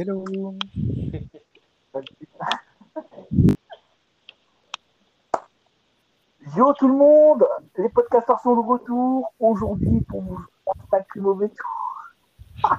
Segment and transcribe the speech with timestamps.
[0.00, 0.24] Hello.
[6.56, 7.44] Yo tout le monde,
[7.76, 12.70] les podcasteurs sont de retour aujourd'hui pour vous un sacré mauvais tour.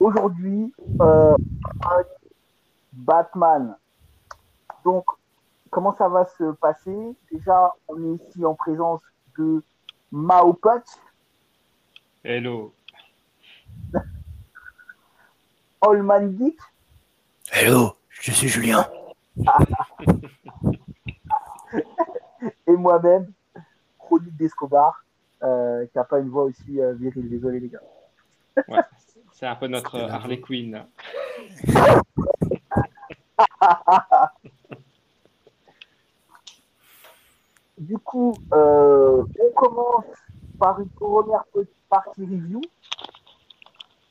[0.00, 0.72] aujourd'hui,
[1.02, 1.36] euh,
[2.94, 3.76] Batman.
[4.82, 5.04] Donc,
[5.68, 7.14] comment ça va se passer?
[7.30, 9.02] Déjà, on est ici en présence
[9.36, 9.62] de
[10.10, 10.88] Mao Patch,
[12.24, 12.72] Hello.
[15.80, 16.58] Allman Geek
[17.50, 18.86] Hello, je suis Julien.
[22.66, 23.32] et moi-même,
[23.98, 25.04] Chronique d'Escobar,
[25.42, 27.30] euh, qui n'a pas une voix aussi euh, virile.
[27.30, 27.80] Désolé les gars.
[28.68, 28.80] Ouais,
[29.32, 30.84] c'est un peu notre Harley Quinn.
[37.78, 40.04] Du coup, euh, on commence
[40.58, 42.60] par une première petite partie review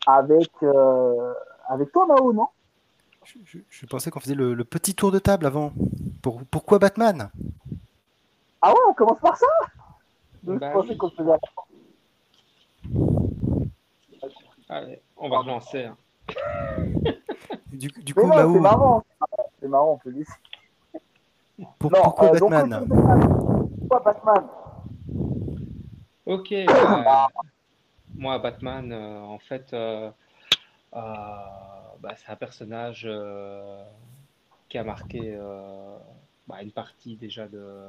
[0.05, 1.33] avec, euh,
[1.67, 2.47] avec toi, Mao, non?
[3.23, 5.73] Je, je- je pensais qu'on faisait le, le petit tour de table avant.
[6.21, 7.29] Pour- pourquoi Batman?
[8.61, 9.45] Ah ouais, on commence par ça
[10.43, 10.97] Donc, Bah Je pensais oui.
[10.97, 11.31] qu'on faisait.
[14.69, 15.85] Allez, on va relancer.
[15.85, 15.97] hein.
[17.71, 19.03] Du, coup, Mao, c'est marrant.
[19.59, 20.31] C'est marrant, on peut laisser.
[21.77, 22.87] pour- Non, pourquoi euh, donc, Batman?
[23.79, 24.47] Pourquoi Batman?
[26.25, 26.53] Ok.
[26.65, 27.27] bah,
[28.15, 30.11] moi, Batman, euh, en fait, euh, euh,
[30.91, 33.83] bah, c'est un personnage euh,
[34.69, 35.97] qui a marqué euh,
[36.47, 37.87] bah, une partie déjà de,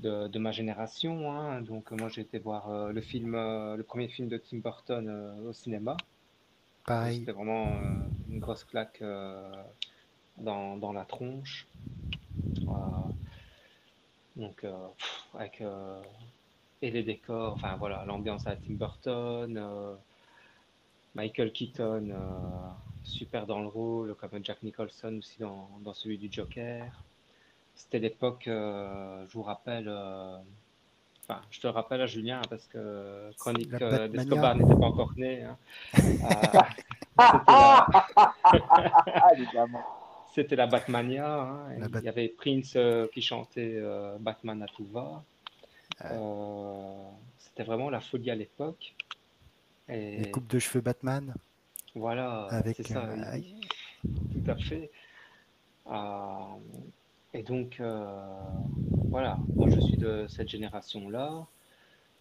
[0.00, 1.32] de, de ma génération.
[1.32, 1.60] hein.
[1.62, 5.08] Donc, moi, j'ai été voir euh, le film, euh, le premier film de Tim Burton
[5.08, 5.96] euh, au cinéma.
[6.86, 7.20] Pareil.
[7.20, 9.50] C'était vraiment euh, une grosse claque euh,
[10.38, 11.66] dans, dans la tronche.
[12.68, 12.72] Euh,
[14.36, 16.00] donc, euh, pff, avec euh,
[16.80, 19.94] et les décors, enfin voilà, l'ambiance à Tim Burton, euh,
[21.14, 22.16] Michael Keaton, euh,
[23.04, 26.84] super dans le rôle, comme Jack Nicholson aussi dans, dans celui du Joker.
[27.74, 30.36] C'était l'époque, euh, je vous rappelle, euh,
[31.22, 33.72] enfin, je te rappelle à Julien hein, parce que Chronique
[34.08, 35.42] d'Escobar n'était pas encore née.
[35.44, 35.56] hein.
[37.18, 37.52] Euh, c'était
[39.52, 39.66] la-.
[40.34, 41.40] C'était Batmania.
[41.42, 41.58] hein.
[41.78, 45.22] La Bat- Il y avait Prince euh, qui chantait euh, Batman à tout va.
[46.06, 47.04] Euh,
[47.38, 48.94] C'était vraiment la folie à l'époque.
[49.92, 51.34] Et Les coupes de cheveux Batman
[51.94, 52.76] voilà, avec.
[52.76, 53.38] c'est ça, euh,
[54.32, 54.90] tout à fait.
[55.88, 56.38] Euh,
[57.34, 58.06] et donc, euh,
[59.08, 61.46] voilà, moi je suis de cette génération-là.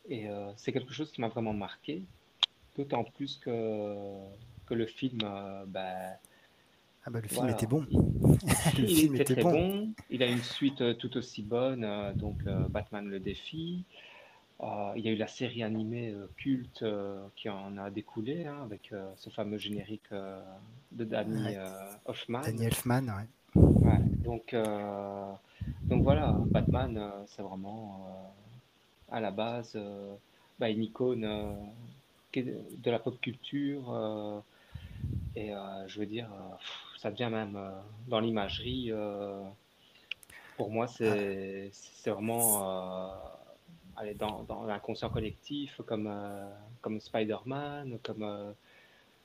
[0.09, 2.01] Et euh, c'est quelque chose qui m'a vraiment marqué.
[2.77, 3.95] D'autant plus que,
[4.65, 5.19] que le film,
[5.67, 6.17] bah,
[7.05, 7.53] ah bah, le film Voilà.
[7.53, 7.85] était bon.
[7.91, 9.51] le Il film était était très bon.
[9.51, 9.93] bon.
[10.09, 13.83] Il a une suite euh, tout aussi bonne, euh, donc euh, Batman le défi.
[14.63, 18.45] Euh, il y a eu la série animée euh, culte euh, qui en a découlé
[18.45, 20.09] hein, avec ce fameux générique
[20.91, 21.57] de Danny Ouais.
[22.05, 22.41] Hoffman.
[22.41, 23.27] Danny Elfman, ouais.
[23.55, 24.55] Ouais, donc,
[25.83, 28.33] donc voilà, Batman, c'est vraiment
[29.11, 29.77] à la base
[30.59, 31.27] bah, une icône
[32.35, 33.91] de la pop culture.
[33.91, 34.39] euh,
[35.35, 36.55] et euh, je veux dire, euh,
[36.97, 37.59] ça devient même
[38.07, 38.91] dans l'imagerie.
[40.57, 43.11] pour moi, c'est c'est vraiment
[43.97, 46.49] aller dans, dans l'inconscient collectif, comme, euh,
[46.81, 48.23] comme Spider-Man, comme.
[48.23, 48.51] euh,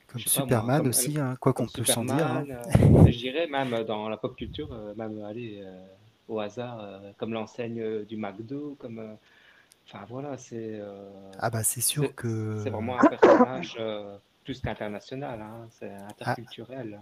[0.07, 2.27] Comme pas, Superman comme- aussi, hein, quoi qu'on peut s'en dire.
[2.27, 2.45] hein.
[2.49, 2.63] Euh,
[3.11, 5.85] je dirais même dans la pop culture, euh, même aller euh,
[6.29, 8.99] au hasard, euh, comme l'enseigne euh, du McDo, comme.
[8.99, 9.13] euh,
[9.89, 12.59] Enfin voilà, c'est euh, Ah bah c'est sûr que.
[12.61, 16.99] c'est vraiment un personnage euh, plus qu'international, hein, c'est interculturel.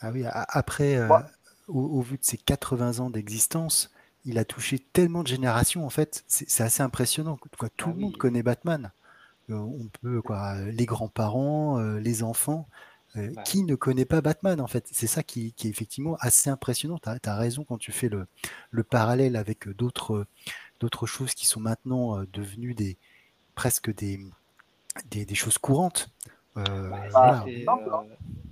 [0.00, 1.22] Ah oui, a- après, euh, Ouais.
[1.68, 3.92] au, au vu de ses 80 ans d'existence,
[4.24, 7.38] il a touché tellement de générations, en fait, c'est assez impressionnant.
[7.58, 8.18] Quoi, tout Ah le monde oui.
[8.18, 8.92] connaît Batman.
[9.50, 12.68] Euh, on peut, quoi, les grands-parents, euh, les enfants.
[13.16, 13.42] euh, Ouais.
[13.44, 14.86] Qui ne connaît pas Batman, en fait?
[14.92, 16.98] C'est ça qui, qui est effectivement assez impressionnant.
[16.98, 18.26] Tu as, raison quand tu fais le,
[18.70, 20.26] le parallèle avec d'autres
[20.80, 22.96] d'autres choses qui sont maintenant devenues des,
[23.54, 24.20] presque des,
[25.10, 26.10] des, des choses courantes.
[26.58, 27.44] Euh, Bah, voilà.
[27.66, 28.02] Non, euh,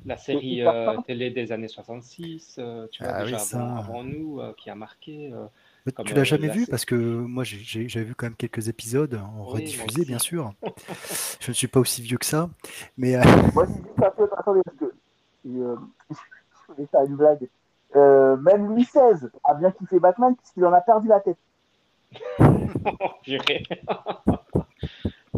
[0.07, 3.59] la série euh, télé des années 66, euh, tu vois, Ah oui, déjà ça.
[3.61, 5.31] avant, avant nous, euh, qui a marqué.
[5.33, 5.47] euh,
[5.95, 8.69] Comme, tu l'as euh, jamais la vu parce que moi j'ai- vu quand même quelques
[8.69, 10.53] épisodes en Oui, rediffusé bien sûr.
[11.41, 12.49] Je ne suis pas aussi vieux que ça,
[12.97, 13.23] mais euh,
[13.55, 15.77] Moi, je dis juste un peu, attendez, parce que euh,
[16.11, 17.49] je voulais faire une blague.
[17.97, 21.39] Euh, même Louis XVI a bien kiffé Batman puisqu'il en a perdu la tête.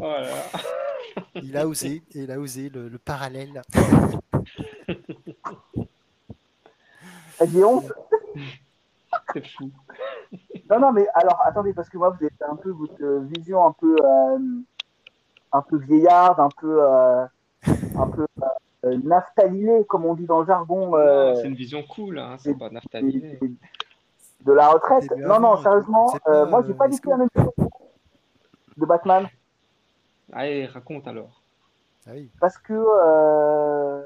[0.02, 0.26] Voilà.
[1.34, 3.62] il a osé, il a osé le, le parallèle.
[7.46, 7.92] J'ai honte.
[9.32, 9.70] C'est fou.
[10.68, 13.64] Non, non, mais alors, attendez, parce que moi, vous êtes un peu votre euh, vision
[13.64, 14.38] un peu, euh,
[15.52, 17.24] un peu vieillarde, un peu, euh,
[17.96, 18.26] un peu,
[18.84, 20.96] euh, naphtalinée, comme on dit dans le jargon.
[20.96, 23.38] Euh, c'est une vision cool, hein, c'est pas naphthaliné.
[24.44, 25.08] de la retraite.
[25.16, 27.52] Non, non, sérieusement, moi, j'ai pas du tout la même vision
[28.76, 29.28] de Batman.
[30.30, 31.42] Allez, raconte alors.
[32.06, 32.30] Ah oui.
[32.40, 32.72] Parce que.
[32.74, 34.04] euh,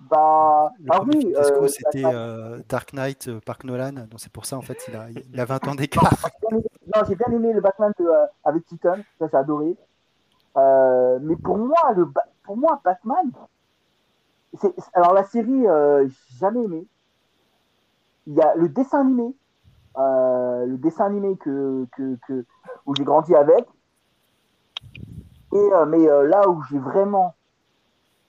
[0.00, 0.72] Bah.
[0.80, 4.56] Le Ah oui, euh, c'était euh, Dark Knight euh, par Nolan, donc c'est pour ça
[4.56, 6.30] en fait il a, il a 20 ans d'écart.
[6.52, 9.76] Non, j'ai bien aimé le Batman de, euh, avec Keaton, ça j'ai adoré.
[10.56, 13.30] Euh, mais pour moi, le Ba- pour moi, Batman,
[14.94, 16.86] alors la série, euh, j'ai jamais aimé.
[18.26, 19.34] Il y a le dessin animé,
[19.98, 22.44] euh, le dessin animé que, que, que
[22.86, 23.66] où j'ai grandi avec.
[25.52, 27.34] Et euh, mais euh, là où j'ai vraiment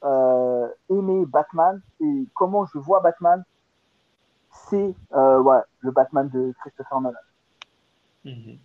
[0.04, 3.44] euh, aimé Batman et comment je vois Batman,
[4.70, 7.18] c'est euh, ouais, le Batman de Christopher Nolan.
[8.26, 8.58] Mhm.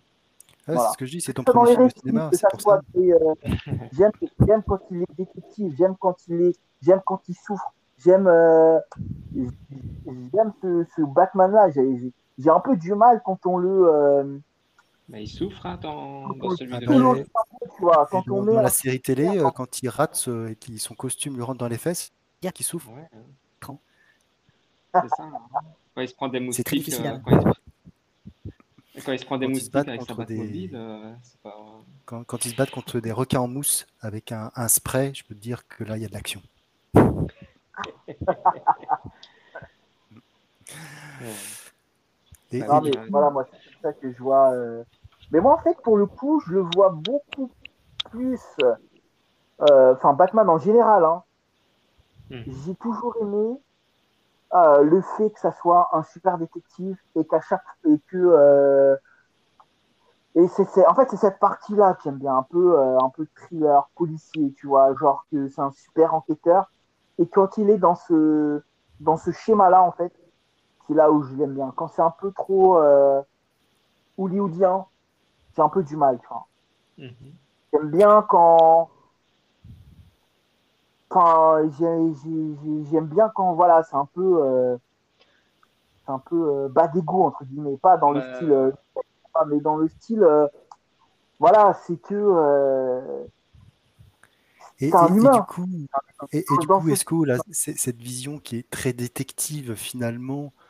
[0.67, 0.81] Voilà.
[0.81, 2.61] C'est ce que je dis, c'est ton premier film de cinéma, que c'est ça pour
[2.61, 2.81] soit ça.
[2.95, 3.33] des, euh,
[3.91, 4.11] j'aime
[4.47, 8.79] j'aime quand il est détective j'aime quand il est j'aime quand il souffre j'aime euh,
[9.35, 14.37] j'aime ce, ce Batman là j'ai j'ai- un peu du mal quand on le euh,
[15.09, 18.41] Mais il souffre hein, dans, dans celui Ah de cerveau, tu vois quand on dans,
[18.43, 21.43] met dans la série télé, euh, quand il rate ce- et que son costume lui
[21.43, 22.11] rentre dans les fesses,
[22.41, 22.89] il y a qui souffre.
[22.91, 23.17] Ouais, hein.
[23.59, 23.79] Quand
[24.93, 25.23] C'est ça.
[25.23, 25.39] hein.
[25.93, 27.21] Quand il se prend des C'est très moustiques, difficile, euh, hein.
[27.23, 29.05] quand, il se...
[29.05, 31.55] quand il se prend des Quand moustiques avec sa des- Batmobile, euh, c'est pas.
[32.05, 35.23] Quand, quand ils se battent contre des requins en mousse avec un, un spray, je
[35.23, 36.41] peux te dire que là il y a de l'action.
[41.21, 41.27] Ouais.
[42.55, 43.57] Et, Ah non et mais coup, voilà moi c'est
[43.87, 44.83] ça que je vois euh.
[45.31, 47.51] mais moi en fait pour le coup je le vois beaucoup
[48.11, 48.41] plus
[49.61, 51.23] euh, enfin Batman en général hein,
[52.29, 52.45] Mhm.
[52.47, 53.59] j'ai toujours aimé
[54.53, 58.95] euh, le fait que ça soit un super détective et qu'à chaque et que euh,
[60.35, 62.97] et c'est c'est- en fait c'est cette partie là que j'aime bien un peu euh,
[62.99, 66.71] un peu thriller policier tu vois genre que c'est un super enquêteur
[67.17, 68.61] et quand il est dans ce
[68.99, 70.13] dans ce schéma là en fait
[70.87, 73.21] c'est là où je l'aime bien quand c'est un peu trop euh,
[74.17, 74.85] hollywoodien
[75.55, 76.19] j'ai un peu du mal
[76.97, 77.33] Mhm.
[77.73, 78.89] J'aime bien quand.
[81.09, 84.43] Enfin, j'ai- j'ai- j'ai- j'aime bien quand, voilà, c'est un peu.
[84.43, 84.77] euh,
[86.05, 87.77] c'est un peu euh, bas d'égo, entre guillemets.
[87.77, 88.51] Pas dans le style.
[88.51, 88.71] euh,
[89.47, 90.23] mais dans le style.
[90.23, 90.47] euh,
[91.39, 92.15] voilà, c'est que.
[92.15, 93.25] euh,
[94.79, 95.45] et, du humain.
[95.49, 95.65] coup,
[96.31, 100.45] et, et du coup, ce- est-ce que là, cette vision qui est très détective finalement,
[100.45, 100.64] euh,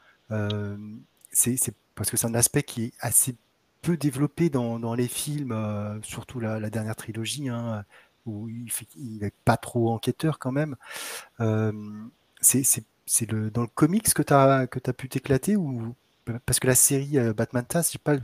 [1.32, 3.36] c'est c'est parce que c'est un aspect qui est assez
[3.82, 7.86] peu développé dans, dans les films, euh, surtout la, la dernière trilogie, hein,
[8.26, 8.70] où il
[9.22, 10.76] n'est pas trop enquêteur quand même.
[11.40, 11.72] Euh,
[12.42, 12.64] c'est
[13.32, 15.96] le, dans le comics que tu as, as pu t'éclater ou
[16.46, 18.16] parce que la série euh, Batman Taz, j'ai pas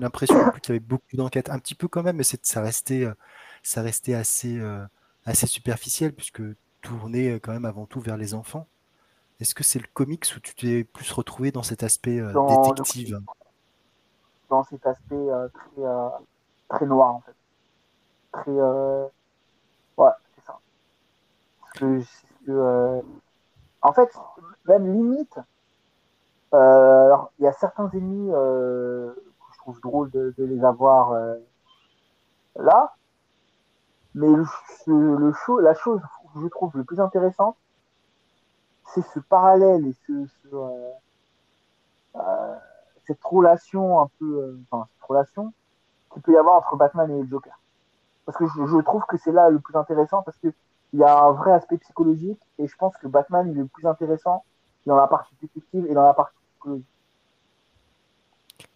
[0.00, 3.14] l'impression qu'il y avait beaucoup d'enquêtes, un petit peu quand même, mais ça restait, euh,
[3.62, 4.84] ça restait assez, euh,
[5.24, 6.42] assez superficiel puisque
[6.82, 8.66] tourné euh, quand même avant tout vers les enfants.
[9.42, 12.46] Est-ce que c'est le comics où tu t'es plus retrouvé dans cet aspect euh, Dans
[12.46, 13.20] le détective
[14.48, 16.08] dans cet aspect euh, très, euh,
[16.68, 17.34] très noir, en fait.
[18.30, 18.52] Très.
[18.52, 20.60] Ouais, c'est ça.
[21.74, 22.02] Que,
[22.46, 23.02] que,
[23.82, 24.16] En fait,
[24.66, 25.36] même limite,
[26.52, 29.16] alors, il y a certains ennemis que
[29.54, 31.16] je trouve drôle de, de les avoir
[32.54, 32.94] là,
[34.14, 34.28] mais
[34.86, 36.00] le, la chose
[36.32, 37.56] que je trouve le plus intéressante,
[38.94, 40.12] c'est ce parallèle et ce,
[40.52, 40.90] euh,
[42.16, 42.54] euh,
[43.06, 45.52] cette relation un peu, euh, enfin cette relation
[46.12, 47.58] qu'il peut y avoir entre Batman et le Joker.
[48.26, 50.52] Parce que je, trouve que c'est là le plus intéressant parce que
[50.92, 53.86] il y a un vrai aspect psychologique et je pense que Batman est le plus
[53.86, 54.44] intéressant
[54.84, 56.86] dans la partie détective et dans la partie psychologique.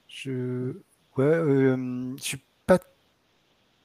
[0.08, 0.72] Je,
[1.18, 1.76] ouais,
[2.16, 2.36] je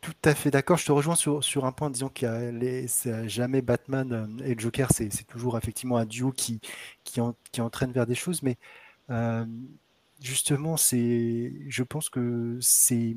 [0.01, 0.77] tout à fait d'accord.
[0.77, 4.12] Je te rejoins sur, sur un point, disons qu'il y a les, c'est jamais Batman
[4.13, 6.60] euh, et le Joker, c'est c'est toujours effectivement un duo qui,
[7.03, 8.58] qui, en- qui entraîne vers des choses, mais
[9.12, 9.46] euh,
[10.22, 13.15] justement, c'est, je pense que c'est,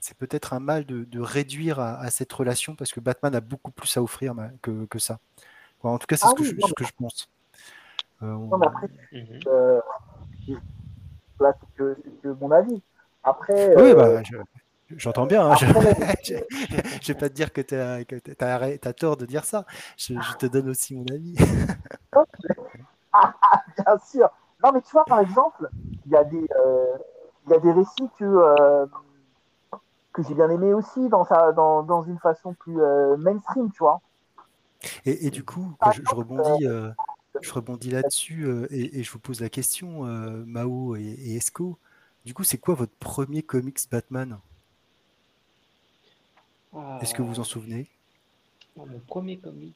[0.00, 3.40] c'est peut-être un mal de, de réduire à, à cette relation parce que Batman a
[3.40, 5.18] beaucoup plus à offrir que, que ça.
[5.82, 7.28] En tout cas, c'est Ah ce que oui, ce que je pense.
[8.22, 9.40] Euh, on- Non, mais après, Mhm.
[9.48, 9.80] euh,
[11.40, 12.80] là c'est que, c'est que mon avis.
[13.24, 14.36] Après, Oui, euh, bah, je-
[14.96, 15.50] j'entends bien.
[15.50, 15.94] hein, je, après,
[16.24, 16.34] je,
[17.02, 19.64] je vais pas te dire que tu as, tort de dire ça.
[19.96, 21.34] Je, je te donne aussi mon avis.
[23.76, 24.30] bien sûr.
[24.64, 25.68] Non, mais tu vois, par exemple,
[26.06, 26.96] il y a des, euh,
[27.46, 28.86] il y a des récits que, euh,
[30.12, 33.78] que j'ai bien aimé aussi dans, sa, dans, dans une façon plus euh, mainstream, tu
[33.78, 34.00] vois.
[35.04, 36.90] Et, et du coup, je, je rebondis, euh,
[37.40, 41.36] je rebondis là-dessus euh, et, et je vous pose la question, euh, Mao et, et
[41.36, 41.78] Esco.
[42.24, 44.38] Du coup, c'est quoi votre premier comics Batman?
[47.00, 47.86] Est-ce que vous en souvenez?
[48.76, 49.74] Mon premier comics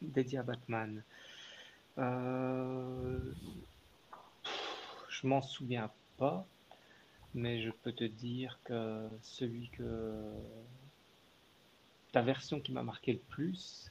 [0.00, 1.02] dédié à Batman.
[1.98, 3.18] Euh,
[5.08, 6.46] je m'en souviens pas,
[7.34, 10.32] mais je peux te dire que celui que
[12.12, 13.90] ta version qui m'a marqué le plus,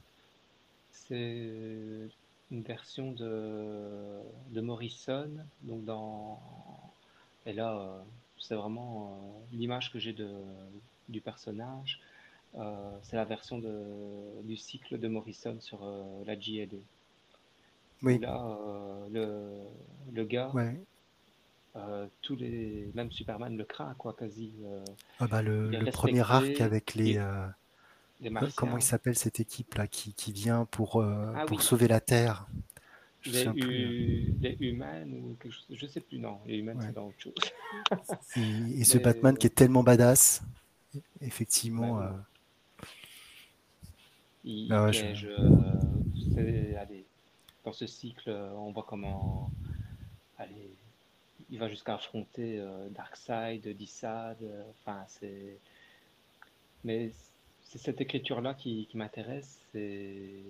[0.90, 2.08] c'est
[2.50, 5.30] une version de, Morrison.
[5.62, 6.40] Donc dans
[7.46, 8.02] et là, euh,
[8.38, 10.30] c'est vraiment euh, l'image que j'ai de,
[11.08, 12.00] du personnage.
[12.56, 15.84] Euh, c'est la version de, du cycle de Morrison sur
[16.26, 16.74] la JAD.
[18.02, 18.18] Oui.
[18.18, 18.58] Là,
[19.10, 19.50] le,
[20.12, 20.76] le gars, Ouais.
[22.22, 24.52] tous les, même Superman le craint, quoi, quasi.
[25.18, 27.46] Ah bah le, premier arc avec les, euh,
[28.20, 31.58] les co- comment il s'appelle cette équipe là qui, qui vient pour, euh, Ah pour
[31.58, 32.46] oui, sauver la Terre.
[33.26, 36.92] Les, euh, hu- les humaines ou quelque chose, je sais plus, non, les humaines c'est
[36.92, 37.34] dans autre chose.
[38.36, 40.42] Et, et ce Mais Batman qui est tellement badass,
[41.20, 42.00] effectivement.
[44.44, 47.04] il, il je- euh, allez,
[47.64, 49.50] dans ce cycle, euh, on voit comment,
[50.38, 50.70] allez,
[51.50, 54.38] il va jusqu'à affronter euh, Darkseid, Dissad.
[54.42, 55.58] euh, Enfin, c'est,
[56.84, 57.10] mais
[57.62, 59.58] c'est cette écriture-là qui, qui m'intéresse.
[59.72, 60.42] C'est,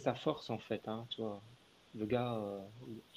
[0.00, 1.40] sa force en fait, hein, tu vois.
[1.94, 2.40] Le gars,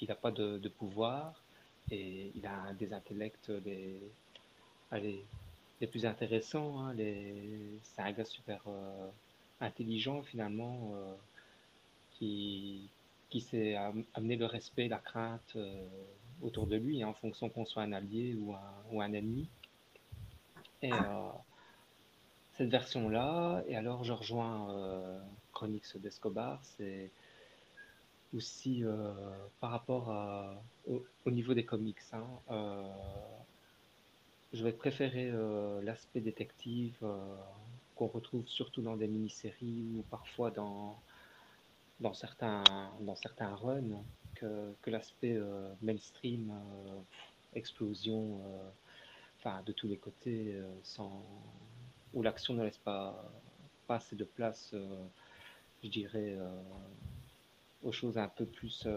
[0.00, 1.42] il n'a pas de, de pouvoir
[1.90, 3.98] et il a des intellects des,
[4.90, 5.24] allez,
[5.80, 6.80] les plus intéressants.
[6.80, 7.80] hein, les...
[7.98, 9.10] Gars super euh,
[9.60, 11.14] intelligent finalement euh,
[12.12, 12.88] qui,
[13.30, 15.88] qui sait am- amener le respect, la crainte euh,
[16.42, 19.48] autour de lui hein, en fonction qu'on soit un allié ou un, ou un ennemi.
[20.82, 21.30] Et euh,
[22.56, 25.20] cette version-là, et alors je rejoins
[25.52, 27.10] Chronix d'Escobar, c'est
[28.34, 28.82] aussi
[29.60, 30.08] par rapport
[30.86, 31.98] au, au niveau des comics.
[32.12, 33.45] hein,
[34.56, 37.36] je vais préférer euh, l'aspect détective euh,
[37.94, 40.98] qu'on retrouve surtout dans des mini-séries ou parfois dans,
[42.14, 42.64] certains,
[43.00, 44.02] dans certains runs
[44.34, 46.52] que, l'aspect euh, mainstream,
[47.54, 48.40] explosion,
[49.64, 51.24] de tous les côtés, sans,
[52.12, 53.30] où l'action ne laisse pas,
[53.88, 54.74] assez de place,
[55.84, 56.36] je dirais,
[57.84, 58.88] aux choses un peu plus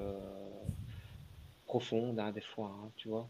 [1.67, 3.29] profondes, hein, des fois, hein, tu vois.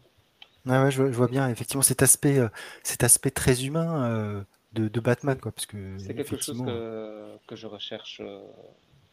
[0.66, 2.48] Ouais, ouais, je, vois je vois Et bien effectivement cet aspect, euh,
[2.82, 6.62] cet aspect très humain euh, de, de Batman, c'est quoi, parce que c'est quelque chose
[6.62, 8.42] que, que je recherche euh,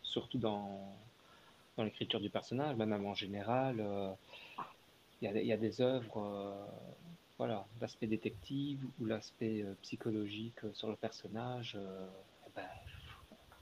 [0.03, 0.95] surtout dans,
[1.77, 3.83] dans l'écriture du personnage, mais même en général.
[5.21, 6.67] Il y a, des- il y a des œuvres,
[7.37, 11.77] voilà, l'aspect détective ou l'aspect psychologique sur le personnage.
[12.47, 12.67] eh ben,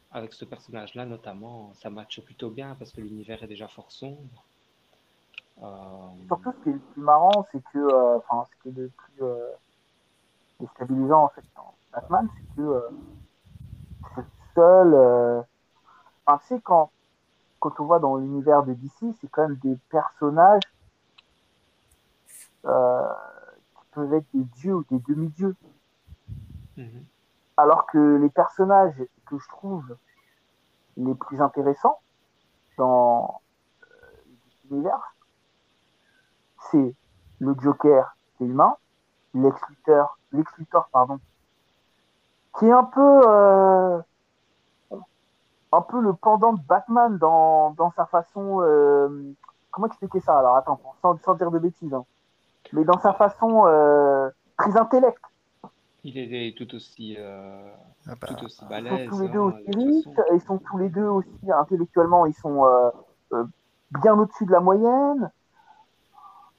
[0.10, 4.44] avec ce personnage-là, notamment, ça matche plutôt bien parce que l'univers est déjà fort sombre.
[5.64, 5.68] Euh,
[6.28, 8.90] Surtout, ce qui est le plus marrant, c'est que, euh, enfin, ce qui est le
[8.90, 9.52] plus euh,
[10.60, 12.90] déstabilisant en fait dans Batman, c'est que euh,
[14.16, 15.46] c'est le seul.
[16.26, 16.92] Enfin, sais, quand,
[17.60, 20.64] quand on voit dans l'univers de DC, c'est quand même des personnages
[22.66, 23.14] euh,
[23.76, 25.56] qui peuvent être des dieux ou des demi-dieux.
[26.78, 27.06] mhm,
[27.58, 29.96] Alors que les personnages que je trouve
[30.98, 32.00] les plus intéressants
[32.78, 33.42] dans
[34.70, 35.15] l'univers,
[36.72, 36.96] c'est
[37.40, 38.76] le Joker, c'est humain,
[39.34, 41.20] Lex Luthor, Lex Luthor, pardon,
[42.58, 44.00] qui est un peu, euh,
[45.72, 48.62] un peu le pendant de Batman dans, dans sa façon.
[48.62, 49.34] euh,
[49.72, 50.56] comment expliquer ça Alors?
[50.56, 52.06] Attends, sans, sans dire de bêtises, hein.
[52.72, 55.22] mais dans sa façon euh, très intellect.
[56.08, 57.68] Il est tout aussi, euh,
[58.08, 60.26] ah bah, tout aussi Ils sont balèze, tous les deux hein, aussi de toute riches,
[60.34, 62.90] ils sont tous les deux aussi intellectuellement, ils sont euh,
[63.34, 63.44] euh,
[64.04, 65.32] bien au-dessus de la moyenne.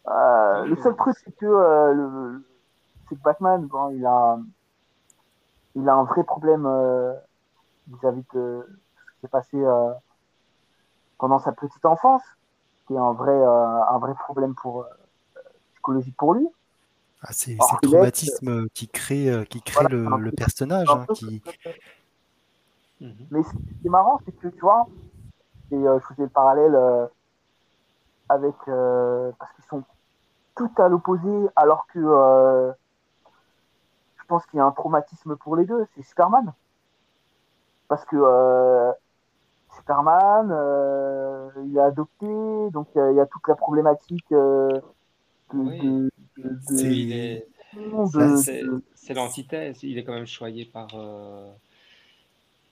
[0.09, 2.45] Euh, le seul truc, c'est que, euh, le,
[3.09, 4.39] c'est que Batman, bon, il a,
[5.75, 7.13] il a un vrai problème euh,
[7.89, 9.93] vis-à-vis de ce qui s'est passé euh,
[11.19, 12.23] pendant sa petite enfance,
[12.87, 14.87] qui est un vrai, euh, un vrai problème pour, euh,
[15.75, 16.49] psychologique pour lui.
[17.23, 21.43] ah, c'est le traumatisme qui crée, qui crée voilà, le, le personnage, hein, qui,
[23.01, 23.27] mhm.
[23.31, 24.87] Mais ce qui est marrant, c'est que tu vois,
[25.73, 27.07] et euh, je faisais le parallèle euh,
[28.29, 29.83] avec euh, parce qu'ils sont
[30.57, 32.73] tout à l'opposé, alors que euh,
[34.19, 36.53] je pense qu'il y a un traumatisme pour les deux, c'est Superman.
[37.89, 38.93] Parce que euh,
[39.77, 42.27] Superman, euh, il est adopté,
[42.73, 44.81] donc il y, a- a toute la problématique euh,
[45.53, 45.79] de, Oui,
[46.71, 47.05] de,
[48.13, 49.83] de, de, c'est l'antithèse.
[49.83, 51.53] Il est quand même choyé par, euh,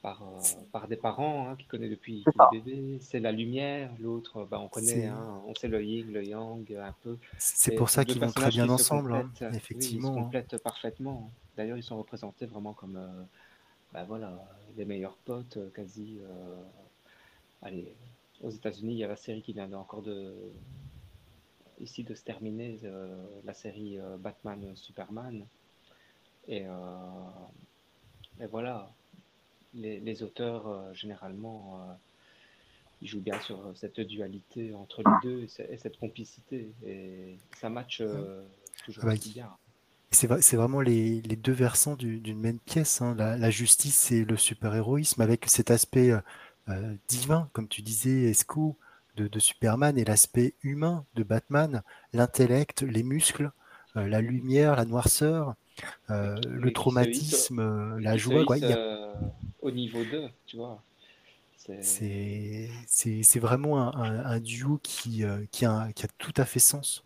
[0.05, 0.39] par, euh,
[0.71, 2.51] par des parents hein, qu'il connaît depuis ça.
[2.53, 2.99] bébé.
[3.01, 6.95] C'est la lumière, l'autre, bah, on connaît, hein, on sait le yin, le yang un
[7.03, 7.17] peu.
[7.39, 10.11] c'est pour ça qu'ils vont très bien qui se ensemble, hein, oui, ils se effectivement.
[10.13, 10.23] hein.
[10.25, 11.31] complètent parfaitement.
[11.57, 13.23] D'ailleurs, ils sont représentés vraiment comme, euh,
[13.95, 14.39] bah voilà,
[14.77, 16.19] les meilleurs potes, quasi.
[17.63, 17.95] allez,
[18.43, 20.35] aux États-Unis, il y a la série qui vient encore de
[21.81, 22.79] ici de se terminer,
[23.45, 25.47] la série Batman Superman.
[26.47, 26.65] Et,
[28.41, 28.91] et voilà,
[29.75, 31.97] les, les auteurs généralement
[33.05, 36.73] il joue bien sur cette dualité entre les deux et, cette complicité.
[36.87, 38.43] Et ça match euh,
[38.85, 39.51] toujours ah bah, bien.
[40.11, 43.15] C'est vraiment les, les, deux versants d'une même pièce, hein.
[43.17, 46.21] la, justice et le super-héroïsme, avec cet aspect euh,
[46.69, 48.77] euh, divin, comme tu disais, Esco,
[49.17, 53.51] de, de Superman, et l'aspect humain de Batman, l'intellect, les muscles,
[53.97, 55.55] la lumière, la noirceur,
[56.09, 58.45] le traumatisme, la joie.
[58.45, 58.57] Quoi.
[59.65, 60.79] Au niveau 2, tu vois.
[61.57, 67.03] C'est vraiment un, duo qui, euh, qui, a, qui, a, tout à fait sens.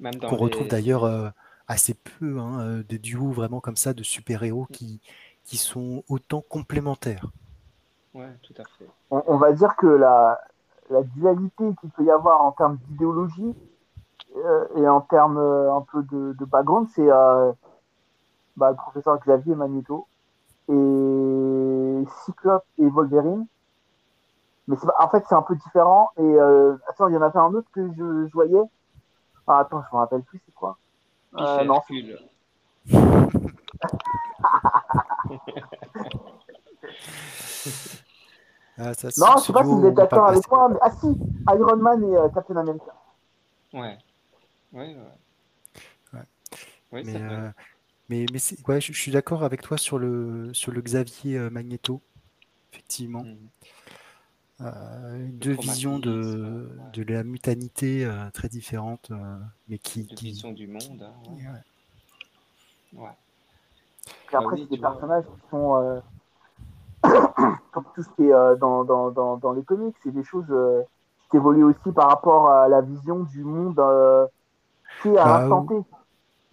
[0.00, 1.28] Qu'on retrouve d'ailleurs euh,
[1.66, 5.00] assez peu, hein, euh, des duos vraiment comme ça de super-héros qui,
[5.44, 7.26] qui sont autant complémentaires.
[8.14, 8.88] Ouais, tout à fait.
[9.10, 10.40] On, va dire que la,
[10.90, 13.54] la dualité qu'il peut y avoir en termes d'idéologie
[14.76, 17.08] et en termes un peu de, de background, c'est
[18.56, 20.06] bah, le professeur Xavier Magneto
[20.68, 20.72] et
[22.24, 23.46] Cyclope et Wolverine
[24.70, 26.10] mais en fait, c'est un peu différent.
[26.16, 28.62] Et euh, attends, il y en avait un autre que je, je voyais.
[29.46, 30.78] Ah, attends, je me rappelle plus, c'est quoi
[31.34, 31.80] euh, Non.
[38.78, 41.08] ah, ça, non, je sais pas si vous êtes d'accord avec moi, mais ah si,
[41.48, 42.94] Iron Man et euh, Captain America.
[43.72, 43.98] Ouais.
[44.72, 46.20] Ouais, ouais.
[46.92, 47.02] ouais.
[47.02, 47.50] mais, euh,
[48.10, 51.48] mais, mais ouais, je, je, suis d'accord avec toi sur le, sur le Xavier euh,
[51.48, 52.00] Magneto,
[52.72, 53.24] effectivement.
[54.60, 59.38] Euh, deux visions de, de la mutanité euh, très différentes, euh,
[59.68, 60.02] mais qui.
[60.02, 61.02] Deux visions du monde.
[61.02, 61.12] Hein,
[62.94, 63.08] ouais.
[64.32, 66.02] Et après, bah c'est des personnages qui sont.
[67.70, 70.52] comme tout ce qui est dans, dans, dans, dans, les comics, c'est des choses
[71.30, 73.80] qui évoluent aussi par rapport à la vision du monde
[75.00, 75.64] qui est à bah,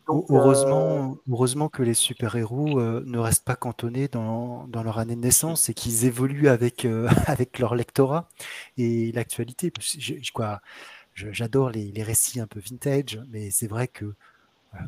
[0.08, 5.15] heureusement, euh, heureusement que les super-héros euh, ne restent pas cantonnés dans, dans, leur année
[5.15, 8.30] de naissance et qu'ils évoluent avec, euh, avec leur lectorat
[8.78, 9.72] et l'actualité.
[11.13, 14.13] J'adore les, les, récits un peu vintage, mais c'est vrai que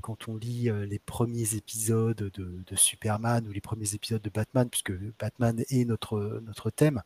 [0.03, 4.69] quand on lit les premiers épisodes de, de, Superman ou les premiers épisodes de Batman,
[4.69, 7.01] puisque Batman est notre, notre thème,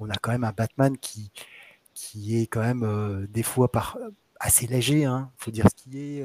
[0.00, 1.30] on a quand même un Batman qui,
[1.94, 3.98] qui est quand même des fois par,
[4.40, 6.24] assez léger, il hein, faut dire ce qui est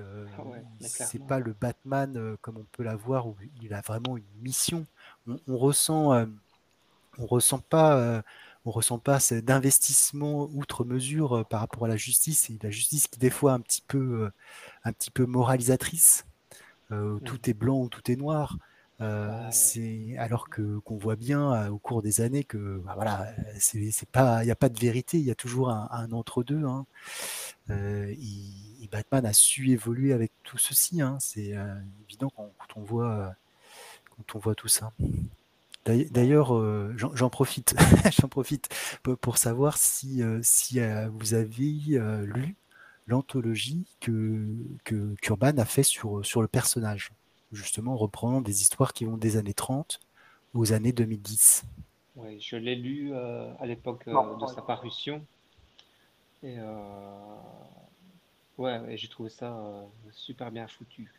[0.00, 0.42] ah
[0.80, 4.86] c'est pas le Batman euh, comme on peut l'avoir où il a vraiment une mission.
[5.46, 6.26] On, ressent, euh,
[7.18, 8.22] on ressent pas, euh,
[8.64, 13.18] on ressent pas d'investissement outre mesure par rapport à la justice et la justice qui
[13.18, 14.30] des fois un petit peu,
[14.84, 16.24] un petit peu moralisatrice.
[16.90, 17.20] Mmh.
[17.20, 18.56] Tout est blanc ou tout est noir.
[19.50, 24.42] c'est alors que qu'on voit bien au cours des années que bah, voilà c'est pas
[24.42, 26.86] il n'y a pas de vérité il y a toujours un, entre deux hein.
[28.82, 31.00] Et, Batman a su évoluer avec tout ceci.
[31.00, 31.16] Hein.
[31.20, 31.74] C'est euh,
[32.08, 33.34] évident quand, on voit,
[34.10, 34.92] quand on voit tout ça.
[35.84, 37.74] D'ailleurs, euh, j'en profite,
[38.20, 38.68] j'en profite
[39.20, 40.80] pour, savoir si, si
[41.12, 42.56] vous avez lu
[43.06, 44.44] l'anthologie que,
[44.84, 47.12] que Kurban a fait sur, sur le personnage,
[47.52, 49.98] justement en reprenant des histoires qui vont des années 30
[50.52, 51.64] aux années 2010.
[52.16, 55.24] Oui, je l'ai lu à l'époque de sa parution.
[56.42, 56.72] Et euh,
[58.58, 61.12] ouais, j'ai trouvé ça euh, super bien foutu.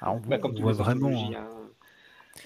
[0.00, 1.32] Ah, on, bah, comme voit vraiment.
[1.34, 1.48] Hein.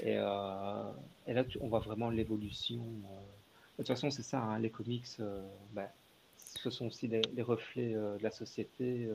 [0.02, 0.90] Et, euh,
[1.26, 2.78] et, là, on voit vraiment l'évolution.
[2.78, 5.06] De toute façon, c'est ça, hein, les comics,
[5.72, 5.88] bah,
[6.38, 9.08] ce sont aussi les, reflets de la société.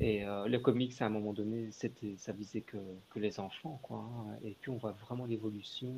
[0.00, 2.78] et les comics, à un moment donné, c'était, ça visait que,
[3.10, 3.78] que les enfants.
[3.82, 4.36] Quoi, hein.
[4.44, 5.92] Et puis, on voit vraiment l'évolution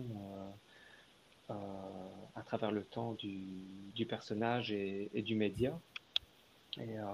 [1.48, 1.54] euh,
[2.34, 3.38] à travers le temps du,
[3.94, 5.78] du personnage et, du média.
[6.76, 7.04] Et, euh,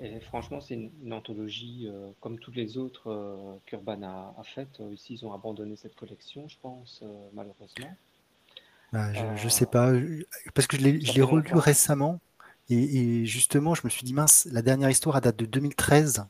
[0.00, 4.82] et franchement, c'est une, anthologie euh, comme toutes les autres qu'Urban a, a faites.
[4.92, 7.02] Ici, ils ont abandonné cette collection, je pense,
[7.32, 7.94] malheureusement.
[8.92, 9.92] Bah, je, ne sais pas,
[10.54, 12.20] parce que je l'ai relu récemment
[12.70, 16.26] et, justement, je me suis dit, mince, la dernière histoire date de 2013.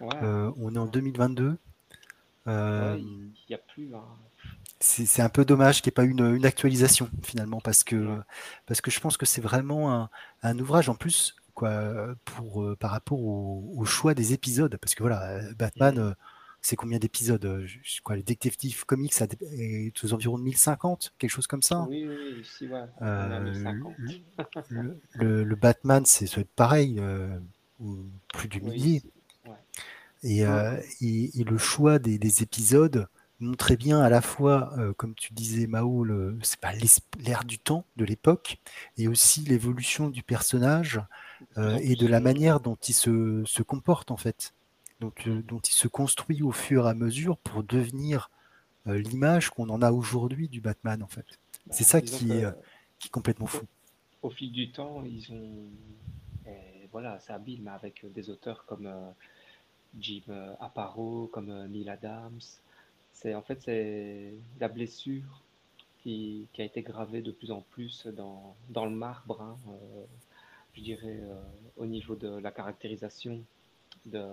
[0.00, 1.56] on est en 2022.
[2.46, 2.52] Il
[3.48, 3.94] n'y a plus.
[3.94, 4.04] Hein
[4.80, 8.18] c'est un peu dommage qu'il n'y ait pas eu une, actualisation finalement parce que,
[8.66, 10.08] parce que je pense que c'est vraiment
[10.42, 14.76] un, ouvrage en plus quoi, pour, euh, par rapport au, choix des épisodes.
[14.80, 16.12] Parce que voilà Batman euh,
[16.62, 17.66] c'est combien d'épisodes
[18.04, 22.06] quoi les Detective Comics ça est aux environs de 1050 quelque chose comme ça oui
[22.06, 23.50] oui ici, ouais, euh,
[25.14, 27.00] le, le, Batman c'est pareil
[28.34, 29.02] plus du millier.
[30.22, 33.08] et, et, et, le choix des, des épisodes
[33.40, 37.58] montrait bien à la fois, euh, comme tu disais Mao, le, c'est pas l'air du
[37.58, 38.58] temps de l'époque,
[38.96, 41.00] et aussi l'évolution du personnage
[41.58, 44.54] euh, et de la manière dont il se, se comporte en fait,
[45.00, 48.30] donc euh, dont il se construit au fur et à mesure pour devenir
[48.86, 51.26] l'image qu'on en a aujourd'hui du Batman en fait.
[51.66, 52.52] Bah, c'est ça qui que
[52.98, 53.66] qui est complètement fou.
[54.22, 55.70] au fil du temps, ils ont,
[56.46, 59.10] et voilà, c'est habile, mais avec des auteurs comme euh,
[59.98, 62.40] Jim euh, Aparo, comme euh, Neil Adams.
[63.12, 65.42] C'est en fait c'est la blessure
[66.02, 70.04] qui, qui a été gravée de plus en plus dans, dans le marbre, hein, euh,
[70.74, 71.34] je dirais euh,
[71.76, 73.42] au niveau de la caractérisation
[74.06, 74.24] de,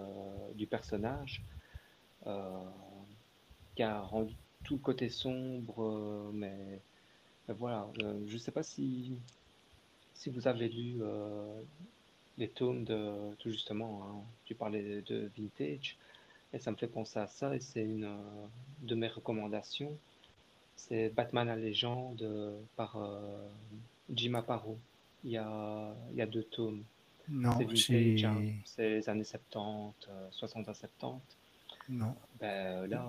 [0.55, 1.43] du personnage,
[2.25, 2.63] euh,
[3.75, 6.79] qui a rendu tout le côté sombre, euh, mais,
[7.49, 9.13] voilà, je ne sais pas si,
[10.13, 10.99] si vous avez lu
[12.37, 15.97] les tomes de, tout justement, hein, tu parlais de Vintage,
[16.51, 18.19] et ça me fait penser à ça, et c'est une
[18.81, 19.97] de mes recommandations.
[20.75, 22.97] C'est Batman la légende par
[24.09, 24.77] Jim Aparo.
[25.23, 26.83] Il y a, il y a deux tomes.
[27.25, 31.21] C'est Non, vintage, hein, c'est les années 70, euh, 60 à 70.
[31.89, 32.15] non.
[32.39, 33.05] Ben, là,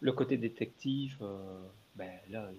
[0.00, 1.60] le côté détective, euh,
[1.96, 2.50] ben, là,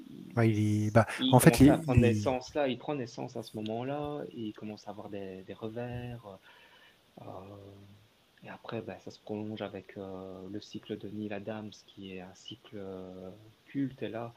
[0.00, 1.50] il, Ouais, il bah, il en fait,
[1.82, 5.42] prendre les- naissance là, il prend naissance à ce moment-là, il commence à avoir des,
[5.42, 6.38] des revers.
[7.22, 7.24] euh,
[8.44, 12.20] et après, ben, ça se prolonge avec euh, le cycle de Neil Adams, qui est
[12.20, 13.30] un cycle euh,
[13.66, 14.34] culte, et là,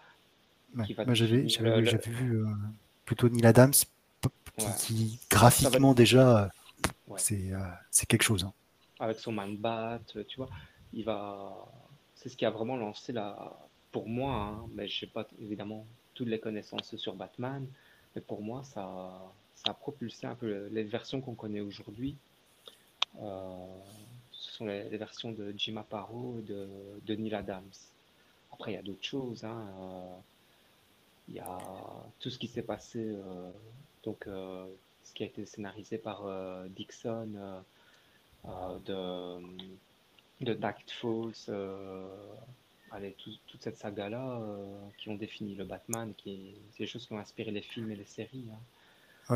[0.76, 0.86] ouais.
[0.86, 2.48] qui va Moi, j'avais, j'avais, le, vu euh,
[3.06, 3.72] plutôt Neil Adams
[4.58, 6.48] qui, ouais, qui ça, ça va, graphiquement déjà, euh,
[7.08, 7.60] ouais, c'est, euh,
[7.92, 8.44] c'est quelque chose.
[8.44, 8.54] hein.
[9.00, 10.50] avec son man bat, tu vois,
[10.94, 11.54] il va,
[12.16, 13.58] c'est ce qui a vraiment lancé la,
[13.92, 17.66] pour moi, hein, mais je sais pas évidemment toutes les connaissances sur Batman,
[18.16, 19.12] mais pour moi, ça,
[19.56, 22.16] ça a propulsé un peu les versions qu'on connaît aujourd'hui.
[23.22, 23.68] Euh,
[24.32, 26.68] ce sont les, les versions de Jim Aparo et de,
[27.06, 27.64] de Neil Adams.
[28.52, 30.16] Après, il y a d'autres choses, hein, euh,
[31.30, 31.58] il y a
[32.20, 33.52] tout ce qui s'est passé, euh,
[34.04, 34.66] donc euh,
[35.04, 37.64] ce qui a été scénarisé par euh, Dixon
[38.86, 39.40] de,
[40.42, 41.34] de Night Falls,
[42.92, 44.42] allez, tout- toute cette saga-là
[44.98, 47.96] qui ont défini le Batman, qui c'est des choses qui ont inspiré les films et
[47.96, 48.46] les séries.
[48.52, 48.60] hein.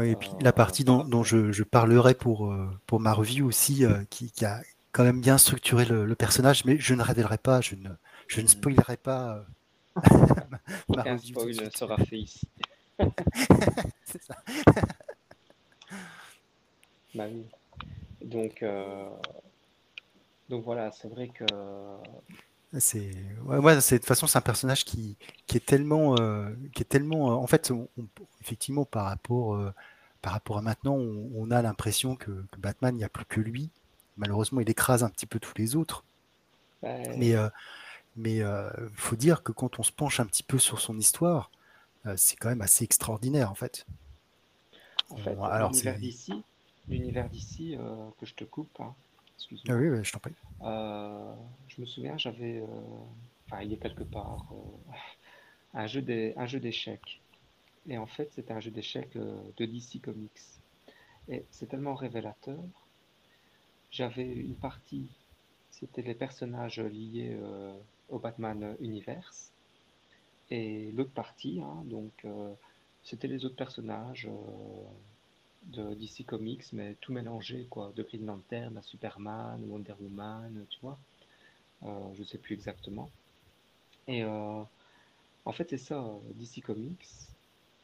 [0.03, 2.53] Et puis la partie dont, dont je, je parlerai pour,
[2.85, 6.77] pour ma review aussi, qui, qui a quand même bien structuré le, le personnage, mais
[6.79, 7.89] je ne révélerai pas, je ne,
[8.27, 9.45] je ne hmm, spoilerai pas
[10.47, 12.47] ma, aucun spoil ne sera fait ici.
[14.05, 14.35] C'est ça.
[17.13, 17.45] Bah oui.
[18.21, 19.09] Donc, euh,
[20.49, 21.45] donc voilà, c'est vrai que
[22.77, 23.11] C'est
[23.45, 26.83] ouais, ouais, c'est de toute façon c'est un personnage qui, qui est tellement euh, qui
[26.83, 28.05] est tellement euh, en fait on- on-
[28.41, 29.73] effectivement par rapport euh,
[30.21, 33.25] par rapport à maintenant on, on a l'impression que, que Batman il n'y a plus
[33.25, 33.71] que lui
[34.17, 36.03] malheureusement il écrase un petit peu tous les autres
[37.15, 37.35] mais
[38.19, 41.51] mais euh, faut dire que quand on se penche un petit peu sur son histoire
[42.07, 43.85] euh, c'est quand même assez extraordinaire en fait
[45.09, 46.43] en On- fait, alors l'univers c'est d'ici,
[46.87, 48.95] l'univers d'ici, euh, que je te coupe, hein,
[49.69, 49.77] ah excuse-moi.
[49.77, 50.35] oui, oui, je t'en prie
[51.67, 52.63] je me souviens, j'avais,
[53.45, 54.45] enfin, il est quelque part,
[55.73, 57.21] un jeu d'échecs.
[57.89, 60.41] Et en fait, c'était un jeu d'échecs de DC Comics.
[61.29, 62.59] Et c'est tellement révélateur.
[63.91, 65.11] J'avais une partie,
[65.69, 67.73] c'était les personnages liés euh,
[68.17, 69.51] Batman Universe.
[70.51, 72.53] Et l'autre partie, hein, donc, euh,
[73.03, 74.83] c'était les autres personnages euh,
[75.63, 80.79] de DC Comics, mais tout mélangé, quoi, de Green Lantern à Superman, Wonder Woman, tu
[80.81, 80.97] vois.
[81.83, 83.11] Euh, je sais plus exactement.
[84.07, 87.07] Et en fait, c'est ça, DC Comics,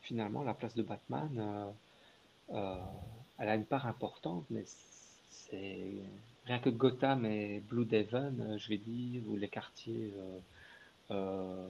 [0.01, 1.71] finalement, la place de Batman,
[2.49, 4.63] elle a une part importante, mais
[5.29, 6.01] c'est
[6.45, 10.39] rien que Gotham et Blue Devon, euh, je vais dire, ou les quartiers euh,
[11.11, 11.67] euh,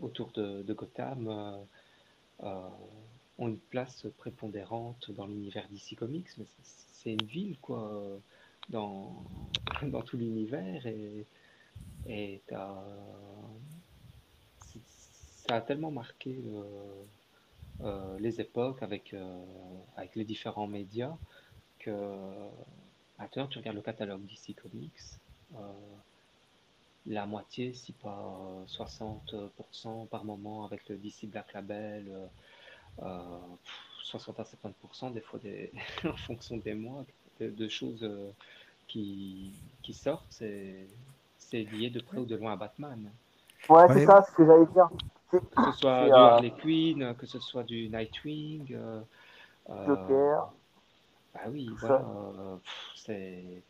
[0.00, 1.28] autour de, Gotham
[2.40, 6.28] ont une place prépondérante dans l'univers DC Comics,
[6.66, 8.02] c'est une ville, quoi,
[8.68, 9.24] dans,
[10.06, 11.26] tout l'univers, et,
[12.48, 12.84] ça
[15.48, 16.36] a tellement marqué
[18.18, 19.14] les époques avec
[20.14, 21.16] les différents médias
[21.78, 21.90] que
[23.18, 24.92] maintenant tu regardes le catalogue DC Comics,
[25.54, 25.58] euh,
[27.06, 32.26] la moitié, si pas euh, 60% par moment avec le DC Black Label, euh,
[33.02, 35.70] euh, pff, 60 à 70% des fois des,
[36.04, 37.04] en fonction des mois,
[37.40, 38.30] de, de choses euh,
[38.86, 39.52] qui,
[39.82, 40.86] qui sortent, c'est
[41.38, 43.10] c'est lié de près ou de loin à Batman.
[43.68, 44.88] Ouais, c'est ouais, ça, ce que j'allais dire.
[45.30, 49.00] C'est Que ce soit c'est, du euh, Harley Quinn, que ce soit du Nightwing, euh,
[49.70, 50.52] euh, Joker,
[51.44, 52.02] bah oui, voilà,
[52.96, 53.62] c'est,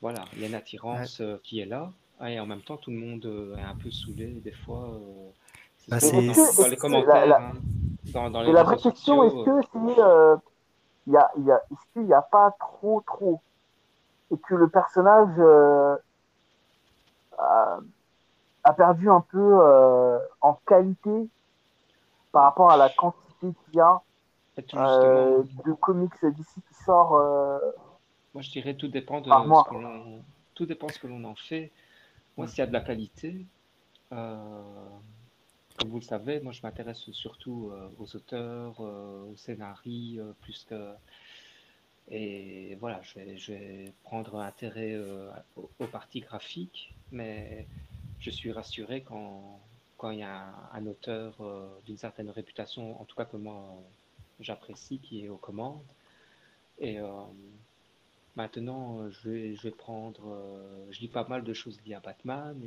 [0.00, 1.90] voilà, il y a une attirance euh, qui est là.
[2.24, 4.90] et en même temps, tout le monde euh, est un peu saoulé des fois.
[4.94, 5.30] euh,
[5.78, 7.54] c'est Bah, dans les commentaires, la- hein,
[8.12, 10.36] dans, dans les Et la vraie question, est-ce que c'est, euh,
[11.06, 13.40] y a, y a, est-ce qu'il n'y a pas trop, trop,
[14.30, 15.96] et que le personnage euh,
[17.38, 17.78] a,
[18.64, 21.28] a perdu un peu euh, en qualité
[22.32, 24.00] par rapport à la quantité qu'il y a
[24.74, 27.58] Euh, de comics d'ici qui sort euh,
[28.34, 29.64] moi je dirais tout dépend de par mois.
[29.64, 30.22] ce que l'on,
[30.54, 31.70] tout dépend ce que l'on en fait.
[32.36, 33.44] Moi, s'il y a de la qualité,
[34.12, 34.62] euh,
[35.76, 40.64] comme vous le savez, moi je m'intéresse surtout euh, aux auteurs, euh, aux scénarii, plus
[40.68, 40.92] que.
[42.10, 44.98] Et voilà, je vais, je vais prendre intérêt
[45.56, 47.66] aux, aux parties graphiques, mais
[48.18, 49.60] je suis rassuré quand,
[49.98, 51.34] quand il y a un, un auteur
[51.86, 53.62] d'une certaine réputation, en tout cas que moi
[54.42, 55.82] j'apprécie, qui est aux commandes.
[56.78, 57.08] Et euh,
[58.36, 60.20] maintenant, je vais, je vais prendre.
[60.26, 62.60] euh, je lis pas mal de choses liées à Batman,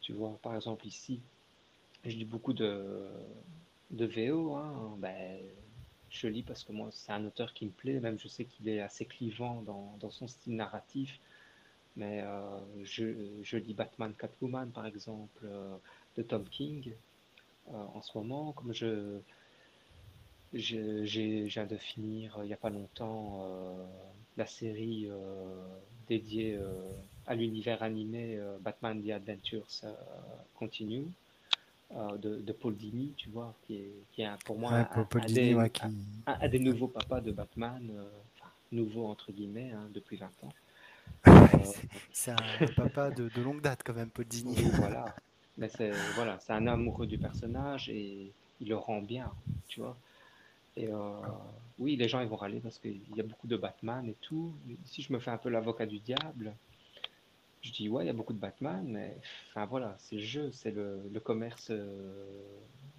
[0.00, 1.20] tu vois, par exemple ici,
[2.04, 3.06] je lis beaucoup de,
[3.90, 4.54] de VO.
[4.56, 5.38] Hein, ben,
[6.10, 8.68] je lis parce que moi, c'est un auteur qui me plaît, même je sais qu'il
[8.68, 11.20] est assez clivant dans, son style narratif.
[11.96, 15.46] Mais euh, je, je lis Batman Catwoman, par exemple,
[16.16, 16.92] de Tom King
[17.66, 18.52] en ce moment.
[18.52, 19.20] Comme je,
[20.52, 23.86] j'ai, j'ai- je viens de finir euh, il n'y a pas longtemps euh,
[24.36, 25.64] la série euh,
[26.08, 26.72] dédiée euh,
[27.26, 29.94] à l'univers animé euh, Batman The Adventures euh,
[30.54, 31.06] Continue
[31.92, 34.84] euh, de, de Paul Dini, tu vois, qui est, qui est un- pour moi Ouais,
[34.84, 35.94] un, Paul, Paul un Dini, des, ouais, qui...
[36.26, 37.82] un, un des nouveaux papas de Batman,
[38.36, 40.54] enfin, nouveau entre guillemets, hein, depuis 20 ans.
[42.12, 44.56] C'est un papa de, de longue date quand même, Paul Dini.
[44.76, 45.14] voilà.
[45.58, 49.32] Mais c'est voilà, c'est un amoureux du personnage et il le rend bien,
[49.68, 49.96] tu vois.
[50.80, 50.96] Et euh,
[51.78, 54.54] oui, les gens ils vont râler parce qu'il y a beaucoup de Batman et tout.
[54.86, 56.56] Si je me fais un peu l'avocat du diable,
[57.62, 59.16] je dis ouais, il y a beaucoup de Batman, mais
[59.50, 62.24] enfin voilà, c'est le jeu, c'est le, le commerce euh,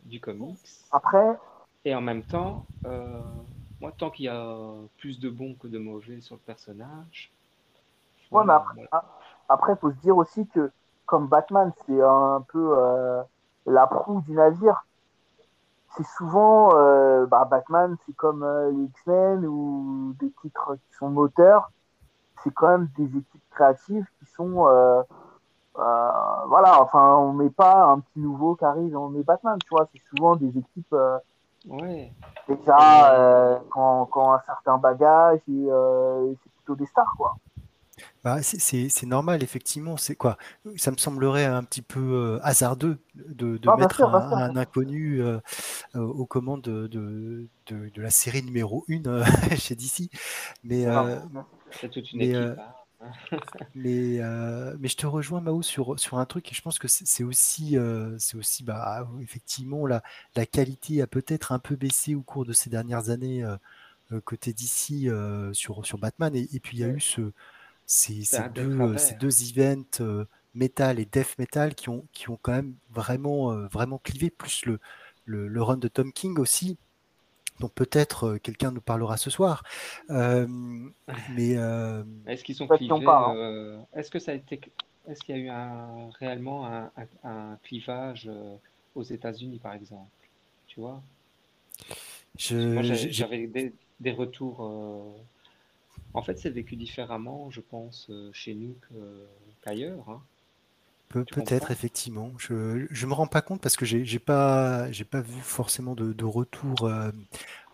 [0.05, 0.59] du comics.
[0.91, 1.37] Après,
[1.85, 3.21] Et en même temps, euh,
[3.79, 4.57] moi, tant qu'il y a
[4.97, 7.31] plus de bons que de mauvais sur le personnage,
[8.31, 9.05] ouais, mais après, voilà.
[9.49, 10.71] après, faut se dire aussi que
[11.05, 12.75] comme Batman, c'est un peu
[13.65, 14.85] la proue du navire.
[15.97, 21.09] C'est souvent euh, bah, Batman, c'est comme euh, les X-Men ou des titres qui sont
[21.09, 21.71] moteurs.
[22.43, 25.01] C'est quand même des équipes créatives qui sont euh,
[25.77, 26.11] euh,
[26.47, 26.81] voilà.
[26.81, 29.57] Enfin, on met pas un petit nouveau qui arrive, on met Batman.
[29.59, 31.17] Tu vois, c'est souvent des équipes euh,
[32.47, 37.35] déjà euh, quand, quand un certain bagage et euh, c'est plutôt des stars quoi.
[38.23, 39.97] Bah, c'est normal, effectivement.
[39.97, 40.37] C'est quoi?
[40.75, 45.21] Ça me semblerait un petit peu euh, hasardeux de, de Ah, mettre sûr, un, inconnu
[45.23, 45.39] euh,
[45.95, 49.23] euh, aux commandes de, de, de- de la série numéro 1
[49.57, 50.09] chez DC.
[50.63, 51.19] Mais, euh.
[51.71, 52.37] C'est toute une mais, équipe.
[52.37, 52.55] euh,
[52.99, 53.11] hein.
[53.73, 56.87] mais, euh, mais je te rejoins, Mao, sur, sur un truc, et je pense que
[56.89, 60.03] c'est aussi, euh, c'est aussi bah, effectivement, la,
[60.35, 63.43] la qualité a peut-être un peu baissé au cours de ces dernières années
[64.11, 66.35] euh, côté DC euh, sur, sur Batman.
[66.35, 67.31] Et, et puis, il y a eu ce,
[67.85, 72.39] ces, ces deux, ces deux events euh, metal et death metal qui ont, qui ont
[72.41, 74.79] quand même vraiment, euh, vraiment clivé, plus le,
[75.25, 76.77] le, le run de Tom King aussi,
[77.59, 79.63] dont peut-être euh, quelqu'un nous parlera ce soir.
[80.09, 80.47] Euh,
[81.29, 83.35] mais euh, Est-ce qu'ils sont clivés pas, hein.
[83.37, 84.59] euh, Est-ce que ça a été,
[85.07, 88.55] est-ce qu'il y a eu un, réellement un, un- un clivage euh,
[88.95, 90.09] aux États-Unis, par exemple?
[90.67, 91.01] Tu vois?
[93.11, 94.63] J'avais des, des retours.
[96.13, 99.27] En fait, c'est vécu différemment, je pense, euh, chez nous que-
[99.61, 100.09] qu'ailleurs.
[100.09, 100.23] hein.
[101.25, 101.71] Tu Peut-être, comprends?
[101.71, 102.31] effectivement.
[102.37, 105.93] Je je me rends pas compte parce que j'ai j'ai pas j'ai pas vu forcément
[105.93, 107.11] de, de retour euh,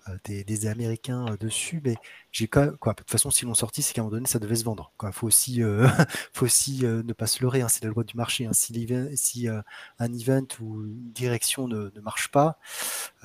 [0.09, 1.99] euh, des, des Américains euh, dessus, mais
[2.31, 2.93] j'ai quand même, quoi.
[2.93, 4.93] De toute façon, si l'on sorti, c'est qu'à un moment donné, ça devait se vendre.
[4.97, 5.11] Quoi.
[5.11, 5.87] Faut aussi euh,
[6.33, 7.61] faut aussi euh, ne pas se leurrer.
[7.61, 8.47] hein, c'est la loi du marché.
[8.47, 8.53] hein.
[8.53, 9.61] Si, l'event- si euh,
[9.99, 12.59] un event ou une direction ne, ne marche pas,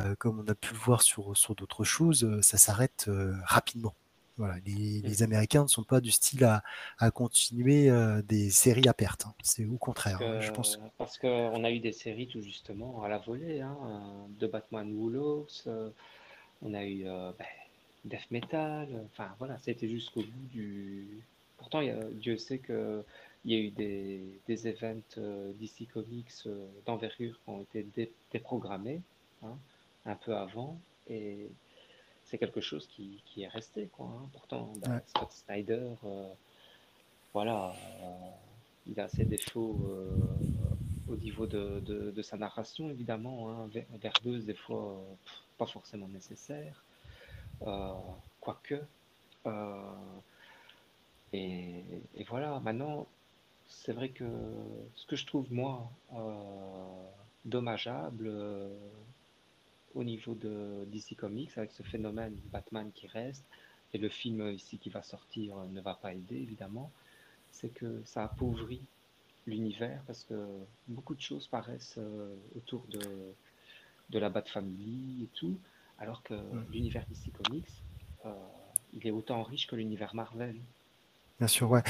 [0.00, 3.34] euh, comme on a pu le voir sur sur d'autres choses, euh, ça s'arrête euh,
[3.46, 3.94] rapidement.
[4.42, 6.64] Voilà, les, les Américains ne sont pas du style à,
[6.98, 9.24] à continuer euh, des séries à perte.
[9.26, 9.34] hein.
[9.44, 10.20] C'est au Parce contraire.
[10.20, 10.40] hein.
[10.40, 14.40] Je pense parce qu'on a eu des séries tout justement à la volée, hein, euh,
[14.40, 15.90] de Batman Woolworths, euh,
[16.60, 17.46] on a eu euh, ben,
[18.04, 21.06] Death Metal, enfin voilà, c'était jusqu'au bout du.
[21.58, 23.04] Pourtant, il y a- Dieu sait que
[23.44, 25.16] il y a eu des, des events
[25.60, 26.48] DC Comics
[26.84, 29.00] d'envergure qui ont été dé- déprogrammés
[30.04, 30.78] un peu avant,
[31.08, 31.48] et
[32.32, 34.06] c'est quelque chose qui, qui est resté, quoi.
[34.06, 34.26] hein.
[34.32, 35.02] Pourtant, Ouais.
[35.04, 36.32] Scott Snyder, euh,
[37.34, 38.30] voilà, euh,
[38.86, 40.16] il a ses défauts euh,
[41.08, 45.66] au niveau de, de- de sa narration, évidemment, hein, ver- verbeuse, des fois, pff, pas
[45.66, 46.82] forcément nécessaire,
[48.40, 48.80] quoique.
[51.34, 51.84] et,
[52.16, 53.06] et voilà, maintenant,
[53.68, 54.24] c'est vrai que
[54.94, 55.90] ce que je trouve, moi,
[57.44, 58.32] dommageable
[59.94, 63.44] au niveau de DC Comics, avec ce phénomène Batman qui reste,
[63.94, 66.90] et le film ici qui va sortir ne va pas aider, évidemment,
[67.50, 68.82] c'est que ça appauvrit
[69.46, 70.34] l'univers parce que
[70.88, 71.98] beaucoup de choses paraissent
[72.56, 73.00] autour de,
[74.10, 75.58] de la Bat Family et tout,
[75.98, 76.66] alors que mm.
[76.72, 77.68] l'univers DC Comics,
[78.94, 80.56] il est autant riche que l'univers Marvel.
[81.38, 81.82] Bien sûr, ouais.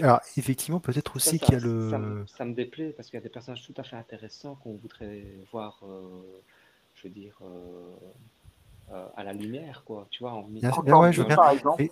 [0.00, 2.24] alors, effectivement, peut-être aussi qu'il y a le.
[2.26, 5.24] Ça, me déplaît parce qu'il y a des personnages tout à fait intéressants qu'on voudrait
[5.52, 6.42] voir, euh,
[7.02, 7.96] je veux dire, euh,
[8.92, 10.06] euh, à la lumière, quoi.
[10.10, 11.36] Tu vois, en bien, bien, ouais, je veux bien.
[11.36, 11.84] Par exemple.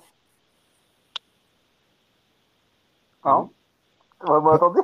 [3.25, 3.51] Hein
[4.27, 4.81] m'entendez?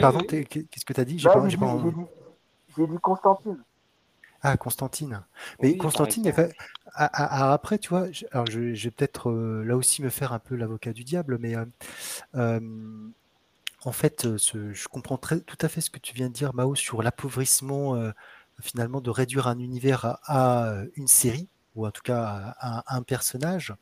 [0.00, 1.18] Pardon, qu'est-ce que tu as dit?
[1.18, 1.56] J'ai bah, dit,
[2.76, 3.62] dit Constantine.
[4.42, 5.22] Ah, Constantine.
[5.62, 6.32] Mais Constantine,
[6.94, 10.56] après, tu vois, je, alors je, vais peut-être euh, là aussi me faire un peu
[10.56, 11.66] l'avocat du diable, mais euh,
[12.36, 12.60] euh,
[13.84, 16.74] en fait, je comprends très, tout à fait ce que tu viens de dire, Mao,
[16.74, 18.12] sur l'appauvrissement
[18.60, 23.74] finalement de réduire un univers à, une série, ou en tout cas à, un personnage.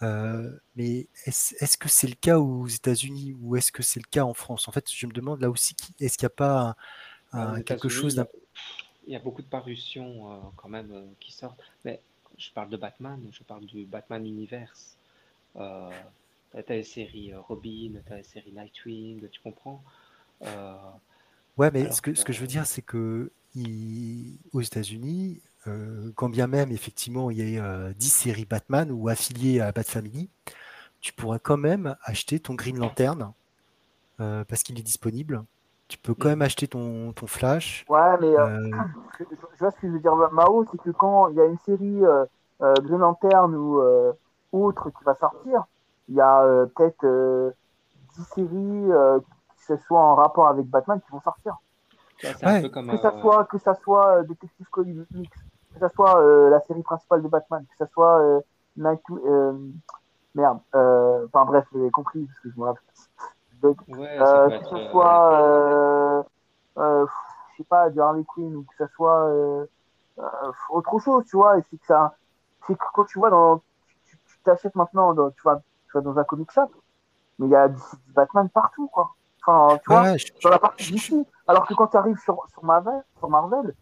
[0.00, 4.34] mais est-ce que c'est le cas aux États-Unis ou est-ce que c'est le cas en
[4.34, 4.68] France?
[4.68, 6.76] En fait, je me demande là aussi, est-ce qu'il n'y a pas
[7.32, 8.26] bah, quelque chose d'un
[9.06, 11.60] il y a beaucoup de parutions euh, quand même euh, qui sortent.
[11.84, 12.00] Mais
[12.36, 14.96] je parle de Batman, je parle du Batman Universe.
[15.56, 15.90] Euh,
[16.52, 19.82] tu as les séries Robin, tu as les séries Nightwing, tu comprends?
[21.56, 23.32] Ouais, mais ce que, ce que je veux dire, c'est que
[24.52, 25.40] aux États-Unis,
[26.14, 30.28] quand bien même effectivement il y a 10 séries Batman ou affiliées à Bat Family,
[31.00, 33.32] tu pourras quand même acheter ton Green Lantern
[34.18, 35.44] parce qu'il est disponible
[35.88, 37.84] tu peux quand même acheter ton, ton Flash.
[37.88, 38.70] Ouais, mais euh, euh,
[39.18, 41.58] je, vois ce que je veux dire, Mao, c'est que quand il y a une
[41.58, 42.24] série euh,
[42.62, 43.80] euh Green Lantern ou
[44.52, 45.64] autre qui va sortir,
[46.08, 47.54] il y a peut-être
[48.16, 48.90] 10 séries
[49.56, 51.58] qui se soient en rapport avec Batman qui vont sortir.
[52.22, 55.06] Ouais, comme, que, ça soit, que ça soit Detective Comics,
[55.74, 58.42] que ça soit la série principale de Batman, que ça soit
[58.76, 59.02] Night.
[60.34, 60.58] merde.
[60.72, 62.82] Enfin bref, vous avez compris, parce que je me rappelle
[63.64, 66.22] euh, que ce soit, euh,
[66.78, 67.06] euh,
[67.50, 69.30] je sais pas, du Harley Quinn ou que ce soit
[70.70, 71.58] autre chose, tu vois.
[71.58, 72.16] Et c'est que ça,
[72.66, 73.62] c'est que quand tu vois dans,
[74.04, 76.70] tu t'achètes maintenant, dans, tu vas, tu vas dans un comic shop,
[77.38, 77.80] mais il y a du,
[78.14, 79.14] Batman partout, quoi.
[79.46, 81.26] Enfin, tu vois, sur la partie d'ici.
[81.46, 83.74] Alors que quand tu arrives sur, sur Marvel, sur Marvel,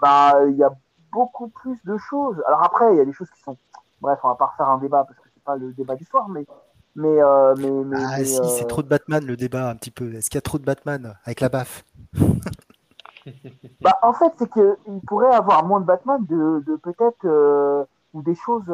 [0.00, 0.70] bah, il y a
[1.10, 2.40] beaucoup plus de choses.
[2.46, 3.56] Alors après, il y a des choses qui sont,
[4.00, 6.28] bref, on va pas refaire un débat parce que c'est pas le débat du soir,
[6.28, 6.46] mais
[6.94, 9.90] mais, euh, mais, mais, ah si, c'est euh, trop de Batman le débat un petit
[9.90, 10.12] peu.
[10.12, 11.84] Est-ce qu'il y a trop de Batman avec la baffe
[13.80, 18.20] bah, En fait, c'est qu'il pourrait avoir moins de Batman de, de peut-être euh, ou
[18.20, 18.70] des choses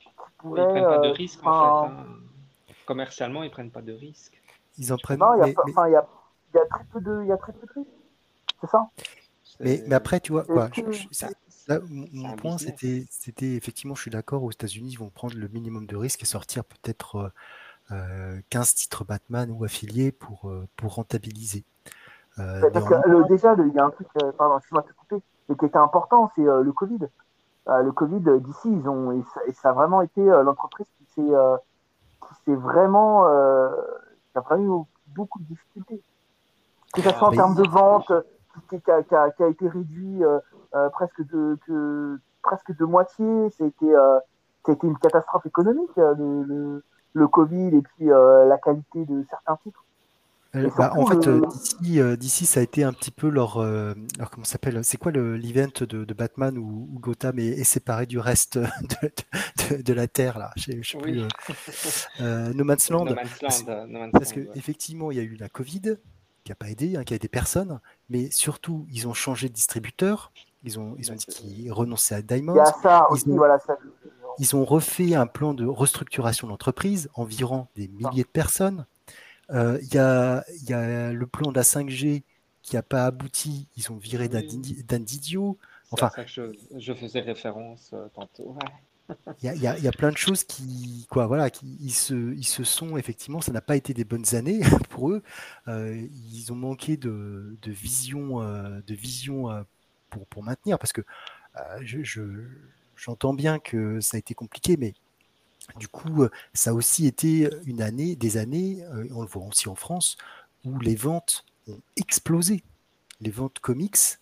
[0.00, 0.64] qui pourraient.
[0.64, 1.92] Ils prennent pas de risques en fait.
[1.92, 2.06] Hein.
[2.84, 4.38] Commercialement, ils prennent pas de risques.
[4.78, 5.20] Ils en prennent.
[5.20, 6.06] Non, il y, a, y, a,
[6.54, 7.90] y a très peu de, il y a très peu de risques.
[8.60, 8.88] C'est ça?
[9.60, 10.68] Mais, mais, après, tu vois, quoi,
[11.88, 15.86] mon point, c'était, c'était effectivement, je suis d'accord, aux États-Unis, ils vont prendre le minimum
[15.86, 17.32] de risques et sortir peut-être
[17.88, 21.64] 15 euh, titres Batman ou affiliés pour, euh, pour rentabiliser.
[22.38, 25.64] Euh, parce que, déjà, il y a un truc, pardon, de te couper, mais qui
[25.66, 26.98] était important, c'est le Covid.
[27.66, 32.56] le Covid, d'ici, ils ont, et ça, a vraiment été l'entreprise qui s'est, qui s'est
[32.56, 33.24] vraiment,
[34.34, 36.02] qui a vraiment eu beaucoup de difficultés.
[36.92, 38.12] Que ce soit en termes de vente,
[38.68, 43.50] qui, qui, a, qui, a, été réduit euh, presque de que, presque de moitié.
[43.50, 44.18] C'était euh,
[44.66, 49.83] c'était une catastrophe économique euh, le, le, Covid et puis la qualité de certains titres.
[50.76, 54.96] Bah, en fait, d'ici, ça a été un petit peu leur, leur comment s'appelle C'est
[54.96, 58.58] quoi l'event de, de, Batman où, Gotham est, séparé du reste
[59.70, 60.50] de, de, la Terre là?
[60.56, 61.22] Je, sais plus.
[62.20, 63.06] no Man's Land.
[63.06, 65.96] No Man's Land, parce, parce qu'effectivement, il y a eu la Covid
[66.44, 69.54] qui n'a pas aidé, hein, qui a aidé personne, mais surtout, ils ont changé de
[69.54, 70.30] distributeur.
[70.62, 72.54] Ils ont, ils ont dit qu'ils renonçaient à Diamond.
[74.38, 78.86] ils, ont, refait un plan de restructuration d'entreprise, environ des milliers de personnes.
[79.50, 82.22] Euh, il y, a, y, a, le plan de la 5G
[82.62, 83.68] qui n'a pas abouti.
[83.76, 84.82] Ils ont viré oui.
[84.86, 85.58] Dan Didio.
[85.90, 88.56] Enfin, ça que je, faisais référence euh, tantôt.
[89.42, 92.46] Il y, a, y, a, plein de choses qui, quoi, voilà, qui ils se, ils
[92.46, 95.22] se sont effectivement, ça n'a pas été des bonnes années pour eux.
[95.68, 99.50] Euh, ils ont manqué de, de vision, de vision
[100.30, 101.02] pour, maintenir, parce que
[101.56, 102.22] euh, je,
[102.96, 104.94] j'entends bien que ça a été compliqué, mais
[105.76, 109.44] du coup, euh, ça a aussi été une année, des années, euh, on le voit
[109.44, 110.16] aussi en France,
[110.64, 112.62] où les ventes ont explosé.
[113.20, 114.18] Les ventes comics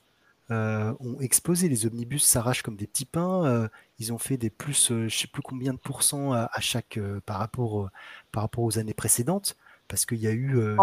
[0.51, 1.67] ont explosé.
[1.71, 3.71] Les omnibus s'arrachent comme des petits pains.
[3.99, 7.89] ils ont fait des plus, je sais plus combien de pourcents à, chaque par rapport
[8.33, 9.57] par rapport aux années précédentes.
[9.89, 10.77] parce qu'il y a eu, euh,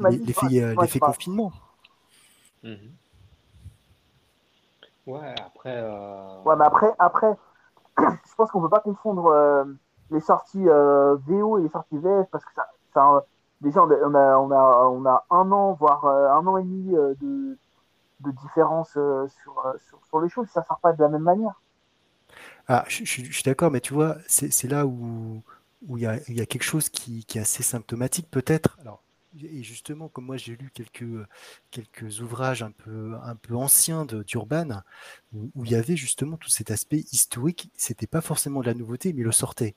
[0.00, 1.52] l'effet euh, confinement.
[2.62, 2.94] Mhm.
[5.06, 7.36] Ouais, après, euh, Ouais, mais après, après
[7.98, 9.64] je pense qu'on peut pas confondre euh,
[10.14, 13.24] les sorties euh, VO et les sorties VF parce que ça, ça
[13.60, 16.96] déjà on a, on a, on a, un an, voire euh, un an et demi
[16.96, 17.58] euh, de,
[18.20, 19.72] de différence euh, sur, euh,
[20.08, 20.48] sur, les choses.
[20.48, 21.60] Ça sort pas de la même manière.
[22.68, 25.42] Ah, je, suis d'accord, mais tu vois, c'est là où
[25.86, 28.78] où il y y a quelque chose qui, qui est assez symptomatique, peut-être.
[28.80, 29.02] Alors,
[29.42, 31.26] et justement, comme moi j'ai lu quelques
[31.70, 34.82] quelques ouvrages un peu un peu anciens d'Urban,
[35.34, 37.70] où, où il y avait justement tout cet aspect historique.
[37.76, 39.74] C'était pas forcément de la nouveauté, mais il le sortait.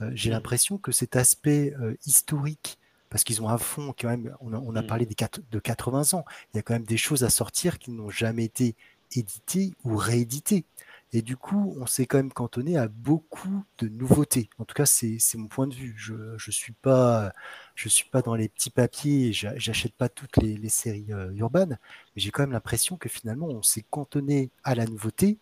[0.00, 2.78] Euh, j'ai l'impression que cet aspect euh, historique,
[3.10, 4.34] parce qu'ils ont un fond quand même.
[4.40, 4.86] On a, on a Mhm.
[4.86, 6.24] parlé des quatre- de 80 ans.
[6.52, 8.74] Il y a quand même des choses à sortir qui n'ont jamais été
[9.14, 10.64] éditées ou rééditées.
[11.12, 14.50] Et du coup, on s'est quand même cantonné à beaucoup de nouveautés.
[14.58, 15.94] En tout cas, c'est mon point de vue.
[15.96, 17.32] Je je suis pas
[17.76, 19.32] je suis pas dans les petits papiers.
[19.32, 21.78] J'achète pas toutes les, les séries euh, urbaines,
[22.16, 25.38] mais j'ai quand même l'impression que finalement, on s'est cantonné à la nouveauté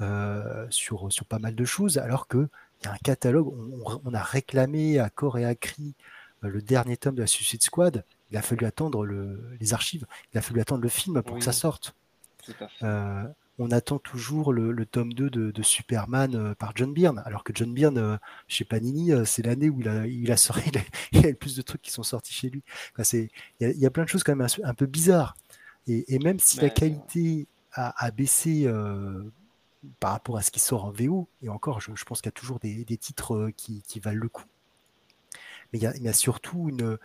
[0.00, 2.48] euh, sur sur pas mal de choses, alors que
[2.84, 3.52] il y a un catalogue.
[4.04, 5.94] On, a réclamé à corps et à cri
[6.44, 8.04] euh, le dernier tome de la Suicide Squad.
[8.30, 10.06] Il a fallu attendre le, les archives.
[10.32, 11.94] Il a fallu attendre le film pour que ça sorte.
[12.82, 13.24] Euh,
[13.58, 17.44] on attend toujours le, le tome 2 de, de Superman euh, par John Byrne, alors
[17.44, 18.16] que John Byrne, euh,
[18.48, 20.82] chez Panini, c'est l'année où il a, il a sorti, il a,
[21.12, 22.62] il y a le plus de trucs qui sont sortis chez lui.
[22.92, 23.30] Enfin, c'est,
[23.60, 25.36] il y, a, il y a plein de choses quand même un, un peu bizarres.
[25.86, 28.66] Et, et même si la qualité a, a baissé
[30.00, 32.34] par rapport à ce qui sort en VO, et encore, je, je pense qu'il y
[32.34, 34.44] a toujours des, des titres euh, qui, qui valent le coup.
[35.72, 36.98] Mais il y a, il y a surtout une,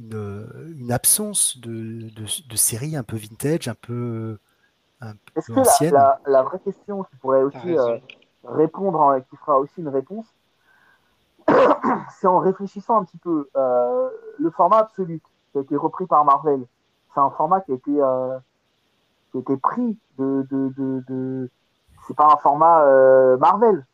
[0.00, 4.38] une, une absence de, de, de séries un peu vintage, un peu,
[5.00, 5.90] un Est-ce peu que la, anciennes.
[5.90, 7.98] la, la vraie question qui pourrait aussi euh,
[8.44, 10.26] répondre, en- qui fera aussi une réponse,
[12.20, 13.48] c'est en réfléchissant un petit peu.
[13.56, 15.20] euh, le format absolu
[15.52, 16.66] qui a été repris par Marvel,
[17.14, 18.38] c'est un format qui a été, euh,
[19.32, 20.46] qui a été pris de.
[20.50, 21.50] de, de, de-
[22.06, 23.86] C'est pas un format euh, Marvel,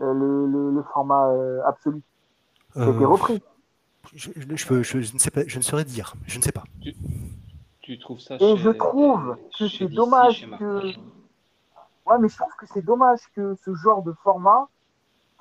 [0.00, 2.02] euh, le, le, le format euh, absolu.
[2.72, 3.42] qui a été Euh, repris.
[4.14, 6.42] je, je- je peux- je- je ne sais pas, je ne saurais dire, je ne
[6.42, 6.64] sais pas.
[7.80, 10.92] Tu trouves ça Et chez, je trouve que c'est dommage que-
[12.06, 14.68] Ouais, mais je trouve que c'est dommage que ce genre de format,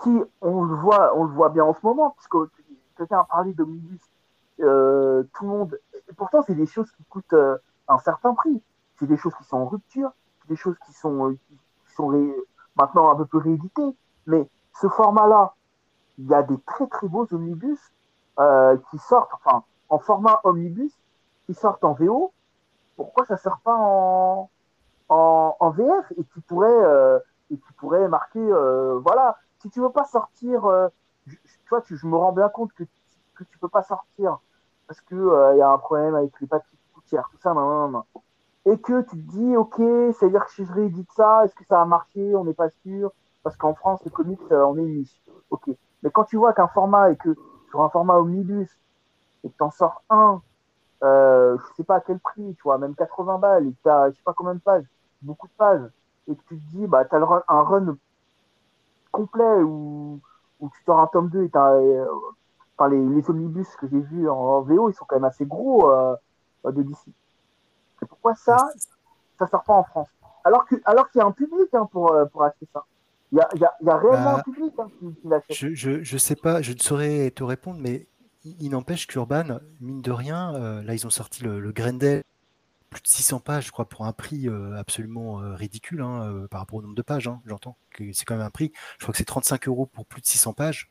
[0.04, 0.12] qui
[0.42, 2.50] on le voit, on le voit bien en ce moment, parce que
[2.98, 4.02] quelqu'un a parlé d'omnibus,
[4.60, 5.80] euh, tout le monde.
[6.10, 7.58] Et pourtant, c'est des choses qui coûtent euh,
[7.88, 8.62] un certain prix.
[9.00, 10.12] C'est des choses qui sont en rupture,
[10.42, 11.58] c'est des choses qui sont, euh, qui
[11.98, 12.12] sont
[12.78, 13.96] maintenant un peu plus rééditées.
[14.28, 14.48] Mais
[14.80, 15.54] ce format-là,
[16.18, 17.80] il y a des très très beaux omnibus
[18.40, 20.94] euh, qui sortent, enfin, en format omnibus,
[21.46, 22.32] qui sortent en VO.
[22.96, 24.50] Pourquoi ça sort pas en,
[25.10, 27.20] en, VF et qui pourrait euh,
[27.52, 30.64] et qui pourrait marquer euh, voilà si tu veux pas sortir
[31.28, 32.84] je, tu vois tu, je me rends bien compte que
[33.44, 34.40] tu peux pas sortir
[34.88, 36.78] parce que il y a un problème avec les papiers
[37.10, 38.04] cher tout ça nan, nan, nan.
[38.68, 39.82] Et que tu te dis ok
[40.20, 42.54] c'est à dire que si je réédite ça est-ce que ça va marcher on n'est
[42.54, 43.12] pas sûr.
[43.44, 45.22] Parce qu'en France les comics euh, on est niche.
[45.50, 45.70] Ok.
[46.04, 47.36] Mais quand tu vois qu'un format et que
[47.70, 48.70] sur un format omnibus
[49.44, 50.42] et que t'en sors un
[51.04, 54.10] euh, je sais pas à quel prix, tu vois, même 80 balles, et que t'as,
[54.10, 54.86] je sais pas combien de pages,
[55.22, 55.88] beaucoup de pages,
[56.28, 57.98] et que tu te dis, bah, t'as le un run
[59.12, 60.20] complet où,
[60.60, 62.06] tu sors un tome 2 et t'as, euh,
[62.90, 66.16] les, omnibus que j'ai vus en, VO, ils sont quand même assez gros, euh,
[66.66, 66.98] de DC.
[68.08, 68.58] Pourquoi ça,
[69.40, 70.08] ça sort pas en France?
[70.44, 72.84] Alors que, alors qu'il y a un public, hein, pour, euh, pour acheter ça.
[73.32, 75.14] Il y a, il y a, il y a réellement Bah, un public, hein, qui,
[75.22, 75.56] qui l'achète.
[75.56, 78.08] Je, je, je sais pas, je ne saurais te répondre, mais
[78.46, 82.24] il, n'empêche qu'Urban, mine de rien, euh, là ils ont sorti le, le Grendel,
[82.90, 86.80] plus de 600 pages, je crois, pour un prix euh, absolument ridicule hein, par rapport
[86.80, 87.28] au nombre de pages.
[87.28, 88.72] hein, J'entends que c'est quand même un prix.
[88.98, 90.90] Je crois que c'est 35 euros pour plus de 600 pages.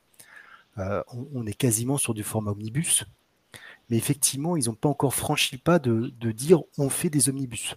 [0.77, 3.07] Euh, on, on est quasiment sur du format omnibus.
[3.91, 7.28] Mais effectivement, ils n'ont pas encore franchi le pas de, de dire on fait des
[7.28, 7.74] omnibus.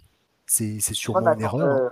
[0.48, 0.80] C'est
[1.14, 1.90] Ouais, sûrement mais une erreur, hein, euh,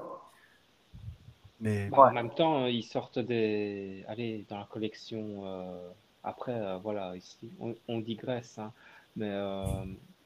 [1.60, 2.10] mais Bah, Ouais.
[2.10, 4.04] En même temps, ils sortent des.
[4.08, 5.46] Allez, dans la collection.
[5.46, 5.90] euh,
[6.24, 8.74] Après, euh, voilà, ici, on, on digresse, hein,
[9.16, 9.66] mais euh,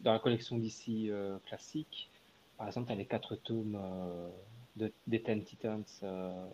[0.01, 2.09] dans la collection d'ici euh, classique,
[2.57, 4.29] par exemple, tu as les quatre tomes euh,
[4.77, 6.45] de, des Ten Titans euh,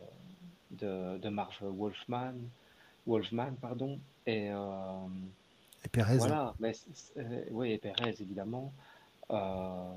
[0.71, 2.35] de, de Marv Wolfman,
[3.07, 4.57] Wolfman, pardon, et euh,
[5.87, 6.73] et Perez, voilà, mais
[7.17, 8.73] euh, oui, et Perez évidemment,
[9.31, 9.93] euh,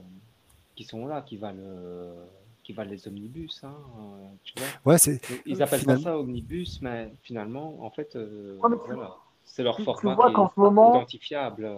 [0.76, 2.24] qui sont là, qui valent, euh,
[2.62, 3.74] qui valent les omnibus, hein,
[4.44, 4.92] tu vois.
[4.92, 8.92] ouais, c'est Ils- appellent finalement- pas ça omnibus, mais finalement, en fait, euh, Ouais, tu-
[8.92, 11.68] voilà, c'est leur tu- tu format qui qu'en est ce moment- identifiable.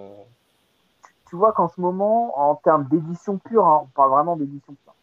[1.30, 4.94] tu vois qu'en ce moment, en termes d'édition pure, hein, on parle vraiment d'édition pure.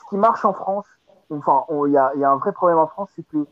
[0.00, 0.86] Ce qui marche en France,
[1.30, 3.46] enfin, il y y a un vrai problème en France, c'est que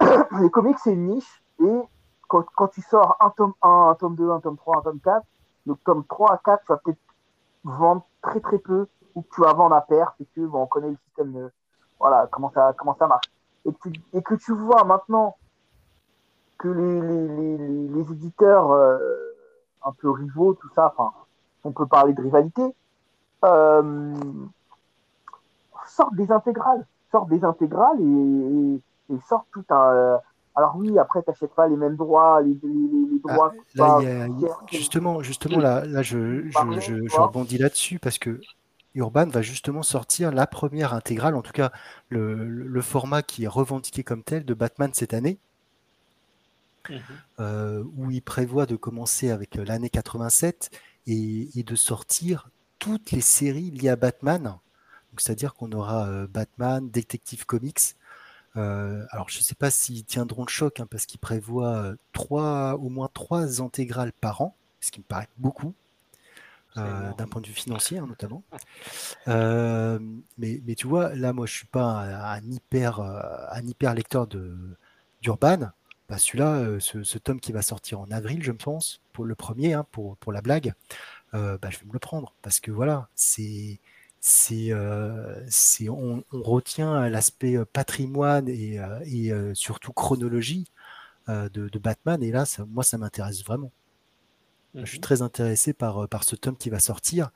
[0.42, 1.80] les comics c'est une niche et
[2.40, 5.26] quand, tu sors un tome 1, un tome 2, un tome 3, un tome 4,
[5.66, 6.98] le tome 3 à 4, tu vas peut-être
[7.64, 10.66] vendre très très peu ou que tu vas vendre à perte et que bon, on
[10.66, 11.52] connaît le système de,
[11.98, 13.30] voilà, comment ça, comment ça marche.
[13.64, 15.36] Et que, tu, vois maintenant
[16.58, 18.98] que les, les, les, éditeurs euh,
[19.84, 21.12] un peu rivaux, tout ça, enfin,
[21.62, 22.74] on peut parler de rivalité,
[23.44, 24.14] euh,
[25.86, 30.18] sortent des intégrales, sortent des intégrales et sortent tout un.
[30.54, 33.52] Alors oui, après, tu n'achètes pas les mêmes droits, les, les, les Ah, droits.
[33.74, 34.28] là, pas- a-
[34.70, 38.40] justement, justement là, là je, je, je, je rebondis là-dessus parce que
[38.94, 41.72] Urban va justement sortir la première intégrale, en tout cas
[42.10, 45.38] le, le- le format qui est revendiqué comme tel de Batman cette année,
[46.88, 47.22] Mhm.
[47.40, 50.70] euh, où il prévoit de commencer avec euh, l'année 87
[51.06, 52.48] et, et de sortir
[52.78, 54.42] toutes les séries liées à Batman.
[54.44, 57.80] Donc, c'est-à-dire qu'on aura euh, Batman, Detective Comics.
[58.56, 61.96] Euh, alors, je ne sais pas s'ils tiendront le choc hein, parce qu'ils prévoient euh,
[62.12, 65.74] trois, au moins trois intégrales par an, ce qui me paraît beaucoup.
[66.78, 68.42] Euh, d'un point de vue financier hein, notamment.
[69.28, 69.98] Euh,
[70.38, 74.26] mais, mais tu vois, là, moi, je suis pas un, un hyper, un hyper lecteur
[74.26, 75.70] d'Urban.
[76.08, 79.74] Bah, celui-là, ce, ce tome qui va sortir en avril, je pense, pour le premier,
[79.74, 80.74] hein, pour, pour la blague,
[81.34, 83.80] euh, bah, je vais me le prendre parce que voilà, c'est
[84.22, 90.66] c'est euh, c'est on, on retient l'aspect euh, patrimoine et, euh, et euh, surtout chronologie
[91.28, 93.72] euh, de, de Batman et là, ça, moi, ça m'intéresse vraiment.
[94.74, 95.02] Je suis Mhm.
[95.02, 97.30] très intéressé par, euh, par ce tome qui va sortir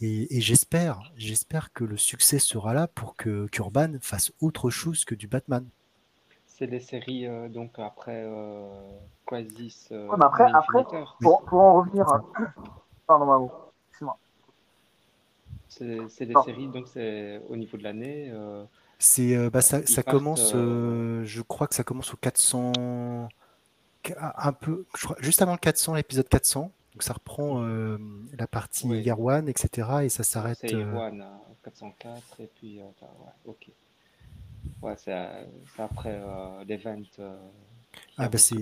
[0.00, 5.04] et, et j'espère, j'espère que le succès sera là pour que qu'Urban fasse autre chose
[5.04, 5.64] que du Batman.
[6.46, 8.68] C'est les séries euh, donc après euh,
[9.32, 10.84] euh, Ouais, mais après- on après-.
[11.20, 12.06] Pour, pour en revenir.
[13.06, 13.50] Pardon, Mamou.
[15.68, 18.30] C'est des séries donc c'est au niveau de l'année.
[18.32, 18.64] euh,
[18.98, 22.12] C'est euh, bah, ça, Ils ça partent, commence, euh, euh, je crois que ça commence
[22.14, 23.28] au 400,
[24.20, 26.72] un peu, je crois, juste avant le 400, l'épisode 400.
[26.94, 27.98] Donc ça reprend euh,
[28.36, 29.02] la partie Oui.
[29.02, 30.04] Year One, etc.
[30.04, 30.58] Et ça s'arrête.
[30.58, 33.70] C'est euh, Irwan à 404 et puis euh, ouais, ok.
[34.82, 35.12] Ouais, c'est
[35.78, 37.48] après euh, l'event euh,
[38.18, 38.54] Ah, bah, c'est-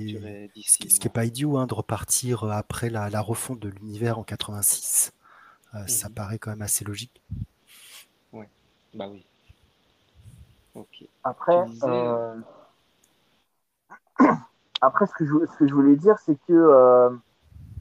[0.65, 3.69] ce qui, ce qui est pas idiot hein, de repartir après la, la refonte de
[3.69, 5.13] l'univers en 86.
[5.77, 6.15] Euh, Ça Mhm.
[6.15, 7.23] paraît quand même assez logique.
[8.95, 9.27] Bah oui.
[11.23, 12.37] Après, euh,
[14.81, 17.11] après ce, que je, ce que je voulais dire, c'est que euh,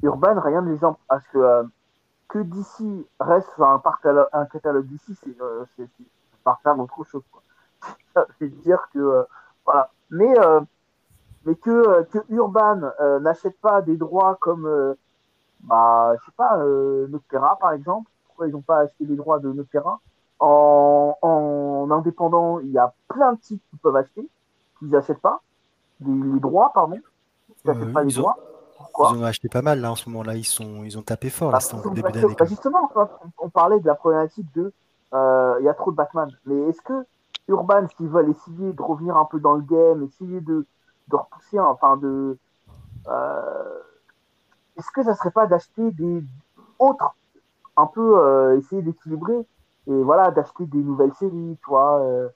[0.04, 1.02] Urban, rien ne les empêche.
[1.08, 1.64] Parce que, euh,
[2.28, 6.60] que d'ici reste sur un, parcalo- un catalogue d'ici, c'est euh, c'est- c'est- c'est par
[6.62, 7.24] faire autre chose.
[7.32, 7.44] Quoi.
[8.14, 9.00] Ça veut dire que.
[9.00, 9.24] euh,
[9.66, 9.92] voilà.
[10.10, 10.60] Mais, euh,
[11.46, 14.66] mais que, que Urban euh, n'achète pas des droits comme.
[15.66, 18.10] Euh, bah, je sais pas, euh, Noctera par exemple.
[18.28, 20.00] Pourquoi ils n'ont pas acheté les droits de Noctera
[20.40, 24.28] en, en indépendant, il y a plein de sites qui peuvent acheter,
[24.80, 25.42] qu'ils n'achètent pas.
[26.02, 27.00] Les, les droits, pardon.
[27.50, 28.38] Ils n'achètent Euh, pas les ils ont- droits.
[28.78, 29.12] Pourquoi?
[29.14, 30.36] Ils ont acheté pas mal là en ce moment-là.
[30.36, 32.36] Ils sont, ils ont tapé fort là, Bah, en parce début d'année.
[32.38, 33.08] bah, justement, on,
[33.40, 34.74] on parlait de la problématique de
[35.14, 36.30] euh, il y a trop de Batman.
[36.46, 37.06] Mais est-ce que
[37.48, 40.66] Urban, s'ils veulent essayer de revenir un peu dans le game, essayer de,
[41.08, 42.38] de repousser, enfin de.
[43.08, 43.80] euh,
[44.78, 46.24] est-ce que ça serait pas d'acheter des
[46.80, 47.16] autres,
[47.78, 49.46] un peu euh, essayer d'équilibrer
[49.88, 52.00] et voilà, d'acheter des nouvelles séries, tu vois.
[52.00, 52.30] euh.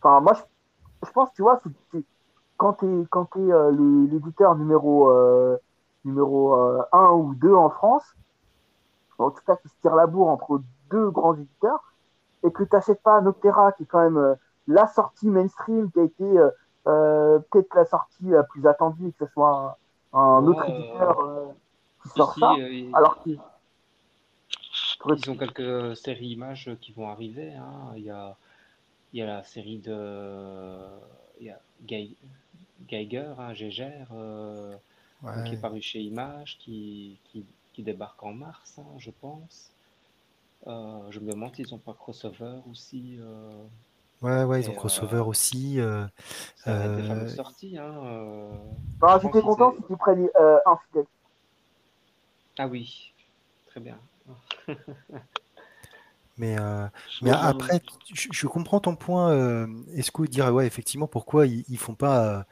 [0.00, 0.42] Enfin, moi, je,
[1.06, 1.60] je pense, tu vois,
[1.92, 2.02] c'est,
[2.56, 5.56] quand tu es, quand t'es, euh, l'éditeur numéro, euh,
[6.04, 6.54] numéro
[6.92, 8.04] 1 ou 2 en France,
[9.18, 10.60] en tout cas qui se tire la bourre entre
[10.90, 11.92] deux grands éditeurs,
[12.42, 14.34] et que tu n'achètes pas Noctera, qui est quand même euh,
[14.66, 16.50] la sortie mainstream, qui a été euh,
[16.88, 19.76] euh, peut-être la sortie la plus attendue, et que ce soit
[20.12, 21.46] un, un autre éditeur euh,
[22.16, 23.38] sort ça, euh, alors qu'ils
[25.14, 27.54] ils ont quelques séries images qui vont arriver.
[27.54, 27.92] hein.
[27.96, 28.36] Il y a,
[29.12, 30.88] il y a la série de
[31.40, 32.16] il y a Gei-
[32.88, 34.76] Geiger, hein, Geiger, euh,
[35.22, 35.32] Ouais.
[35.44, 37.44] qui est paru chez Image, qui, qui,
[37.74, 39.70] qui débarque en mars, hein, je pense.
[40.66, 43.16] Euh, je me demande s'ils n'ont pas crossover aussi.
[43.20, 43.64] euh,
[44.22, 45.80] Ouais, ouais, ils ont crossover euh, aussi.
[45.80, 46.06] euh,
[46.56, 47.76] ça Euh, fameuses sorties.
[47.78, 48.56] Hein, euh,
[49.00, 49.96] pense j'étais content si tu
[50.36, 51.06] euh, Infidèle.
[52.58, 53.12] Ah oui,
[53.66, 53.98] très bien.
[56.38, 56.86] mais euh,
[57.22, 57.80] mais après,
[58.12, 59.30] je, je comprends ton point.
[59.32, 62.42] Euh, Esco, dire ouais, effectivement, pourquoi ils, ils font pas, euh,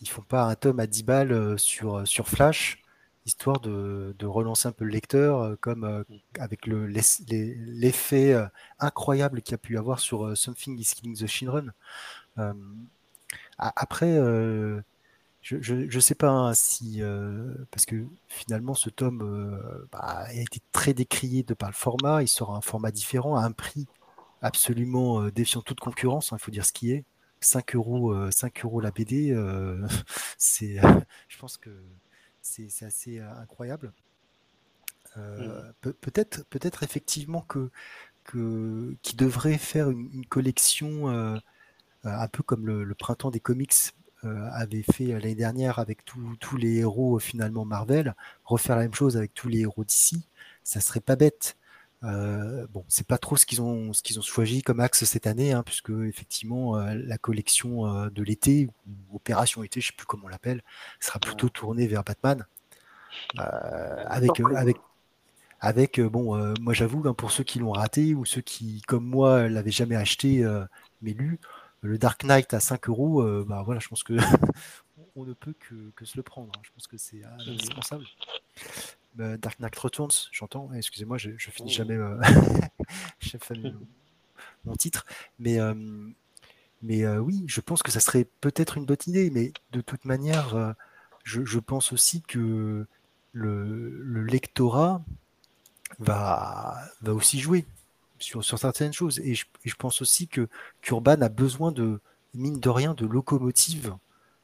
[0.00, 2.82] ils font pas un tome à 10 balles euh, sur, sur Flash,
[3.26, 6.04] histoire de, de relancer un peu le lecteur, comme
[6.38, 8.36] avec le l'ess- les- l'effet
[8.80, 11.26] incroyable qu'il y a pu avoir sur Something is Killing the
[13.58, 14.18] a- après,
[15.44, 20.32] je, je sais pas hein, si euh, parce que finalement ce tome euh, bah, a
[20.32, 22.22] été très décrié de par le format.
[22.22, 23.86] Il sort un format différent, à un prix
[24.40, 26.32] absolument euh, défiant toute concurrence.
[26.32, 27.04] hein, il faut dire ce qui est.
[27.40, 29.36] 5 euros, 5 euros la BD,
[30.38, 30.78] c'est,
[31.28, 31.68] je pense que
[32.40, 33.92] c'est assez incroyable.
[35.14, 35.92] Mmh.
[36.00, 37.70] peut-être, peut-être effectivement que,
[38.24, 41.08] que qui devrait faire une, collection
[42.04, 43.92] un peu comme le, printemps des comics
[44.52, 48.14] avait fait l'année dernière avec tous les héros finalement Marvel,
[48.44, 50.26] refaire la même chose avec tous les héros d'ici,
[50.62, 51.56] ça serait pas bête.
[52.04, 55.26] Euh, bon, c'est pas trop ce qu'ils ont, ce qu'ils ont choisi comme axe cette
[55.26, 59.92] année, hein, puisque effectivement euh, la collection euh, de l'été ou opération été, je sais
[59.96, 60.62] plus comment on l'appelle,
[61.00, 62.44] sera plutôt tournée vers Batman,
[63.36, 64.76] avec avec
[65.60, 69.48] avec bon, moi j'avoue hein, pour ceux qui l'ont raté ou ceux qui comme moi
[69.48, 70.44] l'avaient jamais acheté
[71.00, 71.38] mais lu,
[71.84, 74.14] le Dark Knight à 5 euros, bah voilà, je pense que
[75.16, 75.54] on ne peut
[75.94, 76.52] que, se le prendre.
[76.56, 76.60] Hein.
[76.62, 78.04] Je pense que c'est mmh indispensable.
[79.14, 80.72] Bah, Dark Knight Returns, j'entends.
[80.74, 81.76] Excusez-moi, je, finis oh.
[81.76, 82.20] jamais euh,
[84.64, 85.06] mon titre.
[85.38, 85.74] Mais, euh,
[86.82, 89.30] mais euh, oui, je pense que ça serait peut-être une bonne idée.
[89.30, 90.74] Mais de toute manière,
[91.22, 92.86] je, pense aussi que
[93.32, 95.04] le, lectorat
[96.00, 97.66] va, va aussi jouer
[98.24, 99.20] sur, sur certaines choses.
[99.20, 100.48] Et je, pense aussi que
[100.80, 102.00] qu'Urban a besoin de,
[102.34, 103.94] mine de rien, de locomotives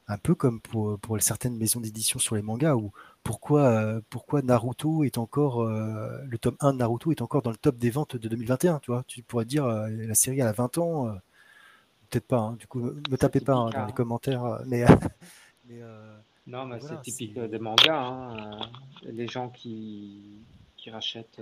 [0.07, 2.91] un peu comme pour, pour certaines maisons d'édition sur les mangas, où
[3.23, 7.51] pourquoi, euh, pourquoi Naruto est encore, euh, le tome 1 de Naruto est encore dans
[7.51, 9.03] le top des ventes de 2021, tu vois.
[9.07, 11.05] Tu pourrais dire, euh, la série a 20 ans,
[12.09, 12.53] peut-être pas, hein.
[12.59, 13.95] du coup, me tapez pas hein, dans les hein.
[13.95, 14.83] commentaires, mais...
[16.47, 18.59] non, mais c'est typique des mangas, hein,
[19.03, 20.43] les gens qui,
[20.75, 21.41] qui rachètent...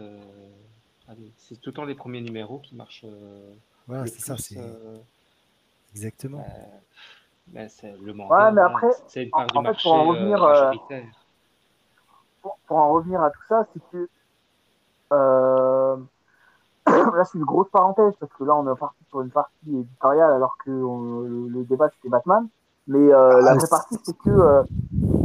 [1.38, 3.06] c'est tout le temps les premiers numéros qui marchent.
[3.88, 4.60] voilà, c'est ça, c'est...
[5.94, 6.46] Exactement.
[7.54, 10.44] Ben, c'est le ouais, mais après, c'est une part en, du marché pour en revenir,
[10.44, 10.72] euh,
[12.42, 14.08] pour, pour, en revenir à tout ça, c'est que
[15.14, 15.98] euh,
[16.88, 20.32] là, c'est une grosse parenthèse parce que là, on est parti sur une partie éditoriale
[20.32, 22.48] alors que on, le, débat c'était Batman.
[22.88, 24.64] Mais euh, ah, la vraie partie, c'est que, euh,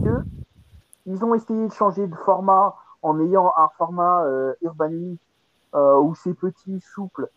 [0.02, 0.22] que,
[1.06, 5.16] ils ont essayé de changer de format en ayant un format euh, Urban
[5.74, 7.28] euh, où c'est petit, souple,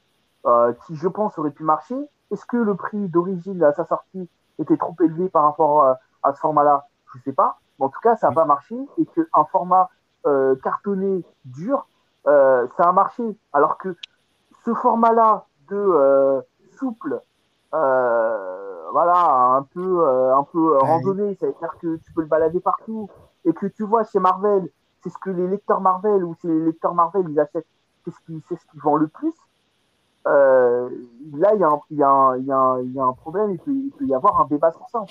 [0.85, 1.97] qui je pense aurait pu marcher.
[2.31, 4.29] Est-ce que le prix d'origine à sa sortie
[4.59, 7.59] était trop élevé par rapport à, ce format-là, je sais pas.
[7.79, 9.89] Mais en tout cas, ça n'a pas marché et qu'un format
[10.27, 11.87] euh, cartonné dur,
[12.27, 13.23] euh, ça a marché.
[13.53, 13.95] Alors que
[14.65, 16.41] ce format-là de euh,
[16.77, 17.21] souple,
[17.71, 23.09] voilà, un peu, un peu randonné, c'est-à-dire que tu peux le balader partout
[23.45, 24.67] et que tu vois chez Marvel,
[25.01, 27.67] c'est ce que les lecteurs Marvel ou les lecteurs Marvel ils achètent,
[28.07, 29.33] c'est ce qui, c'est ce qui vend le plus.
[30.25, 30.89] Euh,
[31.33, 34.41] là, il y, y, y, y, a un problème, il peut, il peut, y avoir
[34.41, 35.05] un débat sur ça.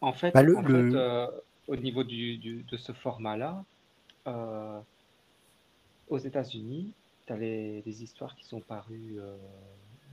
[0.00, 1.26] En, fait, bah, en fait euh,
[1.68, 3.62] au niveau du, du, de ce format-là,
[4.26, 4.80] euh,
[6.08, 6.92] aux États-Unis,
[7.26, 9.18] tu as les, les, histoires qui sont parues,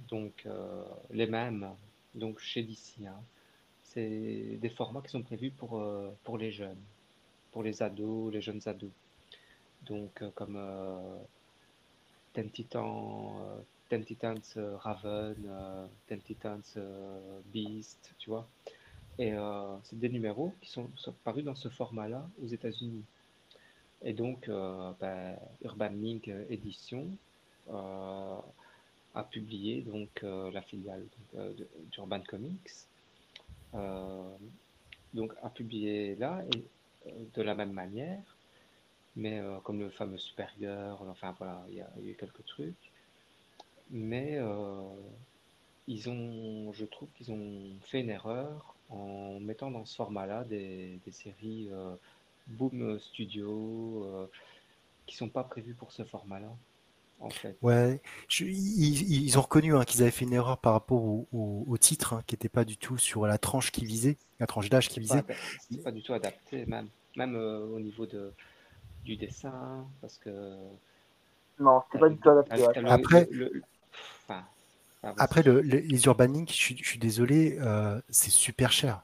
[0.10, 0.48] donc
[1.12, 1.70] les mêmes,
[2.16, 3.06] donc chez DC.
[3.06, 3.14] Hein.
[3.84, 5.84] C'est des formats qui sont prévus pour,
[6.24, 6.80] pour les jeunes,
[7.52, 8.92] pour les ados, les jeunes ados.
[9.86, 10.58] Donc, comme
[12.34, 18.48] Ten Titans euh, Raven, euh, Ten Titans euh, Beast, tu vois.
[19.20, 19.34] Et
[19.84, 20.90] c'est des numéros qui sont,
[21.24, 23.04] parus dans ce format-là aux États-Unis.
[24.04, 27.08] Et donc, ben, Urban Link Edition
[27.70, 31.06] a publié donc la filiale
[31.92, 32.72] d'Urban Comics.
[35.14, 36.42] donc a publié là
[37.36, 38.24] de la même manière,
[39.16, 42.92] mais comme le fameux supérieur, enfin voilà, il y, a eu quelques trucs
[43.92, 44.82] mais euh,
[45.88, 51.00] ils ont, je trouve qu'ils ont fait une erreur en mettant dans ce format-là des,
[51.06, 51.96] des séries euh,
[52.48, 54.28] Boom Studio euh,
[55.06, 56.52] qui sont pas prévues pour ce format-là.
[57.20, 57.56] En fait.
[57.62, 58.02] Ouais,
[58.40, 62.24] ils, ont reconnu hein, qu'ils avaient fait une erreur par rapport au, au, titre, hein,
[62.26, 65.22] qui n'était pas du tout sur la tranche qui visait, la tranche d'âge qui visait.
[65.22, 65.36] Pas,
[65.84, 68.34] pas du tout adapté, même, même au niveau de,
[69.04, 70.58] du dessin, parce que.
[71.60, 72.66] Non, c'était pas du tout adapté.
[72.88, 73.28] Après,
[75.04, 79.04] après, les Urban Link, je, suis désolé, euh, c'est super cher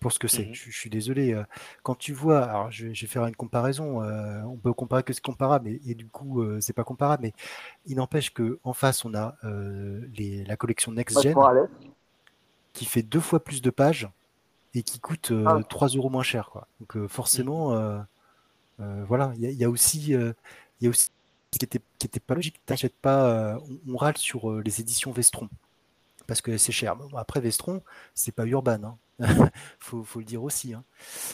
[0.00, 0.46] pour ce que c'est.
[0.46, 0.54] Mhm.
[0.54, 1.34] Je, suis désolé.
[1.34, 1.42] Euh,
[1.82, 4.02] quand tu vois, alors je, vais faire une comparaison.
[4.02, 7.24] Euh, on peut comparer que c'est comparable, et, du coup, c'est pas comparable.
[7.24, 7.32] Mais
[7.86, 9.36] il n'empêche que en face, on a
[10.16, 11.36] les, la collection Next Gen
[12.72, 14.08] qui fait deux fois plus de pages
[14.72, 15.32] et qui coûte
[15.68, 15.96] 3 ah.
[15.96, 16.50] euros moins cher.
[16.50, 16.66] Quoi.
[16.80, 18.04] Donc forcément.
[18.78, 20.34] Voilà, il y, a aussi, il
[20.80, 21.10] y a aussi
[21.50, 22.60] qui était, qui était pas logique.
[22.66, 23.58] T'achètes pas, euh,
[23.88, 25.48] on, râle sur euh, les éditions Vestron
[26.26, 26.94] parce que c'est cher.
[27.16, 27.82] après Vestron,
[28.14, 28.84] c'est pas Urban.
[28.84, 28.98] Hein.
[29.80, 30.74] faut, faut, le dire aussi.
[30.74, 30.84] Hein.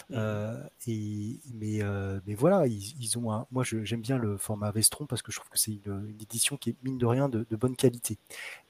[0.09, 0.14] Mmh.
[0.16, 4.70] Euh, et, mais, euh, mais voilà, ils, ils ont un, moi j'aime bien le format
[4.70, 7.28] Vestron parce que je trouve que c'est une, une, édition qui est mine de rien
[7.28, 8.18] de, de, bonne qualité.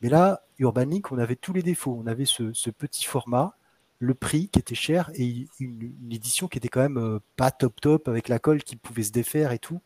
[0.00, 1.96] Mais là, Urban Link, on avait tous les défauts.
[2.02, 3.54] On avait ce, ce petit format,
[4.00, 7.50] le prix qui était cher et une, une, édition qui était quand même euh, pas
[7.50, 9.80] top top avec la colle qui pouvait se défaire et tout.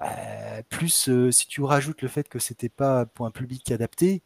[0.00, 4.22] Euh, plus euh, si tu rajoutes le fait que c'était pas pour un public adapté,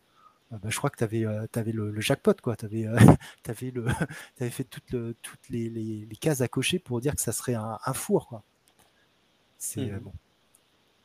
[0.53, 2.55] euh, bah, je crois que tu avais, avais le, le, jackpot, quoi.
[2.57, 2.87] Tu avais,
[3.49, 3.73] avais,
[4.41, 7.33] avais fait toutes, le, toutes les, les, les, cases à cocher pour dire que ça
[7.33, 8.43] serait un, un four, quoi.
[9.59, 10.01] C'est Mhm.
[10.01, 10.13] bon.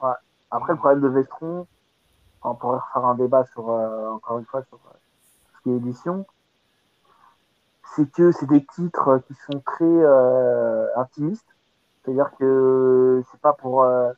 [0.01, 0.13] Ouais.
[0.51, 1.67] Après, le problème de Vestron,
[2.43, 4.79] on pourrait refaire un débat sur, encore une fois, sur
[5.57, 6.25] ce qui est édition,
[7.95, 11.45] c'est que c'est des titres qui sont très euh, intimistes.
[12.03, 13.83] C'est-à-dire que c'est pas pour.
[13.83, 14.11] euh,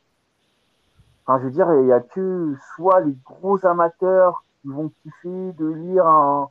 [1.24, 5.52] Enfin, je veux dire, il y a que soit les gros amateurs qui vont kiffer
[5.52, 6.50] de lire un,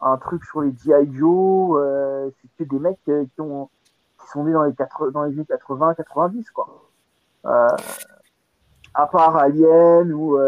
[0.00, 1.14] un truc sur les G.I.
[1.14, 3.68] Joe, euh, c'est que des mecs euh, qui, ont,
[4.18, 6.66] qui sont nés dans les, 80, dans les années 80, 90, quoi.
[7.44, 10.38] À part Alien ou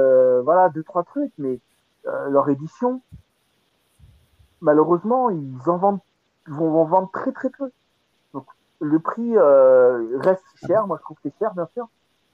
[0.42, 1.60] voilà, deux, trois trucs, mais
[2.04, 3.02] leur édition,
[4.60, 6.00] malheureusement, ils en vendent,
[6.48, 7.70] ils vont en vendre très très peu.
[8.34, 8.46] Donc
[8.80, 11.88] le prix euh, reste cher, moi je trouve que c'est cher, bien sûr.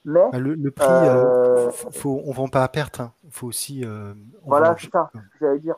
[0.04, 3.00] Mais Bah, le, le prix, euh, euh, faut, on vend pas à perte.
[3.00, 3.12] hein.
[3.30, 3.84] faut aussi.
[3.84, 4.14] euh,
[4.44, 5.76] voilà, c'est ça, ce que j'allais dire.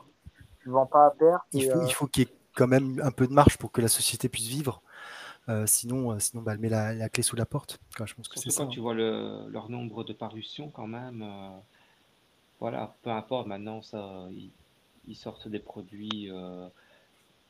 [0.61, 1.43] Tu vends pas à perte.
[1.53, 3.71] il faut, euh, il faut qu'il y ait quand même un peu de marge pour
[3.71, 4.81] que la société puisse vivre.
[5.47, 7.77] Euh, sinon, euh, sinon bah, elle met la, la clé sous la porte.
[7.95, 8.63] Quoi, je pense que c'est Surtout ça.
[8.63, 8.83] quand tu hein.
[8.83, 11.21] vois le, leur nombre de parutions, quand même.
[11.21, 11.49] euh,
[12.59, 14.49] voilà, peu importe maintenant, ça, ils,
[15.07, 16.67] ils sortent des produits euh,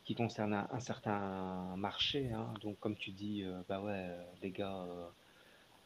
[0.03, 2.31] qui concernent un, certain marché.
[2.31, 2.53] hein.
[2.61, 5.07] Donc, comme tu dis, euh, bah ouais, euh, les gars euh,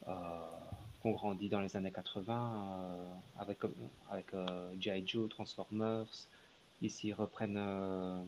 [0.08, 0.40] euh,
[1.00, 3.04] qui ont grandi dans les années 80 euh,
[3.38, 3.58] avec,
[4.10, 5.06] avec euh, G.I.
[5.06, 6.06] Joe, Transformers,
[6.82, 8.22] ici ils reprennent euh,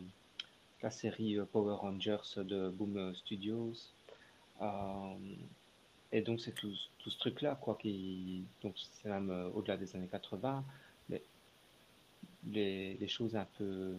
[0.83, 3.75] la série euh, Power Rangers de Boom Studios.
[4.61, 5.15] Euh,
[6.13, 9.95] et donc c'est tout, tout ce truc-là, quoi, qui, donc c'est même euh, au-delà des
[9.97, 10.65] années 80,
[12.51, 13.95] les, les, les choses un peu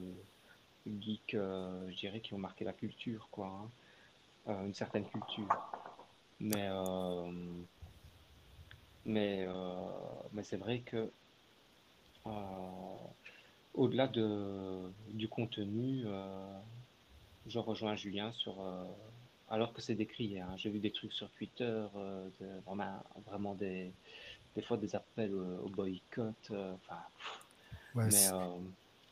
[0.88, 3.70] geek, euh, je dirais, qui ont marqué la culture, quoi, hein.
[4.50, 5.48] Euh, une certaine culture.
[6.40, 7.32] Mais, euh,
[9.06, 9.48] mais,
[10.34, 11.10] mais c'est vrai que
[13.74, 16.04] au-delà de, du contenu,
[17.48, 18.56] je rejoins Julien sur,
[19.50, 21.86] alors que c'est décrié, hein, j'ai vu des trucs sur Twitter,
[22.66, 23.94] vraiment, vraiment des,
[24.56, 27.00] des fois des appels au, boycott, enfin,
[27.96, 28.58] Ouais, mais, euh,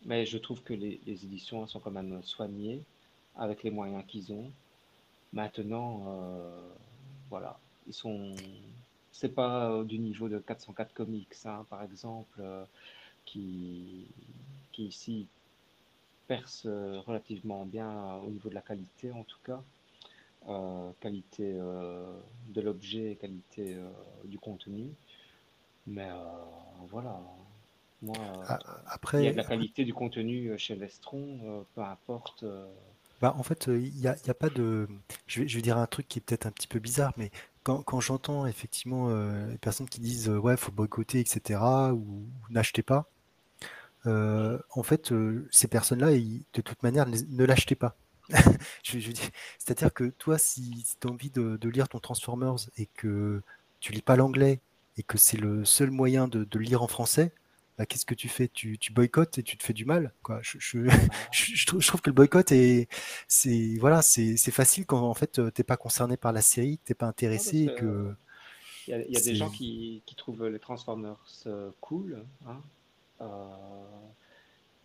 [0.05, 2.83] mais je trouve que les, les éditions sont quand même soignées
[3.35, 4.51] avec les moyens qu'ils ont.
[5.33, 6.61] Maintenant, euh,
[7.29, 8.35] voilà, ils sont,
[9.11, 12.65] c'est pas euh, du niveau de 404 Comics, hein, par exemple, euh,
[13.25, 14.07] qui,
[14.71, 15.27] qui ici
[16.27, 19.61] perce relativement bien au niveau de la qualité, en tout cas,
[21.01, 23.75] qualité de l'objet, qualité
[24.23, 24.93] du contenu.
[25.87, 26.09] Mais
[26.89, 27.19] voilà,
[28.01, 28.59] moi, euh, a-
[29.17, 32.43] il y a après, de la qualité du contenu euh, chez Vestron, euh, peu importe.
[32.43, 32.65] euh,
[33.21, 34.87] Bah, en fait, euh, il n'y a, pas de.
[35.27, 37.29] Je vais, je vais dire un truc qui est peut-être un petit peu bizarre, mais
[37.63, 41.97] quand, quand j'entends effectivement euh, les personnes qui disent euh, ouais, faut boycotter, etc., ou,
[41.99, 43.07] ou n'achetez pas,
[44.07, 47.95] euh, en fait, euh, ces personnes-là, de toute manière, ne, ne l'achetez pas.
[48.83, 49.11] Je, je
[49.59, 53.41] c'est-à-dire que toi, si, tu as envie de, de lire ton Transformers et que
[53.81, 54.61] tu lis pas l'anglais
[54.97, 57.33] et que c'est le seul moyen de, de lire en français,
[57.81, 58.47] bah, qu'est-ce que tu fais?
[58.47, 60.39] Tu, tu boycottes et tu te fais du mal, quoi.
[60.43, 61.01] Je, je, voilà.
[61.31, 62.87] je, je trouve, je trouve que le boycott est,
[63.27, 66.77] c'est, voilà, c'est, c'est facile quand en fait euh, t'es pas concerné par la série,
[66.77, 68.15] que t'es pas Non, intéressé et que que
[68.87, 71.17] il y a, il y a des gens c'est, qui, qui trouvent les Transformers
[71.47, 72.61] euh, cool, hein.
[73.21, 73.25] Euh,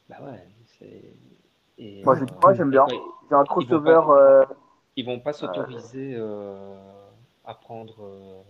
[0.08, 1.02] bah ouais, c'est
[1.78, 2.86] et moi, euh, j'aime et bien.
[2.88, 3.92] J'ai un ils vont crossover.
[3.92, 4.44] pas euh,
[4.96, 6.78] ils vont pas euh, s'autoriser euh,
[7.44, 8.42] à prendre euh,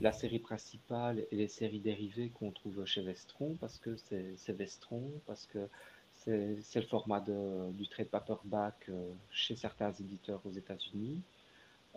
[0.00, 5.12] la série principale et les séries dérivées qu'on trouve chez Vestron parce que c'est Vestron,
[5.26, 5.68] parce que
[6.14, 11.20] c'est le format de, du trade paperback euh, chez certains éditeurs aux États-Unis.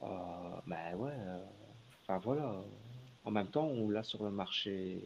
[0.02, 0.06] Euh,
[0.68, 1.44] ben ouais, euh,
[2.02, 2.56] enfin voilà.
[3.26, 5.02] En même temps, on l'a sur le marché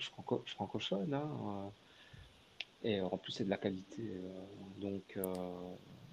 [0.00, 1.70] franco- francophone, hein,
[2.82, 4.12] et en plus c'est de la qualité.
[4.80, 5.18] donc,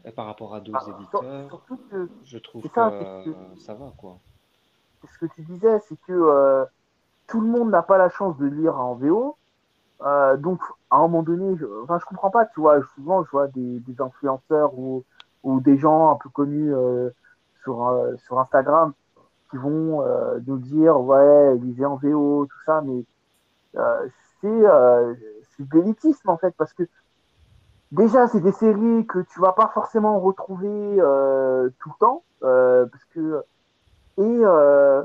[0.05, 3.93] et par rapport à d'autres sur- éditeurs, surtout que je trouve que que ça va
[3.97, 4.19] quoi.
[5.13, 6.65] Ce que tu disais, c'est que euh,
[7.27, 9.37] tout le monde n'a pas la chance de lire en VO.
[10.01, 13.31] Euh, donc, à un moment donné, je, enfin, je comprends pas, tu vois, souvent, je
[13.31, 15.03] vois des, influenceurs ou,
[15.61, 17.09] des gens un peu connus euh,
[17.63, 18.93] sur, Instagram
[19.49, 20.03] qui vont
[20.47, 23.05] nous dire, ouais, lisez en VO, tout ça, mais
[24.41, 26.83] c'est de l'élitisme, en fait, parce que
[27.91, 30.97] déjà, c'est des séries que tu vas pas forcément retrouver
[31.79, 33.43] tout le temps, parce que
[34.17, 35.03] et euh,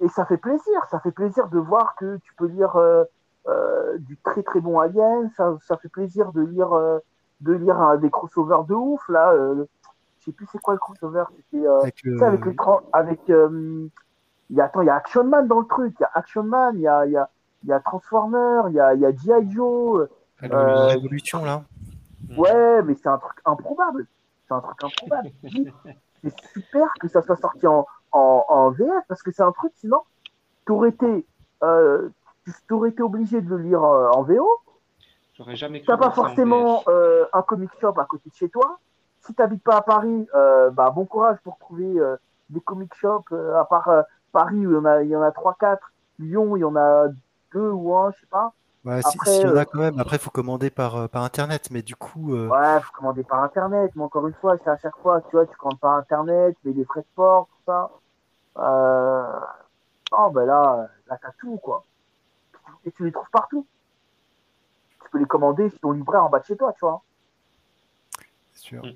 [0.00, 3.04] et ça fait plaisir, ça fait plaisir de voir que tu peux lire euh,
[3.48, 6.98] euh, du très très bon Alien, ça, ça fait plaisir de lire euh,
[7.40, 9.32] de lire euh, des crossovers de ouf là.
[9.32, 9.64] Euh,
[10.20, 12.42] je sais plus c'est quoi le crossover, c'était euh, Avec, tu sais, avec
[12.92, 13.88] avec euh,
[14.50, 16.10] il y a attends il y a Action Man dans le truc, il y a
[16.14, 17.28] Action Man, il y a il y a
[17.62, 20.08] il y a Transformer, il y a il y a GI Joe.
[20.42, 21.62] la Euh, révolution là.
[22.36, 24.06] Ouais, mais c'est un truc improbable.
[24.46, 25.30] C'est un truc improbable.
[26.22, 29.72] C'est super que ça soit sorti en, en, en VF parce que c'est un truc,
[29.76, 30.00] sinon,
[30.66, 31.26] t'aurais été,
[31.62, 32.08] euh,
[32.44, 34.48] tu t'aurais été obligé de le lire euh, en VO.
[35.36, 38.78] J'aurais jamais T'as pas forcément euh, un comic shop à côté de chez toi.
[39.22, 42.16] Si t'habites pas à Paris, euh, bah, bon courage pour trouver euh,
[42.50, 44.02] des comic shops euh, à part euh,
[44.32, 45.78] Paris où il y en a, il y en a 3-4.
[46.18, 47.06] Lyon, il y en a
[47.54, 48.52] deux ou un, je sais pas.
[48.84, 49.98] Ouais, si, Après, s'il y en euh, a quand même.
[49.98, 53.42] Après, il faut commander par, par internet, mais du coup, euh, Ouais, faut commander par
[53.42, 56.56] internet, mais encore une fois, c'est à chaque fois, tu vois, tu commandes par internet,
[56.64, 57.90] mais les frais de port, tout ça.
[58.58, 59.40] Euh...
[60.12, 61.84] Oh, ben là, là, t'as tout, quoi.
[62.84, 63.66] Et tu les trouves partout.
[65.04, 67.02] Tu peux les commander chez ton libraire en bas de chez toi, tu vois.
[68.52, 68.82] c'est sûr.
[68.84, 68.90] Mm.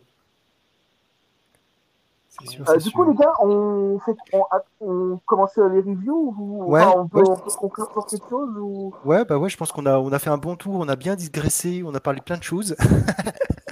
[2.28, 2.92] C'est sûr, Euh, du sûr.
[2.92, 4.44] coup, les gars, on, fait, on,
[4.80, 7.36] on commence les reviews ou Ouais, enfin, on, peut, ouais.
[7.56, 8.92] conclure sur quelque chose ou...
[9.04, 10.96] Ouais, bah ouais, je pense qu'on a, on a fait un bon tour, on a
[10.96, 12.74] bien digressé, on a parlé de plein de choses.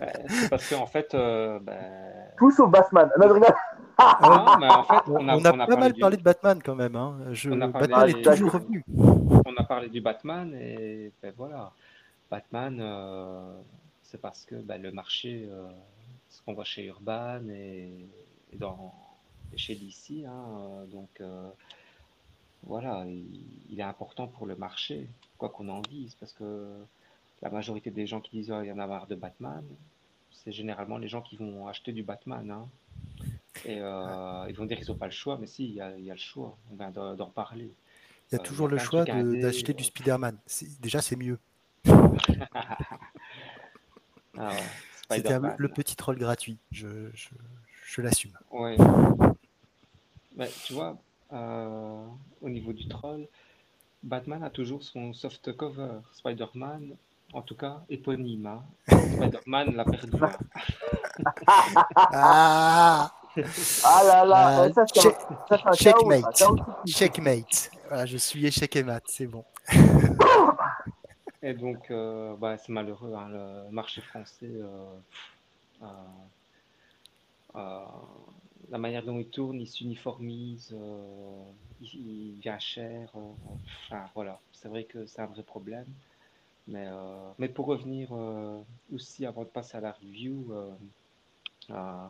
[0.00, 1.76] Ouais, c'est parce qu'en fait, euh, ben,
[2.38, 3.10] Tout sauf Batman.
[3.18, 3.34] Non.
[4.22, 6.22] Non, mais en fait, On, a, on a on a pas mal du- parlé de
[6.22, 6.96] Batman quand même.
[6.96, 7.18] Hein.
[7.32, 8.84] Je, On a parlé Batman est toujours revenu.
[8.96, 11.72] on a parlé du Batman et ben voilà,
[12.30, 13.54] Batman, euh,
[14.02, 15.68] c'est parce que ben, le marché, euh,
[16.30, 17.92] ce qu'on voit chez Urban et,
[18.52, 18.92] et dans,
[19.52, 21.48] et chez DC, hein, euh, donc euh,
[22.64, 23.26] voilà, il,
[23.70, 26.68] il est important pour le marché, quoi qu'on en dise, parce que
[27.42, 29.64] la majorité des gens qui disent oh, il y en a marre de Batman,
[30.30, 32.50] c'est généralement les gens qui vont acheter du Batman.
[32.50, 32.66] hein.
[33.64, 35.96] Et euh, ils vont dire qu'ils n'ont pas le choix, mais si, il y a,
[35.96, 37.70] il y a le choix, d'en parler.
[38.30, 39.76] Il y a Euh, toujours il y le a choix d'acheter euh.
[39.76, 40.36] du Spider-Man.
[40.46, 41.38] C'est- Déjà, c'est mieux.
[44.38, 44.54] Ah ouais,
[45.10, 45.54] C'était Spider-Man.
[45.58, 46.56] le petit troll gratuit.
[46.70, 47.28] Je, je,
[47.84, 48.32] je l'assume.
[48.50, 48.76] Ouais.
[50.64, 50.96] Tu vois,
[51.32, 52.06] euh,
[52.40, 53.28] au niveau du troll,
[54.02, 55.98] Batman a toujours son soft cover.
[56.14, 56.96] Spider-Man,
[57.34, 58.46] en tout cas, éponyme.
[58.46, 58.64] hein.
[58.88, 60.16] Spider-Man l'a perdu.
[60.22, 60.32] hein.
[62.12, 63.12] Ah
[63.84, 65.18] Ah là là, Ah, euh, ça, c'est un, check-
[65.48, 66.34] ça, ça, Checkmate.
[66.36, 66.56] chaos.
[66.86, 67.70] Checkmate.
[67.88, 69.44] Voilà, je suis échec et mat, c'est bon.
[71.44, 74.84] Et donc, euh, bah, c'est malheureux, hein, le marché français, euh,
[75.82, 75.86] euh,
[77.56, 77.80] euh,
[78.70, 81.42] la manière dont il tourne, il s'uniformise, euh,
[81.80, 83.08] il, il vient cher.
[83.16, 83.32] euh,
[83.88, 85.86] enfin, voilà, c'est vrai que c'est un vrai problème.
[86.68, 88.60] Mais, euh, mais pour revenir euh,
[88.94, 90.70] aussi, avant de passer à la review, euh,
[91.70, 92.06] euh,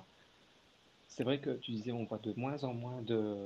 [1.14, 3.36] c'est vrai que tu disais, on voit de moins en moins de,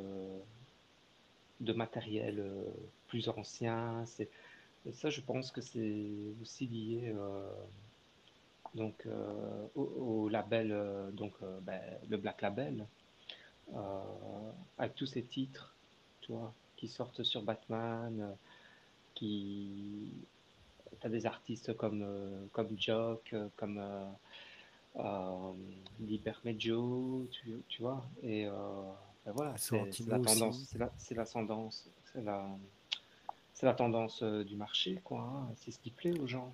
[1.60, 2.62] de matériel euh,
[3.08, 4.04] plus ancien.
[4.06, 4.30] C'est,
[4.92, 6.06] ça, je pense que c'est
[6.40, 7.50] aussi lié euh,
[8.76, 10.68] donc, euh, au, label,
[11.62, 12.86] ben, le Black Label,
[14.78, 15.74] avec tous ces titres,
[16.20, 18.36] tu vois, qui sortent sur Batman,
[19.14, 20.12] qui...
[21.00, 23.82] Tu as des artistes comme, comme Jock, comme
[24.98, 25.52] euh,
[26.00, 28.52] Liber Medio, tu, tu vois, et euh,
[29.24, 29.76] ben voilà, c'est
[30.06, 31.24] la tendance, c'est la, c'est la
[33.54, 35.20] c'est la, tendance euh, du marché, quoi.
[35.20, 35.48] hein.
[35.56, 36.52] C'est ce qui plaît aux gens.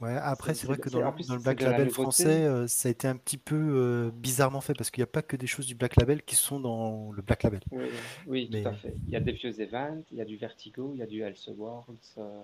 [0.00, 2.88] Ouais, après, C'est- vrai que dans, plus, dans le Black la Label français, euh, ça
[2.88, 5.46] a été un petit peu euh, bizarrement fait parce qu'il n'y a pas que des
[5.46, 7.60] choses du Black Label qui sont dans le Black Label.
[7.70, 7.86] Oui,
[8.26, 8.94] oui, Mais- tout à fait.
[9.06, 11.22] Il y a des vieux events, il y a du Vertigo, il y a du
[11.22, 12.42] Elseworlds, euh,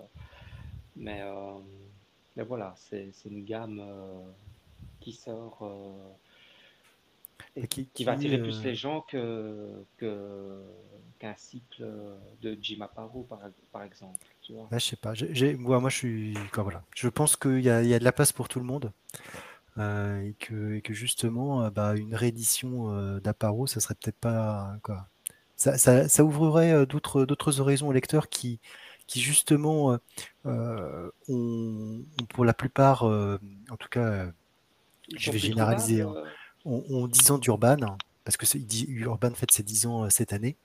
[0.95, 1.21] mais,
[2.35, 3.83] mais voilà, c'est c'est une gamme
[5.03, 5.91] qui sort euh,
[7.55, 9.83] et qui- qui, va attirer euh, plus les gens que
[11.19, 11.85] qu'un cycle
[12.41, 13.39] de Jim Aparo, par,
[13.71, 14.19] par exemple.
[14.41, 14.67] Tu vois.
[14.71, 15.13] Je sais pas.
[15.57, 16.33] moi, moi, je suis.
[16.51, 16.83] quoi, voilà.
[16.95, 18.91] Je pense qu'il y y a de la place pour tout le monde.
[19.77, 24.19] euh, et, que, et que justement, euh, bah, une réédition euh, d'Aparo, ça serait peut-être
[24.19, 24.75] pas.
[24.83, 25.07] Quoi.
[25.57, 28.59] Ça, ça, ça ouvrirait euh, d'autres, horizons aux lecteurs qui,
[29.07, 29.97] qui justement, euh,
[30.47, 33.39] euh, ont, ont pour la plupart, euh,
[33.71, 34.31] en tout cas, euh,
[35.15, 36.31] je vais généraliser, trouvables, euh,
[36.65, 38.45] ont, ont 10 ans d'Urban, parce que
[38.87, 40.55] Urban fête ses 10 ans euh, cette année,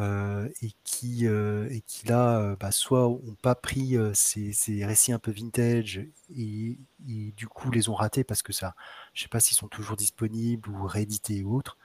[0.00, 4.52] euh, et qui, euh, et qui là, euh, bah, soit ont pas pris euh, ces,
[4.52, 6.78] ces récits un peu vintage, et,
[7.08, 8.74] et du coup les ont ratés parce que ça,
[9.12, 11.76] je sais pas s'ils sont toujours disponibles ou réédités ou autres.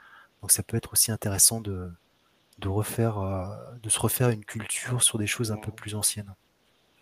[0.41, 1.89] Donc ça peut être aussi intéressant de,
[2.59, 3.47] de refaire, euh,
[3.81, 6.35] de se refaire une culture sur des choses un peu plus anciennes.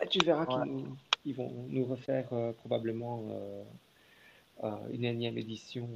[0.00, 0.64] Ah, Tu verras Ouais.
[0.64, 0.86] qu'il
[1.24, 3.22] ils vont nous refaire euh, probablement
[4.92, 5.88] une énième édition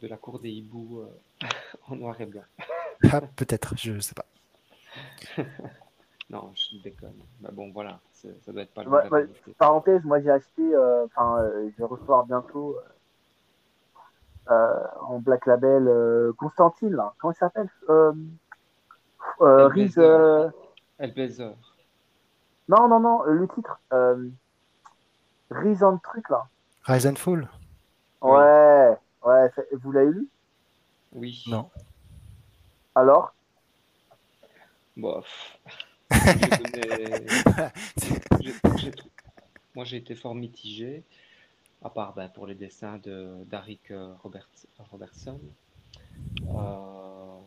[0.00, 1.02] de la cour des hiboux
[1.88, 2.42] en noir et blanc.
[3.10, 4.26] Ah, peut-être, je ne sais pas.
[6.30, 7.22] non, je déconne.
[7.40, 11.84] Mais bon, voilà, ça doit être pas le Parenthèse, moi j'ai acheté, enfin, je vais
[11.84, 12.76] recevoir bientôt
[14.46, 17.14] en Black Label Constantine, là.
[17.18, 17.70] comment il s'appelle
[19.40, 19.94] Riz.
[21.00, 21.56] Hellblazer.
[22.68, 23.80] Non, non, non, le titre.
[23.92, 24.28] Euh,
[25.50, 26.46] Rise and truc là.
[26.84, 27.48] Rise and Fall
[28.20, 30.28] Ouais, ouais, vous l'avez lu
[31.12, 31.44] Oui.
[31.48, 31.70] Non.
[32.94, 33.32] Alors?
[34.96, 35.58] Bof.
[39.74, 41.02] Moi j'ai été fort mitigé,
[41.82, 44.14] à part ben, pour les dessins de d'Aric euh,
[44.90, 45.40] Robertson.
[46.48, 47.38] Euh...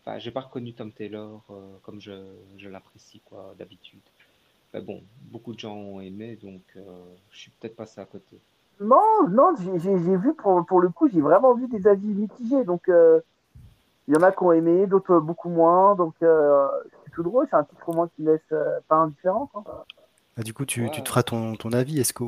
[0.00, 2.12] Enfin, j'ai pas reconnu Tom Taylor euh, comme je,
[2.58, 4.00] je l'apprécie quoi d'habitude.
[4.74, 6.82] Mais bon, beaucoup de gens ont aimé, donc euh,
[7.30, 8.38] je suis peut-être passé à côté.
[8.82, 12.64] Non, non, j'ai vu pour, pour, le coup, j'ai vraiment vu des avis mitigés.
[12.64, 13.20] Donc, euh,
[14.08, 15.94] il y en a qui ont aimé, d'autres beaucoup moins.
[15.94, 17.46] Donc, c'est tout drôle.
[17.50, 18.54] C'est un titre roman qui laisse
[18.88, 19.50] pas indifférent.
[19.54, 22.00] Bah, du coup, tu, tu, te feras ton, ton avis.
[22.00, 22.24] Est-ce que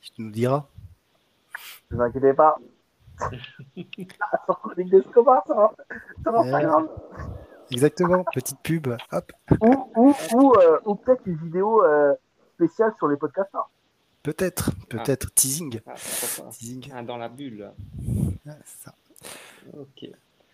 [0.00, 0.64] tu nous diras
[1.90, 2.58] Ne vous inquiétez pas.
[7.70, 9.32] Exactement, petite pub, hop.
[9.60, 12.14] Ou, ou, ou, euh, ou peut-être une vidéo euh,
[12.54, 13.50] spéciale sur les podcasts.
[14.22, 15.34] Peut-être, peut-être, ah.
[15.34, 15.80] teasing.
[15.86, 15.94] Ah,
[16.50, 16.90] teasing.
[16.94, 17.70] Ah, dans la bulle.
[18.64, 18.94] Ça.
[19.72, 20.08] Ok.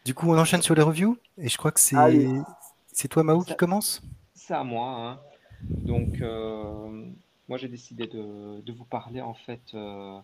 [0.04, 1.96] Du coup, on enchaîne sur les reviews, et je crois que c'est
[2.92, 4.02] c'est toi, Mao, qui commence?
[4.34, 4.88] C'est à moi.
[4.90, 5.20] Hein.
[5.62, 7.04] Donc, euh,
[7.48, 10.20] moi, j'ai décidé de, de, vous parler, en fait, euh,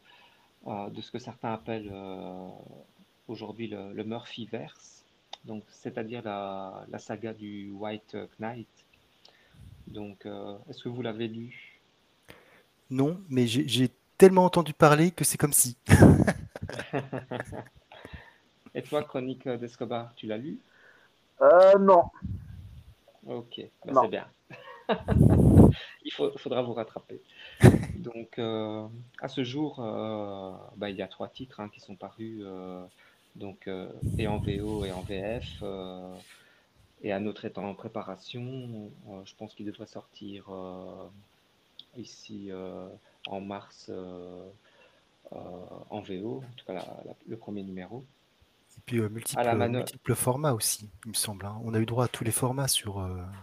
[0.66, 2.49] de ce que certains appellent euh,
[3.28, 5.05] aujourd'hui le, le Murphyverse,
[5.45, 8.66] donc c'est-à-dire la, la, saga du White Knight.
[9.86, 11.64] Donc, euh, est-ce que vous l'avez lu?
[12.91, 15.76] Non, mais j'ai tellement entendu parler que c'est comme si.
[18.74, 20.59] Et toi, Chronique d'Escobar, tu l'as lu?
[21.41, 22.05] Euh, Non.
[23.26, 24.26] Ok, ben c'est bien.
[26.05, 27.20] Il faudra vous rattraper.
[27.97, 28.87] Donc, euh,
[29.20, 32.85] à ce jour, euh, bah, il y a trois titres hein, qui sont parus, euh,
[33.35, 33.68] donc,
[34.18, 35.62] et en VO et en VF.
[37.03, 38.91] et un autre est en préparation.
[39.24, 40.45] je pense qu'il devrait sortir
[41.97, 42.51] ici
[43.26, 43.90] en mars
[45.30, 46.84] en VO, en tout cas
[47.28, 48.05] le premier numéro.
[48.76, 51.47] Et puis multiples, formats aussi, il me semble.
[51.47, 51.61] Hein.
[51.64, 52.97] On a eu droit à tous les formats sur,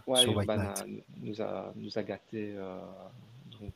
[0.08, 0.86] ouais, sur White Knight.
[1.22, 2.56] nous a, nous a gâté
[3.60, 3.74] donc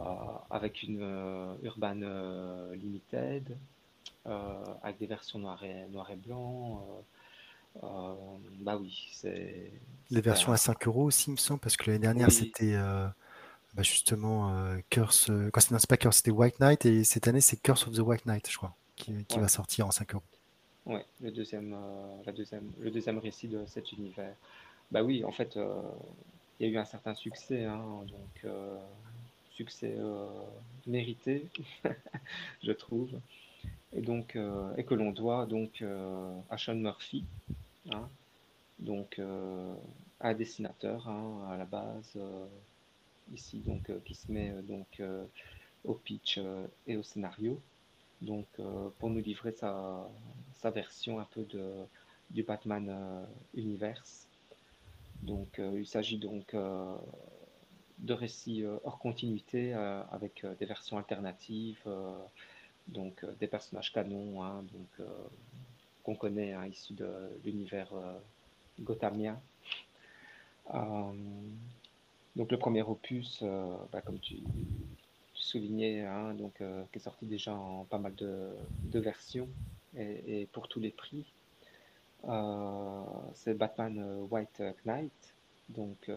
[0.00, 0.04] euh,
[0.50, 3.56] avec une euh, Urban euh, Limited,
[4.82, 6.82] avec des versions noir et, noir et blanc.
[7.82, 9.70] bah oui, c'est.
[10.10, 12.74] Les versions à 5 euros aussi, il me semble, parce que l'année dernière, c'était
[13.74, 14.54] bah justement
[14.90, 15.30] Curse.
[15.52, 18.26] Quand c'est pas Curse, c'était White Knight, et cette année, c'est Curse of the White
[18.26, 20.22] Knight, je crois, qui, va sortir en 5 euros.
[20.86, 21.76] Oui, le deuxième,
[22.24, 24.34] la deuxième, le deuxième récit de cet univers.
[24.90, 25.58] Bah oui, en fait,
[26.60, 28.52] il y a eu un certain succès, hein, donc
[29.54, 30.26] succès euh,
[30.86, 31.46] mérité,
[32.62, 33.10] je trouve,
[33.92, 37.24] et donc euh, et que l'on doit donc euh, à Sean Murphy,
[37.90, 38.08] hein,
[38.80, 39.20] donc
[40.20, 42.18] un dessinateur hein, à la base
[43.32, 45.02] ici donc qui se met donc
[45.84, 46.40] au pitch
[46.86, 47.60] et au scénario,
[48.20, 48.46] donc
[48.98, 50.08] pour nous livrer sa,
[50.54, 51.74] sa version un peu de
[52.30, 54.26] du Batman Universe.
[55.22, 56.54] Donc il s'agit donc
[57.98, 61.88] de récits euh, hors continuité euh, avec euh, des versions alternatives,
[62.88, 65.08] donc des personnages canons, hein, donc
[66.02, 67.08] qu'on connaît hein, issus de
[67.44, 67.90] l'univers
[68.78, 69.40] gothamien.
[72.36, 73.42] Donc le premier opus,
[73.92, 74.36] bah, comme tu,
[75.34, 76.54] soulignais, hein, donc,
[76.92, 79.48] qui est sorti déjà en pas mal de, versions
[79.96, 81.24] et, pour tous les prix.
[83.34, 85.34] c'est Batman White Knight,
[85.68, 86.10] donc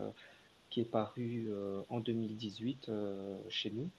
[0.70, 3.89] qui est paru euh, en 2018 euh, chez nous.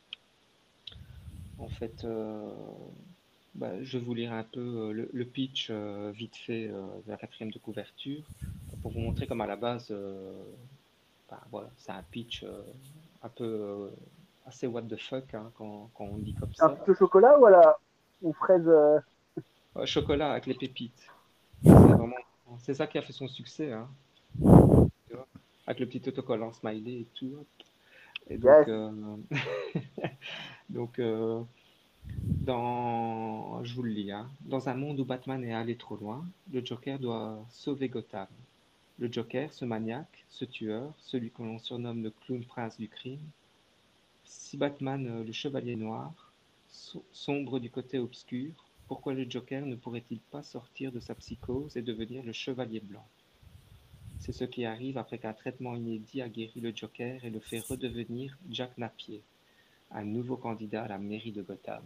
[1.59, 2.53] En fait, euh,
[3.55, 7.59] bah, je vais vous lire un peu le, pitch vite fait de la quatrième de
[7.59, 8.23] couverture
[8.83, 9.93] pour vous montrer comme à la base,
[11.51, 12.45] voilà, c'est un pitch
[13.23, 13.91] un peu
[14.47, 16.67] assez what the fuck hein, quand, quand, on dit comme ça.
[16.67, 17.79] Un peu chocolat ou à la
[18.23, 18.71] ou fraise
[19.85, 21.09] Chocolat avec les pépites.
[22.61, 23.73] C'est ça qui a fait son succès.
[23.73, 23.89] Hein
[25.69, 27.45] avec le petit autocollant smiley et tout.
[28.31, 28.91] Et donc, euh,
[30.71, 31.43] donc euh,
[32.25, 34.27] dans, je vous le lis, hein.
[34.41, 38.27] dans un monde où Batman est allé trop loin, le Joker doit sauver Gotham.
[38.99, 43.25] Le Joker, ce maniaque, ce tueur, celui que l'on surnomme le clown prince du crime,
[44.25, 46.33] si Batman, le chevalier noir,
[47.13, 48.53] sombre du côté obscur,
[48.89, 53.07] pourquoi le Joker ne pourrait-il pas sortir de sa psychose et devenir le chevalier blanc?
[54.19, 57.61] C'est ce qui arrive après qu'un traitement inédit a guéri le Joker et le fait
[57.61, 59.23] redevenir Jack Napier,
[59.93, 61.85] un nouveau candidat à la mairie de Gotham.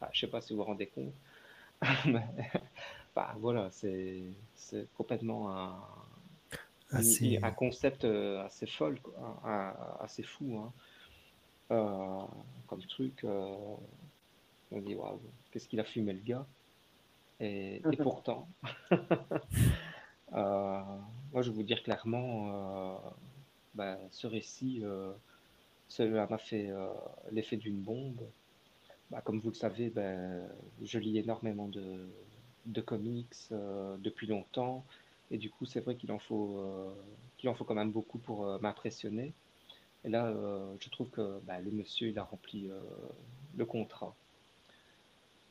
[0.00, 1.12] je ne sais pas si vous vous rendez compte,
[2.06, 2.24] mais
[3.38, 4.22] voilà, c'est
[4.96, 5.78] complètement un,
[6.92, 8.98] un concept euh, assez folle,
[10.00, 10.58] assez fou.
[10.58, 10.72] Hein.
[11.70, 12.22] Euh,
[12.66, 13.56] comme truc, euh,
[14.72, 15.20] on dit, waouh,
[15.50, 16.46] qu'est-ce qu'il a fumé le gars?
[17.38, 18.48] Et, pourtant,
[20.32, 23.00] moi je vais vous dire clairement,
[23.74, 24.82] bah, ce récit,
[25.88, 26.70] cela m'a fait
[27.30, 28.20] l'effet d'une bombe.
[29.10, 30.48] Bah, comme vous le savez, ben,
[30.82, 32.08] je lis énormément de,
[32.66, 34.84] de comics depuis longtemps.
[35.30, 36.92] Et du coup, c'est vrai qu'il en, faut, euh,
[37.48, 39.32] en faut quand même beaucoup pour euh, m'impressionner.
[40.04, 42.70] Et là, euh, je trouve que bah, le monsieur, il a rempli
[43.56, 44.14] le contrat.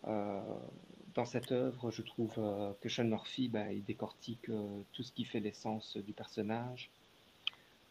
[0.04, 2.34] dans cette œuvre, je trouve
[2.82, 4.50] que Sean Murphy, bah, il décortique
[4.94, 6.90] tout ce qui fait l'essence du personnage.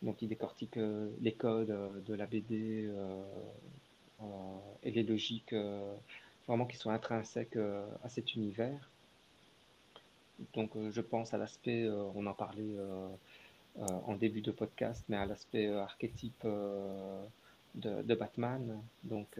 [0.02, 0.78] Donc, il décortique
[1.20, 2.90] les codes de la BD
[4.82, 5.54] et les logiques
[6.46, 7.58] vraiment qui sont intrinsèques
[8.02, 8.90] à cet univers.
[10.54, 13.08] Donc, euh, je pense à l'aspect, euh, on en parlait euh,
[13.76, 16.46] en début de podcast, mais à l'aspect archétype
[17.74, 18.80] de, Batman.
[19.04, 19.38] Donc,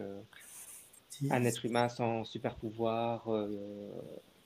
[1.31, 3.29] un être humain sans super pouvoir,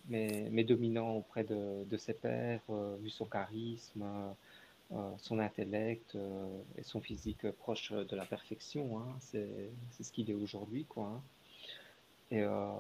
[0.08, 2.62] mais, dominant auprès de, ses pairs,
[3.02, 4.06] vu son charisme,
[5.18, 6.16] son intellect
[6.78, 8.98] et son physique proche de la perfection.
[8.98, 9.14] Hein.
[9.20, 10.86] C'est ce qu'il est aujourd'hui.
[10.86, 11.04] quoi.
[11.04, 11.20] Hein.
[12.32, 12.72] Euh,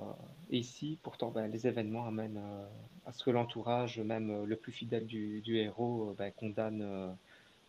[0.50, 2.66] et, ici, pourtant, ben, les événements amènent euh,
[3.06, 7.16] à ce que l'entourage, même euh, le plus fidèle du, héros, ben, condamne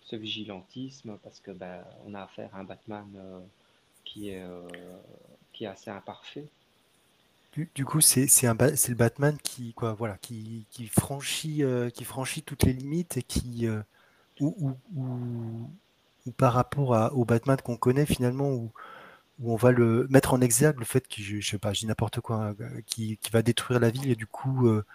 [0.01, 3.07] ce vigilantisme parce que ben, on a affaire à un Batman
[4.03, 4.43] qui, est,
[5.53, 6.47] qui est assez imparfait.
[7.53, 11.63] Du, coup, c'est le Batman qui, quoi, voilà, qui, qui franchit,
[11.93, 13.67] qui franchit toutes les limites et qui,
[14.41, 18.71] ou, ou, par rapport au Batman qu'on connaît finalement, où,
[19.39, 21.87] où on va le mettre en exergue le fait qu'il, je sais pas, je dis
[21.87, 22.55] n'importe quoi, hein,
[22.85, 24.85] qui, va détruire la ville et du coup, euh,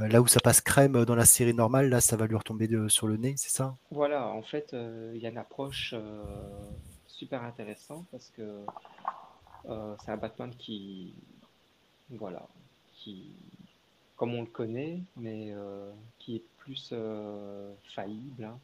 [0.00, 2.68] euh, là où ça passe crème dans la série normale, là, ça va lui retomber
[2.88, 3.76] sur le nez, c'est ça?
[3.90, 5.94] Voilà, en fait, euh, il y a une approche
[7.06, 8.64] super intéressante parce que
[9.64, 11.14] c'est un Batman qui,
[12.10, 12.46] voilà,
[12.92, 13.32] qui,
[14.16, 15.54] comme on le connaît, mais
[16.18, 16.92] qui est plus
[17.94, 18.44] faillible.
[18.44, 18.58] Hein.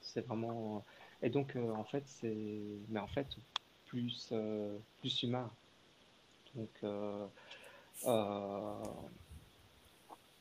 [0.00, 0.84] C'est vraiment.
[1.22, 2.34] Et donc, en fait, c'est.
[2.88, 3.26] Mais en fait,
[3.94, 5.48] plus, euh, plus humain.
[6.54, 7.26] Donc, euh,
[8.06, 8.82] euh,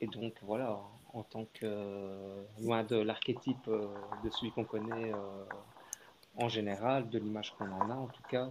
[0.01, 0.79] et donc, voilà,
[1.13, 5.11] en tant que loin de l'archétype de celui qu'on connaît
[6.37, 8.49] en général, de l'image qu'on en a en tout cas.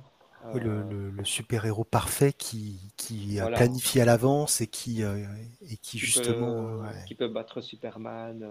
[0.55, 6.83] le, super-héros parfait qui, qui a planifié à l'avance et qui, et qui, justement.
[7.07, 8.49] Qui peut battre Superman,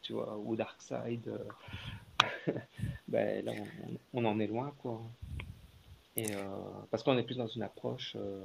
[0.00, 1.28] tu vois, ou Darkseid.
[3.08, 3.52] ben, là,
[4.14, 5.02] on, on, en est loin, quoi.
[6.16, 6.44] Et, euh,
[6.90, 8.44] parce qu'on est plus dans une approche euh,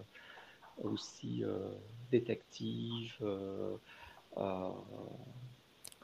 [0.84, 1.70] aussi euh,
[2.12, 3.14] détective.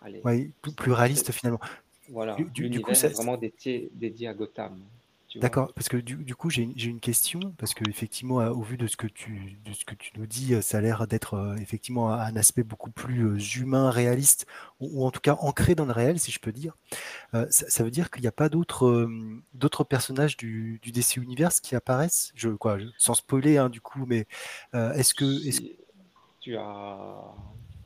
[0.01, 1.61] Allez, oui, plus, réaliste finalement.
[2.09, 4.78] Voilà, du, coup, c'est vraiment dédié, dédié à Gotham.
[5.36, 8.97] D'accord, parce que du, coup, j'ai une question, parce que effectivement, au vu de ce
[8.97, 12.63] que tu, de ce que tu nous dis, ça a l'air d'être effectivement un aspect
[12.63, 14.45] beaucoup plus humain, réaliste,
[14.79, 16.77] ou, en tout cas ancré dans le réel, si je peux dire.
[17.49, 19.09] ça, veut dire qu'il n'y a pas d'autres
[19.53, 24.05] d'autres personnages du, du, DC Universe qui apparaissent, je, quoi, sans spoiler hein, du coup,
[24.05, 24.27] mais
[24.73, 25.26] est-ce que,
[26.41, 27.22] Tu as,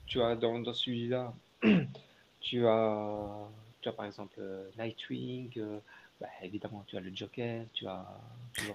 [0.06, 1.34] tu as dans, dans celui-là,
[2.42, 3.48] tu as,
[3.82, 4.42] tu as par exemple
[4.78, 5.80] Nightwing.
[6.20, 8.06] Bah, évidemment, tu as le Joker, tu as.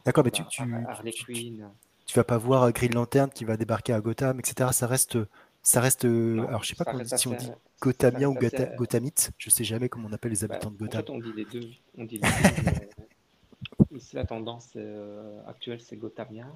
[0.05, 1.69] D'accord, mais tu, tu, Harley Quinn.
[2.07, 4.71] Tu, vas pas voir Green Lantern qui va débarquer à Gotham, etc.
[4.73, 5.19] Ça reste.
[5.63, 6.05] Ça reste.
[6.05, 7.51] alors, je sais pas si on dit
[7.81, 8.37] Gothamien ou
[8.77, 9.33] Gothamite.
[9.39, 11.01] Je sais jamais comment on appelle les bah, habitants de Gotham.
[11.01, 11.71] En fait, on dit les deux.
[11.99, 12.87] On dit les deux
[13.97, 16.47] ici, la tendance euh, actuelle, c'est Gothamien.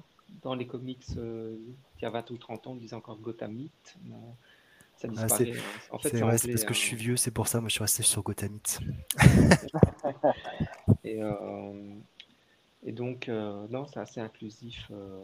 [0.41, 1.55] Dans les comics, euh,
[1.97, 3.97] il y a 20 ou 30 ans, on disait encore Gothamite.
[4.97, 5.53] Ça ah, disparaît.
[5.91, 6.19] en fait, c'est
[6.49, 8.79] parce que je suis vieux, c'est pour ça, moi je suis resté sur Gothamite.
[11.03, 11.93] Et, euh,
[12.83, 15.23] et donc, euh, non, c'est assez inclusif euh,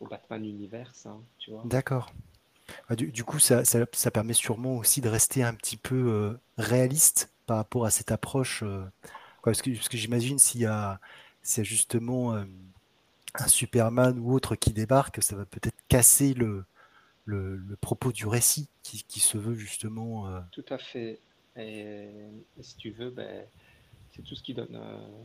[0.00, 1.62] au Batman Universe, hein, tu vois.
[1.66, 2.12] D'accord.
[2.88, 7.58] Bah, du, coup, ça, ça, permet sûrement aussi de rester un petit peu réaliste par
[7.58, 8.64] rapport à cette approche.
[9.42, 10.98] parce que, parce que j'imagine s'il y y a
[11.44, 16.64] justement un Superman ou autre qui débarque, ça va peut-être casser le,
[17.26, 20.26] le, propos du récit qui, qui se veut justement.
[20.52, 21.18] Tout à fait.
[21.56, 22.08] Et,
[22.58, 23.46] et si tu veux, ben,
[24.12, 25.24] c'est tout ce qui donne euh,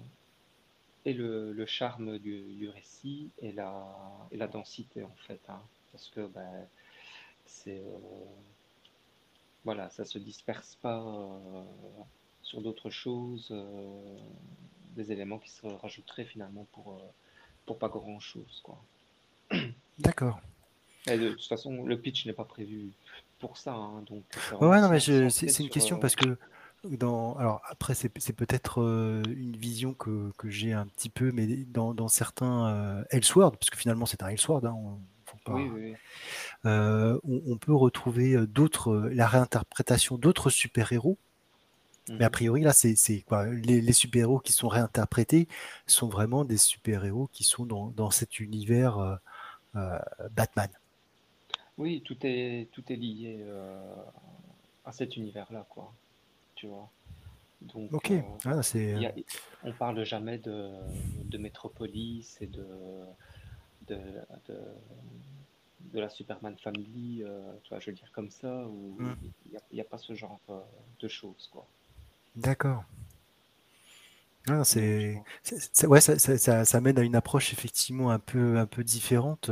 [1.06, 3.86] et le, le charme du, du récit et la,
[4.32, 5.40] et la densité en fait.
[5.50, 5.62] hein.
[5.92, 6.68] parce que ben,
[7.46, 8.26] c'est euh,
[9.64, 11.64] voilà, ça se disperse pas euh,
[12.42, 14.18] sur d'autres choses, euh,
[14.96, 17.08] des éléments qui se rajouteraient finalement pour, euh,
[17.66, 18.82] pour pas grand chose quoi.
[20.00, 20.40] D'accord.
[21.08, 22.92] Et de toute façon, le pitch n'est pas prévu
[23.40, 26.38] pour ça, hein, donc c'est Ouais, non, mais c'est une question euh, parce que
[26.84, 31.46] dans, alors après c'est peut-être euh, une vision que, que j'ai un petit peu, mais
[31.48, 35.68] dans, dans certains euh, Elseworld, parce que finalement c'est un Elseworld, hein, on, faut pas,
[35.68, 35.98] oui, oui.
[36.66, 41.18] euh, on, on peut retrouver euh, d'autres, euh, la réinterprétation d'autres super-héros,
[42.20, 42.32] mais a Mhm.
[42.32, 45.48] priori là c'est quoi, les, les super-héros qui sont réinterprétés
[45.88, 49.16] sont vraiment des super-héros qui sont dans, dans cet univers euh,
[49.78, 50.00] euh,
[50.32, 50.70] Batman.
[51.82, 53.96] Oui, tout est, tout est lié euh,
[54.86, 55.94] à cet univers-là, quoi.
[56.56, 56.90] Tu vois.
[57.62, 59.14] Donc, Ok, euh, ah, c'est a-
[59.64, 60.72] on parle jamais de,
[61.26, 62.66] de Metropolis et de,
[63.88, 63.98] de,
[64.48, 64.56] de,
[65.82, 69.52] de la Superman Family, euh, tu vois, je veux dire comme ça, où Hmm, il
[69.52, 70.60] n'y a, il y a pas ce genre euh,
[71.00, 71.68] de choses, quoi.
[72.36, 72.84] d'accord.
[74.50, 75.26] Ah, c'est, vois.
[75.44, 78.66] c'est- c'est- ouais, ça, ça, ça, ça mène à une approche effectivement un peu, un
[78.66, 79.50] peu différente.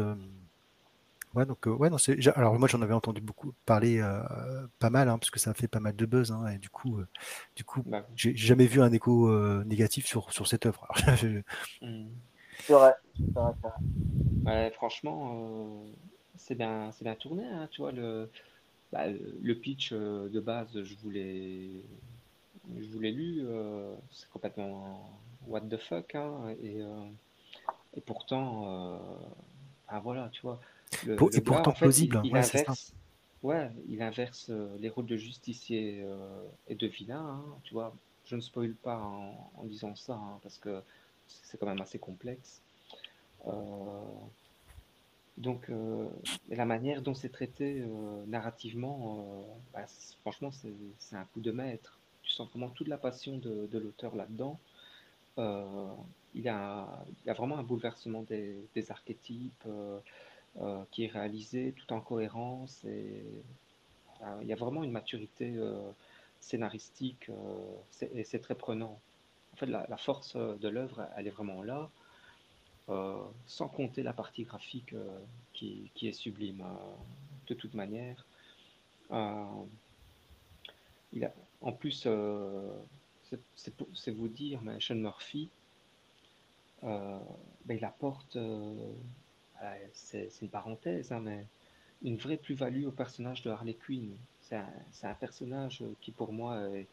[1.35, 4.21] Ouais, donc, euh, ouais, non, c'est, alors moi j'en avais entendu beaucoup parler, euh,
[4.79, 6.69] pas mal, hein, parce que ça a fait pas mal de buzz, hein, et du
[6.71, 7.07] coup, euh,
[7.55, 10.87] du coup, Bah, j'ai jamais vu un écho euh, négatif sur, sur cette œuvre.
[11.17, 11.41] Je-
[11.81, 12.07] hmm.
[12.59, 12.93] C'est vrai,
[13.35, 13.71] vrai, vrai.
[14.45, 15.93] Ouais, franchement, euh,
[16.37, 18.29] c'est bien, c'est bien tourné, hein, tu vois, le,
[18.93, 21.83] bah, le pitch euh, de base, je voulais,
[22.79, 23.45] je vous l'ai lu,
[24.11, 26.81] c'est complètement what the fuck, hein, et,
[27.95, 28.99] et pourtant,
[29.87, 30.59] ah voilà, tu vois,
[31.01, 32.93] le, pour- le et gars, pourtant en fait, il, plausible, il ouais, inverse,
[33.43, 36.17] ouais, il inverse euh, les rôles de justicier euh,
[36.67, 37.95] et de vilain, hein, tu vois.
[38.25, 40.81] Je ne spoil pas en, en disant ça, hein, parce que
[41.27, 42.61] c'est quand même assez complexe.
[43.47, 43.51] Euh,
[45.37, 45.71] donc,
[46.49, 47.81] la manière dont c'est traité
[48.27, 49.85] narrativement, bah,
[50.21, 51.97] franchement, c'est un coup de maître.
[52.23, 54.59] Tu sens vraiment toute la passion de, de l'auteur là-dedans.
[56.35, 56.87] Il a,
[57.25, 59.63] il a vraiment un bouleversement des, des archétypes
[60.57, 62.83] euh, qui est réalisé tout en cohérence.
[62.83, 63.23] Et,
[64.23, 65.91] euh, il y a vraiment une maturité euh,
[66.41, 67.29] scénaristique
[68.13, 68.99] et c'est très prenant.
[69.53, 71.89] En fait, la, force de l'œuvre, elle est vraiment là.
[73.45, 74.95] Sans compter la partie graphique
[75.53, 76.65] qui, qui est sublime
[77.45, 78.25] de toute manière.
[79.11, 81.31] Il a,
[81.61, 82.07] en plus,
[83.55, 85.49] c'est vous dire, mais Sean Murphy,
[86.81, 87.21] ben,
[87.69, 88.37] il apporte,
[89.93, 91.45] c'est une parenthèse, hein, mais
[92.03, 94.15] une vraie plus-value au personnage de Harley Quinn.
[94.41, 94.69] C'est un,
[95.03, 96.87] un personnage qui, pour moi, est,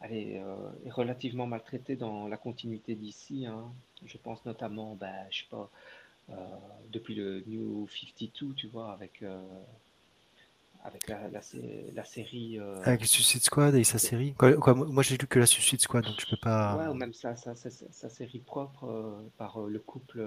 [0.00, 3.46] elle est, euh, est relativement maltraitée dans la continuité d'ici.
[3.46, 3.64] hein.
[4.04, 5.70] Je pense notamment, ben, je sais pas,
[6.30, 6.34] euh,
[6.92, 9.40] depuis le New 52, tu vois, avec, euh,
[10.84, 12.58] avec la, la, sé- la série.
[12.84, 14.32] Avec Suicide Squad et sa série.
[14.34, 16.76] Quoi, quoi, moi j'ai lu que la Suicide Squad, donc je peux pas.
[16.76, 20.20] ouais, ou même sa, sa, sa, sa- sa série propre par le couple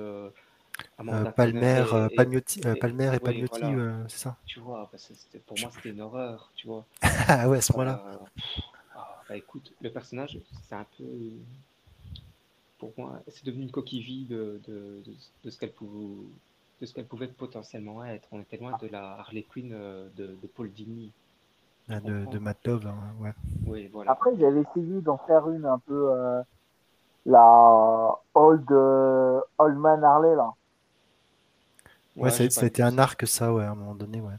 [1.10, 4.04] euh, Euh, Palmer, euh, et, et, Palmiotti, euh, et- Palmer et oui, Palmiotti, voilà, euh,
[4.08, 4.38] c'est ça?
[4.46, 6.86] tu vois, parce que pour moi c'était une horreur, tu vois.
[7.28, 8.00] Ah ouais, à ce moment-là.
[8.06, 8.18] Euh,
[8.96, 11.04] ah, bah écoute, le personnage, c'est un peu,
[12.78, 16.26] pour moi, c'est devenu une coquille vide de, de, de, de ce qu'elle pouvait,
[16.82, 18.28] de ce qu'elle pouvait potentiellement être.
[18.32, 20.10] On était loin de la Harley Quinn de,
[20.42, 21.12] de Paul Dini,
[21.90, 23.34] Ah, De, de Love, hein, ouais.
[23.66, 24.12] Oui, voilà.
[24.12, 26.42] Après, j'avais essayé d'en faire une un peu euh,
[27.26, 30.54] la old, euh, old man Harley là.
[32.20, 34.34] Ouais, vu un arc, ça, ouais, à un moment donné, ouais.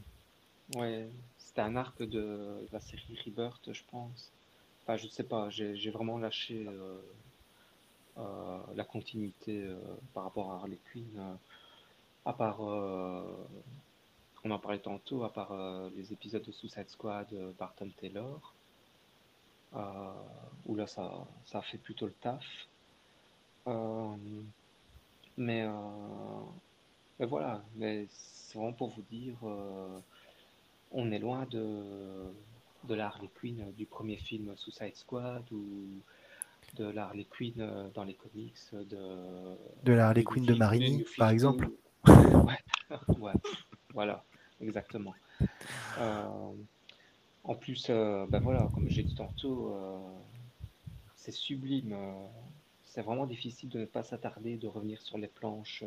[0.75, 4.31] Ouais, c'était un arc de, de la série Rebirth, je pense.
[4.83, 6.97] Enfin, je sais pas, j'ai vraiment lâché euh,
[8.17, 9.77] euh, la continuité euh,
[10.13, 11.37] par rapport à Harley Quinn,
[12.25, 15.53] à part, on en parlait tantôt, à part
[15.95, 17.27] les épisodes de Suicide Squad
[17.57, 18.53] par Tom Taylor,
[20.67, 22.45] où là ça, ça a fait plutôt le taf.
[25.37, 25.67] Mais,
[27.21, 29.99] mais voilà, mais c'est vraiment pour vous dire, euh,
[30.91, 32.33] on est loin de,
[32.85, 35.85] de la Harley Quinn du premier film Suicide Squad ou
[36.77, 41.03] de la Harley Quinn euh, dans les comics de, De la Harley Quinn de Marini,
[41.15, 41.33] par 52.
[41.33, 41.69] exemple.
[42.07, 42.57] Ouais,
[43.19, 43.33] ouais,
[43.93, 44.25] voilà,
[44.59, 45.13] exactement.
[45.99, 46.53] Euh,
[47.43, 49.99] en plus, euh, ben voilà, comme j'ai dit tantôt, euh,
[51.15, 51.95] c'est sublime.
[52.83, 55.83] c'est vraiment difficile de ne pas s'attarder, de revenir sur les planches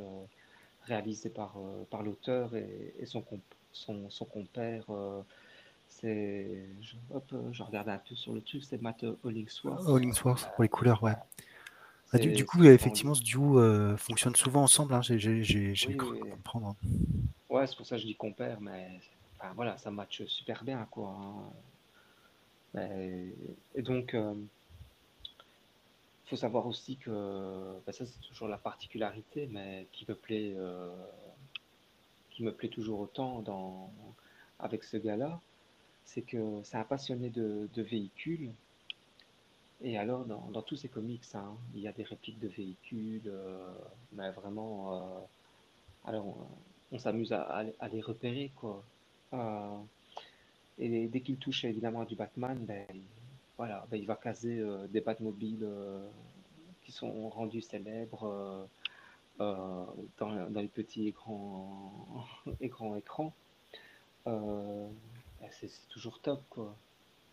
[0.85, 3.43] réalisées par, euh, par l'auteur et, et son, comp-
[3.73, 4.85] son, son compère.
[4.91, 5.23] euh,
[5.89, 9.87] c'est, je, hop, euh, je regarde un peu sur le truc, c'est Matt Hollingsworth.
[9.87, 11.15] Hollingsworth pour les couleurs, ouais.
[12.13, 14.95] Bah, du, coup, effectivement, ce duo euh, fonctionne souvent ensemble.
[14.95, 15.01] hein.
[15.03, 16.77] J'ai Oui, cru comprendre.
[17.49, 19.01] Ouais, c'est pour ça que je dis compère, mais
[19.39, 21.09] enfin, voilà, ça match super bien, quoi.
[21.19, 21.53] hein.
[22.75, 23.33] Mais-
[23.75, 24.35] et donc, euh,
[26.25, 30.55] il faut savoir aussi que bah, ça, c'est toujours la particularité, mais qui me plaît,
[30.57, 30.95] euh,
[32.31, 33.93] qui me plaît toujours autant dans,
[34.59, 35.41] avec ce gars-là,
[36.05, 38.53] c'est que c'est un passionné de, véhicules.
[39.83, 43.75] Et alors, dans, tous ses comics, hein, il y a des répliques de véhicules, euh,
[44.13, 44.97] mais vraiment.
[44.97, 45.21] euh,
[46.07, 46.49] alors,
[46.93, 48.83] on, s'amuse à, les repérer, quoi.
[50.79, 52.87] Et dès qu'il touche évidemment à du Batman, ben,
[53.57, 56.09] voilà, ben, il va caser euh, des Batmobiles euh,
[56.85, 58.67] qui sont rendus célèbres euh,
[59.41, 59.87] euh,
[60.19, 62.27] dans, dans les petits écrans,
[62.61, 63.35] écrans écrans.
[65.41, 66.77] Ben, c'est toujours top, quoi.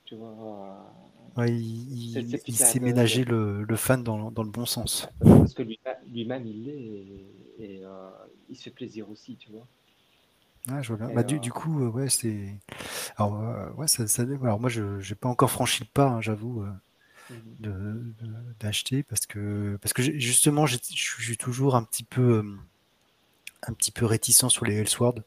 [0.06, 0.93] Tu vois,
[1.35, 2.80] Ouais, il, il- il d'œil.
[2.80, 5.10] ménager le, le fan dans, dans le bon sens.
[5.19, 7.26] Parce que lui- lui-même, il l'est et,
[7.60, 7.85] et,
[8.49, 9.68] il se fait plaisir aussi, tu vois.
[10.69, 11.09] Ah, je vois bien.
[11.09, 12.59] Et, Bah, euh, du, du coup, euh, ouais, c'est.
[13.17, 16.21] Alors, euh, ouais, ça, ça- Alors, moi, je n'ai pas encore franchi le pas, hein,
[16.21, 16.71] j'avoue, euh,
[17.29, 18.15] mhm, de,
[18.59, 22.43] d'acheter parce que, parce que justement, je suis toujours un petit peu,
[23.67, 25.23] un petit peu réticent sur les Elseworlds.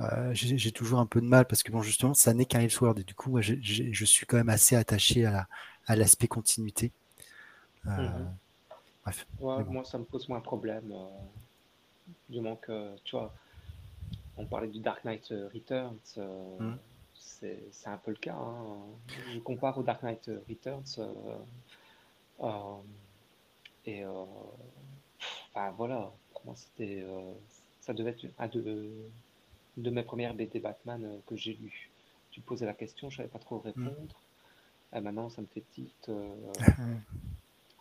[0.00, 2.60] Euh, j'ai j'ai toujours un peu de mal parce que, bon, justement, ça n'est qu'un
[2.60, 5.48] Elseworld et du coup, moi, j'ai- j'ai- je suis quand même assez attaché à la,
[5.86, 6.92] à l'aspect continuité.
[7.96, 8.36] Mhm.
[9.04, 9.76] bref, Ouais, mais bon.
[9.76, 10.92] moi, ça me pose moins de problème.
[12.28, 13.34] du moment que, tu vois,
[14.36, 16.76] on parlait du Dark Knight euh, Returns, euh, Hmm.
[17.18, 18.34] c'est c'est un peu le cas.
[18.36, 18.76] hein.
[19.34, 20.84] Je compare au Dark Knight Returns.
[20.98, 21.38] euh,
[22.40, 22.82] euh,
[23.84, 27.04] et enfin, voilà, pour moi, c'était,
[27.80, 28.90] ça devait être un de,
[29.78, 31.90] de mes premières BD Batman que j'ai lu.
[32.32, 33.90] Tu posais la question, je savais pas trop Hmm.
[33.90, 34.16] répondre.
[34.94, 36.08] Et maintenant, ça me fait tilt.
[36.10, 36.34] euh,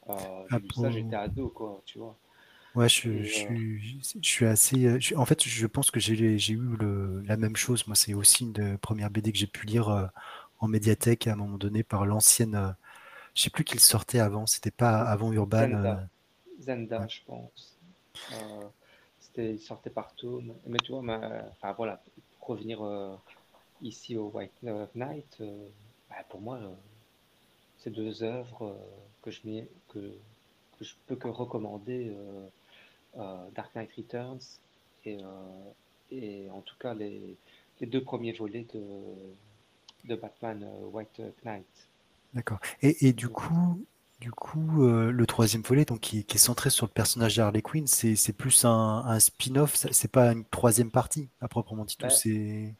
[0.09, 2.15] euh, Ah, j'ai lu ça, j'étais ado, quoi, tu vois.
[2.75, 4.85] Ouais, je, Et, je euh, suis, je suis assez.
[4.85, 7.87] euh, je- en fait, je pense que j'ai j'ai eu le, la même chose.
[7.87, 10.07] Moi, c'est aussi une des premières BD que j'ai pu lire euh,
[10.59, 12.75] en médiathèque à un moment donné par l'ancienne.
[13.35, 14.45] je sais plus qu'il sortait avant.
[14.47, 15.71] C'était pas avant Urban.
[15.71, 16.09] Zenda,
[16.59, 17.07] Zenda, ouais.
[17.07, 17.77] je pense.
[18.31, 18.67] Euh,
[19.19, 20.55] c'était, il sortait par tome.
[20.67, 22.03] Mais tu vois, ma- enfin voilà,
[22.39, 23.15] pour revenir euh,
[23.81, 24.63] ici au White
[24.95, 25.69] Knight, euh,
[26.09, 26.59] bah, pour moi,
[27.77, 28.77] c'est deux œuvres
[29.21, 29.99] que je mets, que,
[30.79, 32.15] que je peux que recommander.
[33.17, 34.59] Euh, Dark Knight Returns
[35.05, 35.71] et, euh,
[36.11, 37.37] et en tout cas les,
[37.79, 38.81] les deux premiers volets de,
[40.05, 41.65] de Batman euh, White Knight.
[42.33, 42.59] D'accord.
[42.81, 43.85] Et, et du coup,
[44.19, 47.61] du coup, euh, le troisième volet, donc qui, qui est centré sur le personnage d'Harley
[47.61, 48.69] Quinn, c'est plus un,
[49.05, 49.75] un spin-off.
[49.91, 52.07] C'est pas une troisième partie à proprement dit tout.
[52.07, 52.73] ben, C'est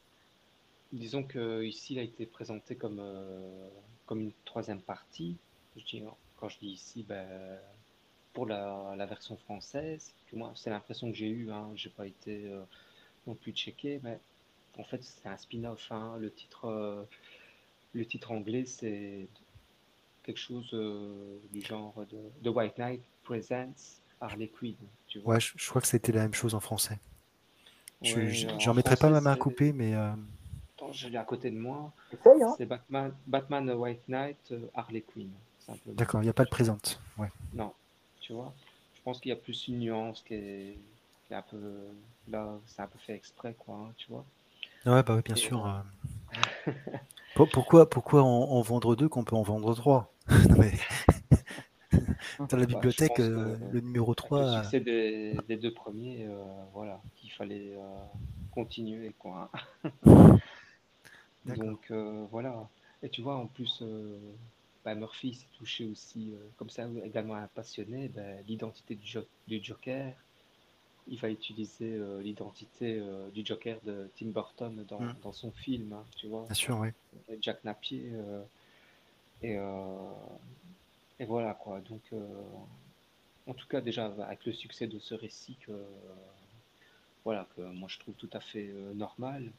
[0.92, 3.68] disons que ici il a été présenté comme, euh,
[4.06, 5.36] comme une troisième partie.
[5.76, 6.02] Je dis,
[6.36, 7.26] quand je dis ici, ben,
[8.36, 10.12] pour la, la version française,
[10.56, 12.60] c'est l'impression que j'ai eue, hein, j'ai pas été euh,
[13.26, 14.20] non plus checké, mais
[14.78, 15.90] en fait c'est un spin-off.
[15.90, 16.18] hein.
[16.20, 17.02] Le titre, euh,
[17.94, 19.26] le titre anglais c'est
[20.22, 24.76] quelque chose euh, du genre de, de White Knight Presents Harley Quinn,
[25.08, 25.34] tu vois.
[25.34, 26.98] ouais, je, je crois que c'était la même chose en français.
[28.02, 30.12] Je, Ouais, je- j'en mettrai pas ma main à couper, mais euh,
[30.76, 31.90] Attends, je l'ai à côté de moi.
[32.12, 32.54] Hein.
[32.58, 35.30] C'est Batman, Batman White Knight, Harley Quinn,
[35.94, 37.00] d'accord, il n'y a pas de présente.
[37.18, 37.28] Ouais.
[37.54, 37.72] Non,
[38.26, 38.54] tu vois.
[38.96, 40.78] Je pense qu'il y a plus une nuance qui est,
[41.26, 41.58] qui est un peu.
[42.28, 44.24] Là, c'est un peu fait exprès, quoi, hein, tu vois.
[44.86, 45.66] Ouais, bah oui, bien Et, sûr.
[45.66, 45.82] euh,
[46.32, 46.72] euh,
[47.34, 50.12] pour- pourquoi, pourquoi en, en vendre deux qu'on peut en vendre trois?
[50.58, 50.72] Mais
[52.48, 55.72] dans la bah, bibliothèque, euh, le numéro avec le 3, euh, succès des, des deux
[55.72, 58.04] premiers, euh, voilà, qu'il fallait euh,
[58.52, 59.50] continuer, quoi.
[59.54, 59.58] hein.
[61.46, 61.90] Donc,
[62.30, 62.68] voilà.
[63.02, 63.82] Et tu vois, en plus,
[64.86, 69.26] bah, Murphy s'est touché aussi, euh, comme ça, également un passionné, bah, l'identité du, Jo-
[69.48, 70.14] du Joker.
[71.08, 75.50] Il va utiliser euh, l'identité euh, du Joker de Tim Burton dans, Mm, dans son
[75.52, 76.90] film, hein, tu vois, bien sûr, oui.
[77.42, 78.12] Jack Napier.
[79.42, 79.56] et,
[81.20, 81.80] et voilà, quoi.
[81.80, 82.02] Donc,
[83.46, 85.72] en tout cas, déjà, avec le succès de ce récit, que,
[87.24, 89.50] voilà, que moi je trouve tout à fait normal.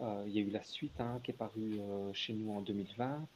[0.00, 1.80] Il y a eu la suite hein, qui est parue
[2.14, 3.26] chez nous en 2020,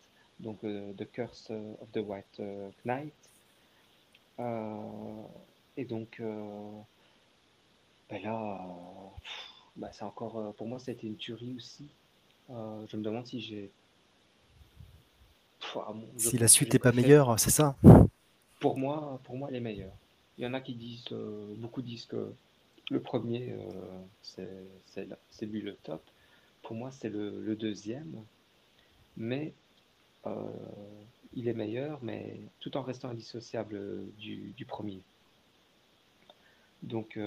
[0.45, 3.15] donc euh, The Curse of the White euh, Knight.
[4.39, 5.23] Euh,
[5.77, 6.23] et donc,
[8.09, 8.61] ben là,
[9.21, 11.89] pff, ben c'est encore, pour moi, c'était une tuerie aussi.
[12.49, 13.71] Je me demande si j'ai,
[15.77, 17.77] ah Si la suite n'est pas meilleure, c'est ça?
[18.61, 19.93] Pour moi, pour moi, elle est meilleure.
[20.39, 22.33] Il y en a qui disent, euh, beaucoup disent que
[22.91, 24.43] le premier, euh,
[25.31, 26.03] c'est lui le top.
[26.63, 28.25] Pour moi, c'est le, le deuxième.
[29.17, 29.55] Mais
[31.35, 33.81] il est meilleur, mais tout en restant indissociable
[34.19, 35.01] du, premier.
[36.83, 37.19] Donc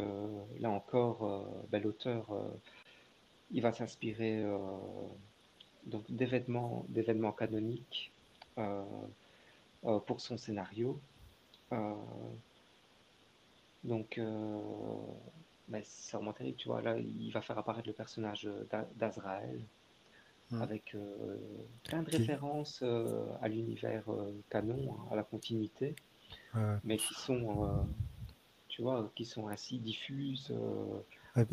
[0.60, 2.28] là encore, ben, l'auteur,
[3.52, 4.46] il va s'inspirer
[6.10, 6.86] d'événements,
[7.38, 8.12] canoniques
[10.06, 11.00] pour son scénario.
[13.84, 14.20] donc
[15.70, 16.82] mais c'est vraiment terrible, tu vois.
[16.82, 18.50] Là, il va faire apparaître le personnage
[18.96, 19.60] d'Azraël
[20.52, 20.62] hmm.
[20.62, 21.38] avec euh,
[21.84, 25.96] plein de références euh, à l'univers euh, canon, hein, à la continuité,
[26.84, 27.86] mais qui sont,
[28.68, 30.52] tu vois, qui sont ainsi diffuses,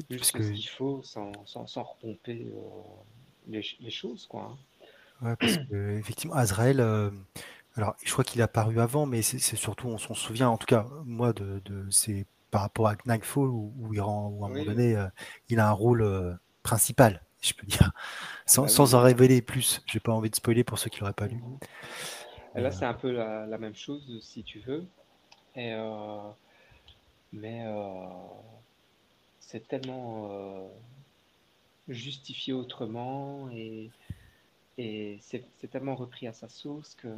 [0.08, 2.50] juste ce qu'il faut, sans, sans, sans repomper
[3.46, 4.56] les, les, choses, quoi.
[5.22, 5.26] Hein.
[5.26, 6.80] Ouais, parce que, effectivement, Azraël.
[7.76, 10.66] Alors, je crois qu'il a apparu avant, mais c'est surtout, on s'en souvient, en tout
[10.66, 14.52] cas, moi, de, de ses par rapport à Knightfall où, il rend, où à un
[14.52, 15.08] moment donné, euh,
[15.48, 17.92] il a un rôle euh, principal, je peux dire,
[18.46, 19.82] sans, bah sans en révéler plus.
[19.86, 21.36] J'ai pas envie de spoiler pour ceux qui l'auraient pas lu.
[21.36, 21.58] Mhm.
[22.62, 24.86] Là, c'est un peu la, même chose, si tu veux.
[25.56, 26.30] Et, euh,
[27.32, 27.64] mais
[29.40, 30.70] c'est tellement
[31.88, 33.90] justifié autrement et,
[34.78, 37.08] et c'est tellement repris à sa sauce que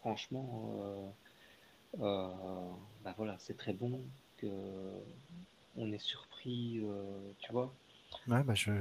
[0.00, 1.12] franchement
[2.00, 2.28] euh,
[3.04, 4.00] bah voilà, c'est très bon,
[4.38, 4.48] que
[5.76, 7.72] on est surpris, euh, tu vois.
[8.28, 8.72] Ouais, bah je...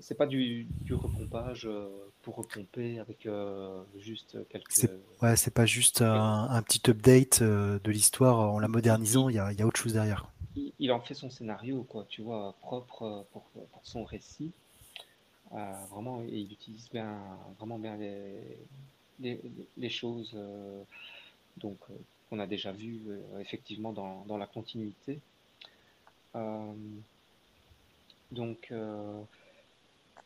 [0.00, 1.88] C'est pas du, du repompage euh,
[2.22, 3.28] pour repomper avec
[3.98, 4.90] juste quelques.
[5.20, 9.52] Ouais, c'est pas juste un, petit update de l'histoire en la modernisant, il y a,
[9.52, 10.28] y a, autre chose derrière.
[10.78, 14.52] Il, en fait son scénario, quoi, tu vois, propre pour, pour son récit.
[15.50, 17.18] vraiment, et il utilise bien,
[17.58, 18.58] vraiment bien les,
[19.20, 19.40] les,
[19.76, 20.36] les choses.
[21.56, 21.94] Donc, euh,
[22.30, 25.20] on a déjà vu euh, effectivement dans, dans, la continuité.
[28.34, 29.28] Euh, donc,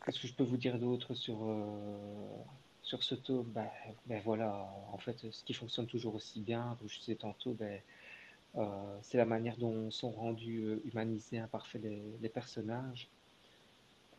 [0.04, 1.38] qu'est-ce que je peux vous dire d'autre sur,
[2.82, 3.42] sur ce taux?
[3.42, 3.68] Ben,
[4.06, 7.80] ben, voilà, en fait, ce qui fonctionne toujours aussi bien, comme je disais tantôt, ben,
[9.02, 13.08] c'est la manière dont sont rendus humanisés, imparfaits les, personnages.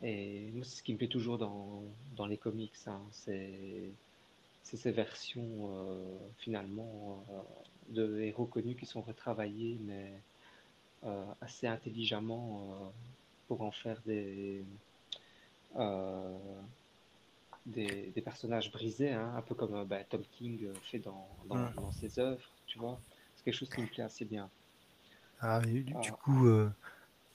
[0.02, 1.82] Et moi, c'est ce qui me plaît toujours dans,
[2.16, 2.72] dans les comics.
[2.86, 3.90] Hein, c'est
[4.70, 7.40] c'est ces versions euh, finalement euh,
[7.88, 10.12] de héros connus qui sont retravaillés, mais
[11.04, 12.92] euh, assez intelligemment
[13.50, 14.64] pour en faire des,
[17.66, 22.48] des, personnages brisés, hein, un peu comme bah, Tom King fait dans, dans, ses œuvres,
[22.68, 23.00] tu vois.
[23.34, 24.48] C'est quelque chose qui me plaît assez bien.
[25.40, 26.10] Ah, du, ah.
[26.22, 26.46] coup,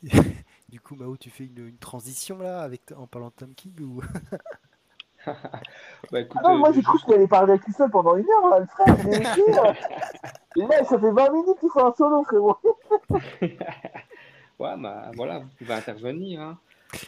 [0.70, 3.78] du coup, Mao, tu fais une, une, transition là avec en parlant de Tom King
[3.82, 4.02] ou?
[6.12, 8.60] Bah, écoute, ah moi euh, j'ai cru allait parler tout seul pendant une heure, là,
[8.60, 8.96] le frère.
[10.56, 12.58] Mais là, ça fait 20 minutes qu'il fait un solo, frérot.
[14.60, 16.41] Ouais, bah voilà, vous pouvez intervenir.
[16.41, 16.57] Hein.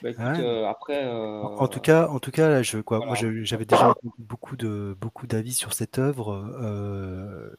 [0.02, 1.06] Bah, écoute, euh, après.
[1.06, 1.44] Euh...
[1.44, 5.28] En, tout cas, en tout cas, là, je, quoi, moi, j'avais déjà beaucoup de beaucoup
[5.28, 6.34] d'avis sur cette œuvre.
[6.62, 7.56] Euh,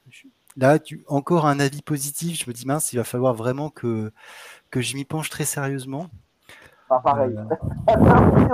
[0.56, 2.42] là, tu, encore un avis positif.
[2.42, 4.12] Je me dis mince, il va falloir vraiment que
[4.70, 6.06] que je m'y penche très sérieusement.
[6.88, 7.38] Pas pareil.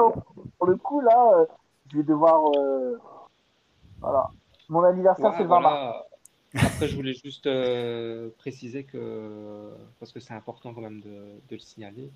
[0.58, 1.46] Pour le coup, là,
[1.92, 2.42] je vais devoir.
[2.56, 3.00] Euh,
[4.00, 4.28] voilà.
[4.68, 5.96] Mon anniversaire, c'est le 20 mars.
[6.54, 11.58] Après, je voulais juste euh, préciser que, parce que c'est important quand même de, le
[11.58, 12.10] signaler,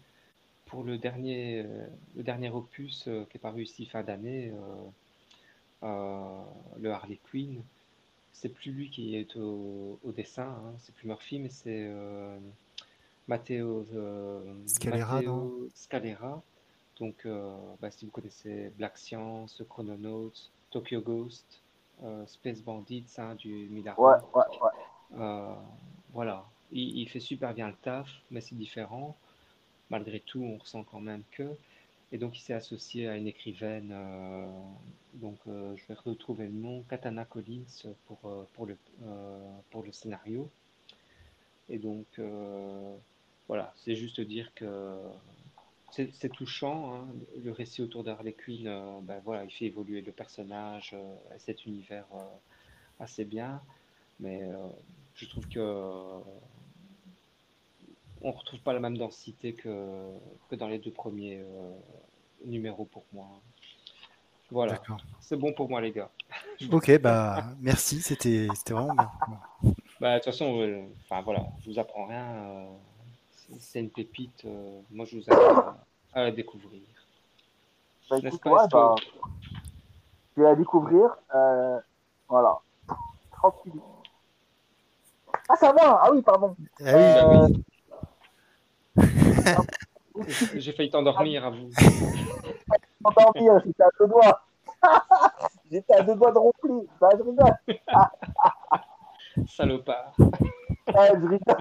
[0.67, 1.65] pour le dernier,
[2.17, 4.53] le dernier opus euh, qui est paru ici fin d'année,
[5.83, 7.63] le Harley Quinn,
[8.33, 11.91] c'est plus lui qui est au, dessin, hein, c'est plus Murphy, mais c'est
[13.27, 13.85] Matteo,
[14.67, 15.21] Scalera,
[15.75, 16.43] Scalera.
[16.99, 20.33] Donc, euh, bah, si vous connaissez Black Science, Chrononauts,
[20.71, 21.68] Tokyo Ghost, euh,
[22.27, 23.99] Space Bandits hein, du Midar.
[23.99, 25.19] Ouais, ouais, ouais.
[25.21, 25.55] Euh,
[26.13, 29.17] voilà, il, fait super bien le taf, mais c'est différent.
[29.91, 31.57] Malgré tout, on ressent quand même que.
[32.13, 33.95] Et donc, il s'est associé à une écrivaine,
[35.15, 37.65] donc je vais retrouver le nom, Katana Collins,
[38.07, 38.19] pour,
[38.55, 38.79] pour, le,
[39.71, 40.51] pour le scénario.
[41.69, 42.07] Et donc,
[43.47, 44.99] voilà, c'est juste dire que
[45.91, 47.07] c'est touchant, hein.
[47.43, 51.39] le récit autour d'Harley Quinn, euh, ben voilà, il fait évoluer le personnage euh, et
[51.39, 52.19] cet univers euh,
[53.01, 53.61] assez bien,
[54.21, 54.43] mais
[55.15, 55.61] je trouve que
[58.21, 60.11] on retrouve pas la même densité que,
[60.51, 61.41] que dans les deux premiers
[62.45, 63.29] numéros pour moi.
[64.51, 64.83] Voilà,
[65.21, 66.11] c'est bon pour moi les gars.
[66.73, 69.11] ok, bah merci, c'était vraiment bien.
[70.01, 72.67] Bah, de toute façon, enfin voilà, je vous apprends rien
[73.59, 74.45] c'est une pépite.
[74.45, 75.65] Euh, moi, je vous invite
[76.13, 76.83] à, la découvrir.
[78.11, 78.95] Bah, écoute, bah,
[80.37, 81.17] je vais la découvrir.
[81.35, 81.81] Euh,
[82.29, 82.59] voilà.
[83.33, 83.81] Tranquille.
[85.49, 86.55] Ah, ça va Ah oui, pardon.
[86.85, 87.53] Ah oui,
[88.97, 89.05] bah
[90.55, 91.71] J'ai failli t'endormir à vous.
[93.03, 94.43] T'endormir, j'étais à deux doigts.
[95.71, 96.59] j'étais à deux doigts de rompre.
[96.61, 96.89] souffler.
[97.01, 97.57] Bah, je rigole.
[99.47, 100.17] Salopard.
[100.95, 101.57] Ah, je rigole.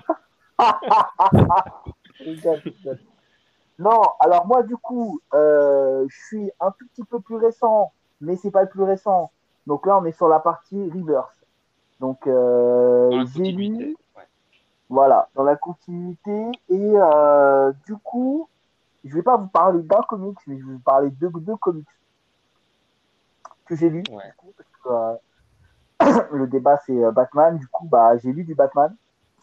[3.80, 8.36] Non, alors moi, du coup, euh, je suis un tout petit peu plus récent, mais
[8.36, 9.32] c'est pas le plus récent.
[9.68, 11.36] Donc là, on est sur la partie reverse.
[12.00, 13.96] Donc, euh, j'ai lu.
[14.16, 14.24] Ouais.
[14.90, 16.52] voilà, dans la continuité.
[16.70, 18.50] Et euh, du coup,
[19.04, 21.88] je vais pas vous parler d'un comics, mais je vais vous parler de deux comics
[23.66, 24.04] que j'ai lus.
[24.10, 24.24] Ouais.
[24.26, 25.20] du coup, parce
[26.00, 27.58] que, euh, le débat, c'est Batman.
[27.58, 28.96] Du coup, bah, j'ai lu du Batman.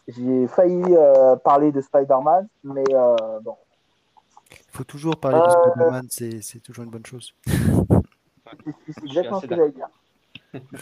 [0.07, 3.55] J'ai failli euh, parler de Spider-Man, mais euh, bon.
[4.51, 7.33] Il faut toujours parler de Euh, Spider-Man, c'est c'est toujours une bonne chose.
[8.87, 9.87] C'est exactement ce que j'allais dire.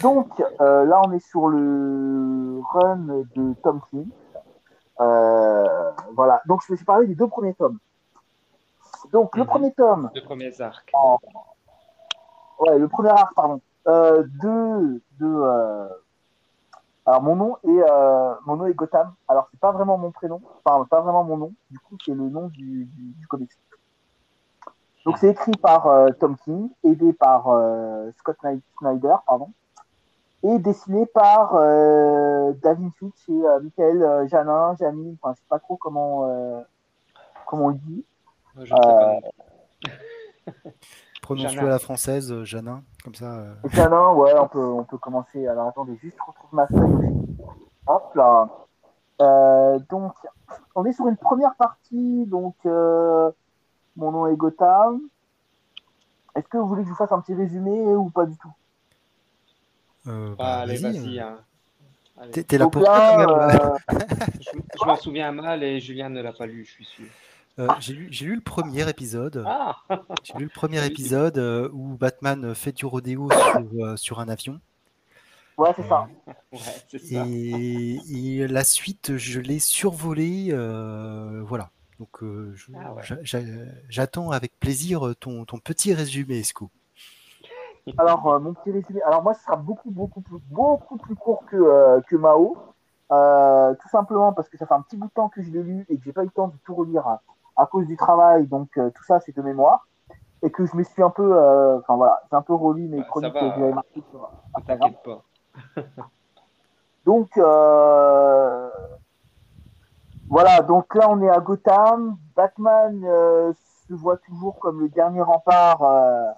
[0.01, 4.07] Donc euh, là, on est sur le run de Tom King.
[4.99, 6.41] Euh, voilà.
[6.45, 7.79] Donc je vais vous parler des deux premiers tomes.
[9.11, 9.47] Donc le Mhm.
[9.49, 10.91] premier tome, Deux premiers arcs.
[12.59, 15.87] ouais, le premier arc, pardon, euh, de, de euh,
[17.05, 19.13] alors mon nom est euh, mon nom est Gotham.
[19.27, 21.53] Alors c'est pas vraiment mon prénom, enfin pas vraiment mon nom.
[21.69, 23.51] Du coup, c'est le nom du, du, du comics.
[25.05, 29.51] Donc c'est écrit par euh, Tom King, aidé par euh, Scott Sny- Snyder, pardon,
[30.43, 35.47] et dessiné par euh, David Fitch et euh, Michael euh, Janin, Jamin, enfin je sais
[35.49, 36.61] pas trop comment euh,
[37.45, 38.05] comment on le dit.
[38.55, 40.71] Je ne sais pas non plus.
[41.21, 43.25] Prononce-le à la française, Janin, comme ça.
[43.25, 45.45] euh, Janin, ouais, on peut on peut commencer.
[45.47, 47.13] Alors attendez, juste je retrouve ma feuille.
[47.87, 48.49] Hop là.
[49.21, 50.13] Euh, donc
[50.75, 53.31] on est sur une première partie, donc euh,
[53.95, 55.01] mon nom est Gotham.
[56.35, 58.51] Est-ce que vous voulez que je vous fasse un petit résumé ou pas du tout?
[60.07, 61.37] Euh, Ah, bah, allez, vas-y, hein.
[62.31, 63.97] T'es là pour ça, là, euh,
[64.79, 67.05] je m'en souviens mal et Julien ne l'a pas lu, je suis sûr.
[67.59, 69.43] Euh, J'ai lu, j'ai lu le premier épisode.
[69.45, 69.77] Ah
[70.23, 74.27] J'ai lu le premier épisode euh, où Batman fait du rodéo sur, euh, sur un
[74.27, 74.59] avion.
[75.57, 76.07] ouais, c'est ça.
[76.51, 77.25] Ouais, c'est ça.
[77.27, 80.49] Et, la suite, je l'ai survolée.
[81.45, 81.69] voilà.
[81.99, 82.23] Donc,
[82.75, 83.03] Ah ouais.
[83.89, 86.69] j'attends avec plaisir ton, ton petit résumé, Esco.
[87.97, 89.01] Alors, mon petit résumé.
[89.03, 92.57] Alors, moi, ce sera beaucoup, beaucoup plus, beaucoup plus court que, que Mao.
[93.11, 95.61] Euh, tout simplement parce que ça fait un petit bout de temps que je l'ai
[95.61, 97.05] lu et que j'ai pas eu le temps de tout relire
[97.55, 98.47] à, cause du travail.
[98.47, 99.87] Donc, euh, tout ça, c'est de mémoire.
[100.41, 103.01] Et que je me suis un peu, euh, enfin voilà, j'ai un peu relu mes
[103.03, 104.91] chroniques que j'avais marquées sur Instagram.
[107.05, 108.69] Donc, euh,
[110.29, 112.17] voilà, donc là, on est à Gotham.
[112.35, 113.53] Batman euh,
[113.87, 116.31] se voit toujours comme le dernier rempart euh,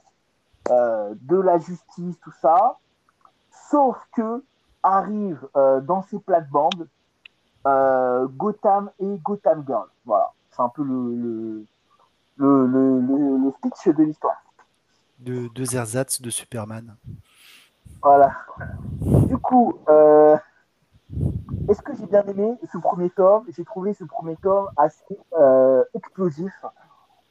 [0.71, 2.77] euh, de la justice, tout ça.
[3.69, 4.43] Sauf que
[4.83, 6.87] arrive euh, dans ses plates-bandes
[7.67, 9.87] euh, Gotham et Gotham Girl.
[10.05, 11.65] Voilà, c'est un peu le, le,
[12.37, 14.41] le, le, le- speech de l'histoire.
[15.19, 16.95] De, deux ersatz de Superman.
[18.01, 18.31] Voilà.
[19.01, 20.37] Du coup, euh,
[21.67, 23.45] est-ce que j'ai bien aimé ce premier tome?
[23.49, 26.53] J'ai trouvé ce premier tome assez euh, explosif.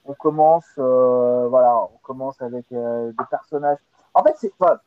[0.04, 3.78] On commence, euh, voilà, on commence avec des personnages.
[4.12, 4.78] En fait, c'est enfin,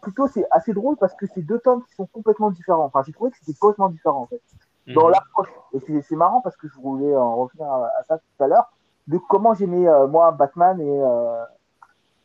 [0.00, 2.84] plutôt c'est assez drôle parce que c'est deux tomes qui sont complètement différents.
[2.84, 4.40] Enfin, j'ai trouvé que c'était complètement différent en fait
[4.88, 5.12] dans Mhm.
[5.12, 5.48] l'approche.
[5.72, 8.70] Et c'est- marrant parce que je voulais en revenir à, à ça tout à l'heure,
[9.06, 11.44] de comment j'aimais euh, moi Batman et euh,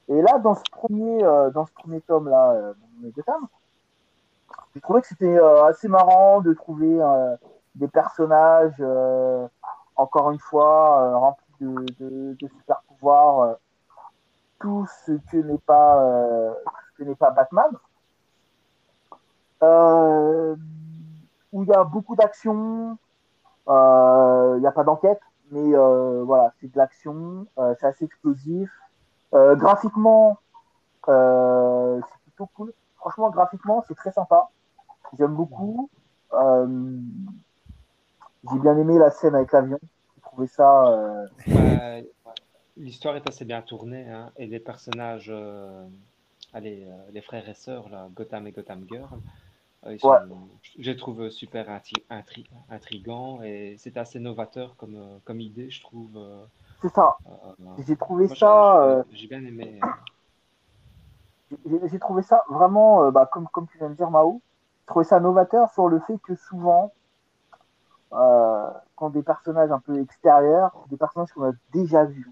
[0.09, 2.73] et là dans ce premier euh, dans ce premier tome là euh,
[4.73, 7.35] j'ai trouvé que c'était euh, assez marrant de trouver euh,
[7.75, 9.47] des personnages euh,
[9.95, 13.53] encore une fois euh, remplis de, de, de super pouvoirs, euh,
[14.59, 16.53] tout ce que n'est pas euh,
[16.93, 17.71] ce que n'est pas Batman.
[19.63, 20.55] Euh,
[21.51, 22.97] où il y a beaucoup d'action,
[23.67, 25.21] euh, il n'y a pas d'enquête,
[25.51, 28.69] mais euh, voilà, c'est de l'action, euh, c'est assez explosif.
[29.31, 30.39] Graphiquement,
[31.05, 32.73] c'est plutôt cool.
[32.95, 34.49] Franchement, graphiquement, c'est très sympa.
[35.17, 35.89] J'aime beaucoup.
[36.31, 36.39] J'ai
[38.59, 39.77] bien aimé la scène avec l'avion.
[40.15, 41.19] J'ai trouvé ça.
[41.47, 42.09] ouais.
[42.75, 45.31] L'histoire est assez bien tournée hein, et les personnages,
[46.53, 49.19] allez, les frères et sœurs, là, Gotham et Gotham Girl,
[49.87, 50.17] ils sont, Ouais.
[50.77, 55.69] je les trouve super intri- intri- intrigants et c'est assez novateur comme, euh, comme idée,
[55.69, 56.17] je trouve.
[56.17, 56.45] euh,
[56.81, 57.17] c'est ça.
[57.27, 57.53] euh,
[57.87, 59.03] J'ai trouvé moi, ça.
[59.13, 59.79] j'ai- bien aimé.
[61.91, 64.41] j'ai trouvé ça vraiment, bah, comme, comme tu viens de dire, Mao,
[64.81, 66.91] j'ai trouvé ça novateur sur le fait que souvent,
[68.13, 72.31] euh, quand des personnages un peu extérieurs, c'est des personnages qu'on a déjà vus.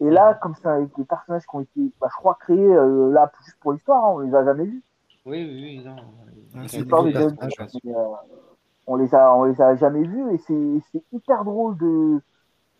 [0.00, 3.12] Et là, comme ça, avec des personnages qui ont été, bah, je crois, créés euh,
[3.12, 4.82] là juste pour l'histoire, hein, on les a jamais vus.
[5.26, 5.96] Oui, oui, oui, non.
[6.56, 8.06] Ah, c'est des euh,
[8.86, 12.20] on les a, on les a jamais vus et c'est c'est hyper drôle de,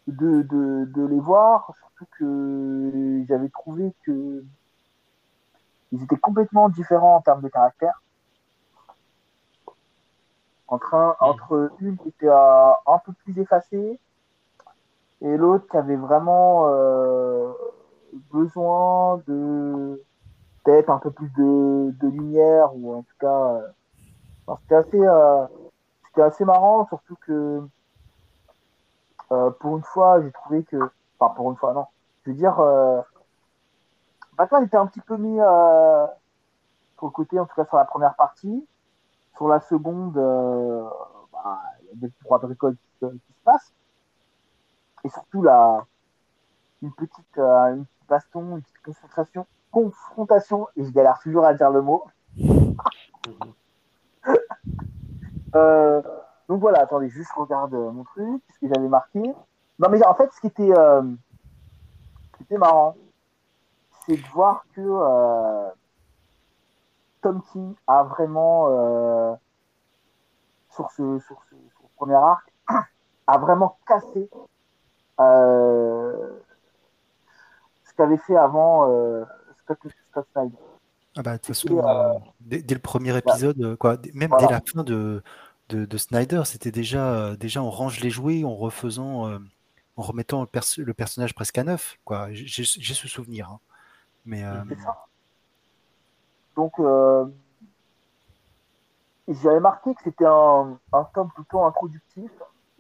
[0.09, 4.43] de, de, de les voir, surtout que j'avais trouvé que
[5.93, 8.01] ils étaient complètement différents en termes de caractère.
[10.69, 13.99] Entre, un, entre une qui était euh, un peu plus effacée
[15.21, 17.53] et l'autre qui avait vraiment euh,
[18.33, 20.01] besoin de
[20.65, 23.63] peut-être un peu plus de, de, lumière ou en tout cas
[24.49, 25.47] euh, c'était assez euh,
[26.07, 27.63] c'était assez marrant surtout que
[29.33, 31.87] euh, pour une fois j'ai trouvé que enfin pour une fois non.
[32.25, 33.01] Je veux dire euh,
[34.37, 36.07] Batman était un petit peu mis euh,
[36.99, 38.67] sur le côté en tout cas sur la première partie.
[39.37, 40.15] Sur la seconde
[41.33, 43.73] bah, il y a des droits de qui, se passent.
[45.05, 45.87] Et surtout la
[46.83, 51.55] une petite, euh, une petite baston, une petite concentration, confrontation, et je galère toujours à
[51.55, 52.05] dire le mot.
[55.55, 56.03] euh,
[56.49, 59.21] donc voilà, attendez, juste regarde mon truc, ce que j'avais marqué.
[59.79, 61.03] Non mais en fait, ce qui était, euh,
[62.33, 62.97] ce qui était marrant,
[64.05, 65.71] c'est de voir que euh,
[67.23, 69.35] Tom King a vraiment, euh,
[70.71, 72.53] sur, ce, sur, ce, sur ce premier arc,
[73.27, 74.29] a vraiment cassé
[75.21, 76.31] euh,
[77.85, 78.89] ce qu'avait fait avant
[79.71, 80.57] euh, Scott, Scott Snyder.
[81.17, 84.47] Ah bah, de toute façon, euh, dès, dès, le premier épisode, quoi, même voilà.
[84.47, 85.23] dès la fin de,
[85.69, 89.39] de, de Snyder, c'était déjà, déjà on range les jouets en refaisant, euh,
[89.97, 91.99] en remettant le, perso le, personnage presque à neuf.
[92.31, 93.51] J'ai ce souvenir.
[93.51, 93.59] Hein.
[94.25, 94.63] Mais, euh...
[96.55, 96.75] Donc,
[99.27, 102.31] j'avais marqué que c'était un, un tome plutôt introductif.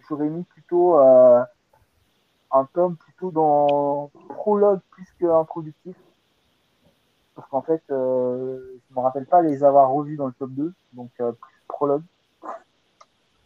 [0.08, 1.00] J'aurais mis plutôt
[2.52, 5.96] un tome plutôt dans prologue plus qu'introductif.
[7.40, 10.74] Parce qu'en fait, euh, je me rappelle pas les avoir revus dans le tome 2,
[10.92, 11.32] donc euh,
[11.68, 12.02] prologue.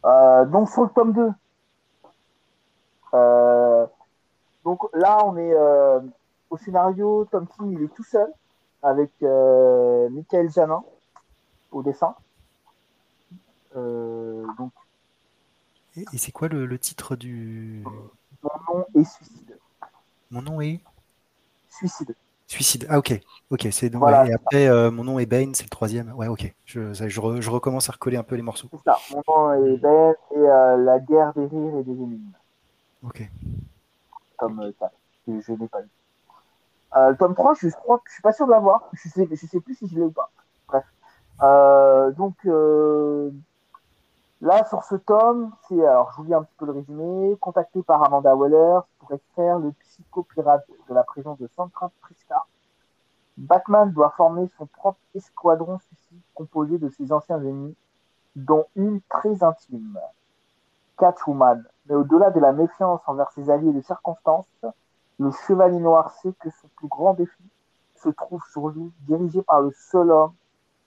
[0.05, 1.31] Euh, donc sur le tome 2,
[3.15, 3.87] euh,
[4.65, 6.01] donc là on est euh,
[6.51, 8.33] au scénario, Tom King il est tout seul
[8.83, 10.83] avec Michael Janin
[11.71, 12.17] au dessin.
[13.77, 14.73] donc
[15.97, 17.85] et, et c'est quoi le, le, titre du
[18.43, 19.59] mon nom est Suicide.
[20.33, 20.81] Mon nom est
[21.71, 22.17] Suicide.
[22.47, 22.87] Suicide.
[22.91, 23.19] Ah ok,
[23.51, 23.69] ok.
[23.71, 26.13] C'est donc voilà, et après euh, mon nom est Bane, c'est le troisième.
[26.13, 26.55] Ouais, ok.
[26.65, 28.69] Je, je, je, recommence à recoller un peu les morceaux.
[28.71, 28.99] C'est ça.
[29.11, 32.33] Mon nom est Bane et euh, la guerre des rires et des énigmes.
[33.03, 33.31] Ok.
[34.37, 34.91] Comme euh, ça,
[35.27, 35.89] que je n'ai pas lu.
[36.97, 38.89] Le tome 3, je crois que je suis pas sûr de l'avoir.
[38.93, 40.31] Je sais, je sais plus si je l'ai ou pas.
[40.69, 40.85] Bref.
[42.17, 42.37] Donc
[44.45, 47.83] Là, sur ce tome, c'est, alors je vous lis un petit peu le résumé, contacté
[47.83, 52.45] par Amanda Waller pour extraire le psychopirate de la prison de Santa Prisca,
[53.39, 57.75] Batman doit former son propre escadron suicide composé de ses anciens ennemis,
[58.37, 59.99] dont une très intime,
[60.99, 61.65] Catwoman.
[61.87, 64.45] Mais au-delà de la méfiance envers ses alliés de circonstance,
[65.21, 67.45] le Chevalier Noir sait que son plus grand défi
[67.95, 70.35] se trouve sur lui, dirigé par le seul homme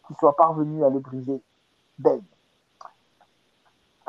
[0.06, 1.42] qui soit parvenu à le briser,
[1.98, 2.22] Bane.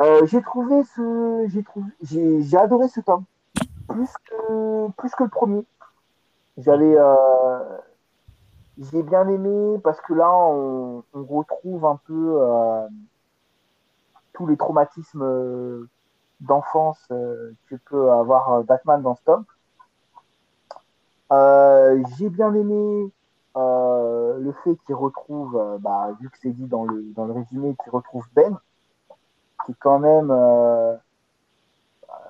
[0.01, 3.25] Euh, j'ai trouvé ce, j'ai trouvé, j'ai adoré ce tome
[3.89, 5.65] plus que plus que le premier.
[6.57, 7.79] J'avais, euh,
[8.79, 12.87] j'ai bien aimé parce que là on, on retrouve un peu euh,
[14.35, 15.89] tous les traumatismes euh,
[16.41, 19.45] d'enfance euh, que peut avoir Batman dans ce tome.
[22.19, 23.11] j'ai bien aimé
[23.57, 27.91] le fait qu'il retrouve, bah, vu que c'est dit dans le dans le résumé, qu'il
[27.91, 28.57] retrouve Ben
[29.69, 30.95] qui quand même euh,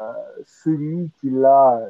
[0.00, 0.12] euh,
[0.44, 1.80] celui qui l'a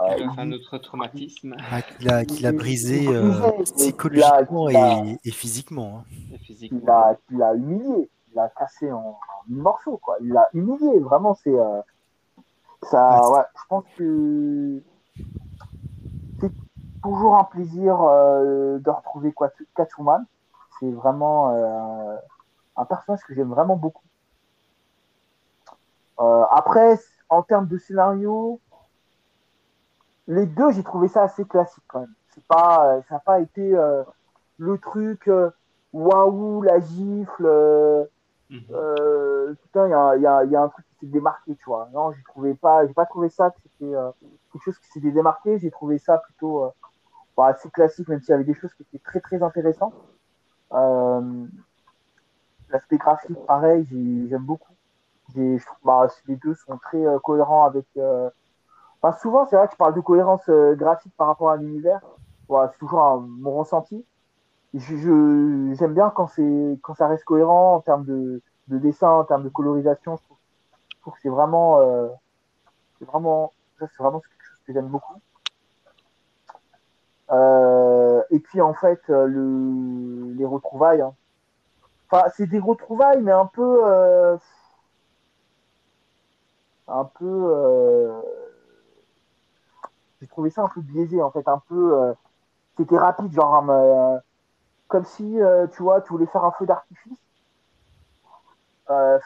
[0.00, 1.54] euh, un autre traumatisme.
[1.70, 3.32] Ah, qu'il a, qu a, brisé euh,
[3.76, 6.04] psychologiquement et, et, et, physiquement.
[6.10, 6.36] Hein.
[6.60, 9.16] Il l'a il a humilié, il l'a cassé en, en
[9.48, 9.98] mille morceaux.
[9.98, 10.16] Quoi.
[10.20, 11.34] Il l'a humilié, vraiment.
[11.34, 11.80] c'est euh,
[12.82, 14.82] ça, ouais, je pense que
[16.40, 16.50] c'est
[17.02, 19.32] toujours un plaisir euh, de retrouver
[19.76, 20.24] Catwoman.
[20.80, 21.54] C'est vraiment
[22.82, 24.04] un personnage que j'aime vraiment beaucoup.
[26.20, 26.98] Euh, après,
[27.28, 28.60] en termes de scénario,
[30.28, 32.14] les deux, j'ai trouvé ça assez classique quand même.
[32.34, 34.02] C'est pas, euh, ça n'a pas été euh,
[34.58, 35.30] le truc
[35.92, 37.46] waouh, la gifle.
[37.46, 38.04] Euh,
[38.50, 39.54] mm-hmm.
[39.56, 41.88] putain, il y a, y, a, y a, un truc qui s'est démarqué, tu vois.
[41.92, 43.92] Non, j'ai trouvé pas, j'ai pas trouvé ça que c'était
[44.52, 45.58] quelque chose qui s'était démarqué.
[45.58, 46.72] J'ai trouvé ça plutôt
[47.36, 49.94] bah, assez classique, même s'il y avait des choses qui étaient très très intéressantes.
[50.74, 51.46] Euh,
[52.72, 53.86] L'aspect graphique, pareil,
[54.30, 54.72] j'aime beaucoup.
[55.34, 57.84] Je trouve bah, les deux sont très euh, cohérents avec.
[57.98, 58.30] Euh...
[59.20, 62.00] Souvent, c'est vrai que je parle de cohérence euh, graphique par rapport à l'univers.
[62.48, 64.04] C'est toujours mon ressenti.
[64.74, 66.30] Je, j'aime bien quand
[66.82, 70.16] quand ça reste cohérent en termes de, de dessin, en termes de colorisation.
[70.16, 70.38] Je trouve,
[70.90, 71.78] je que c'est vraiment,
[73.00, 75.20] vraiment, ça c'est vraiment quelque chose que j'aime beaucoup.
[78.30, 81.02] Et puis en fait, le, les retrouvailles.
[81.02, 81.14] hein.
[82.12, 83.80] Enfin, c'est des retrouvailles, mais un peu.
[83.86, 84.36] euh,
[86.86, 87.24] un peu.
[87.26, 88.20] euh,
[90.22, 91.46] J'ai trouvé ça un peu biaisé, en fait.
[91.48, 91.94] Un peu.
[92.00, 92.14] euh,
[92.76, 93.64] C'était rapide, genre.
[94.88, 95.38] comme si,
[95.72, 97.18] tu vois, tu voulais faire un feu d'artifice.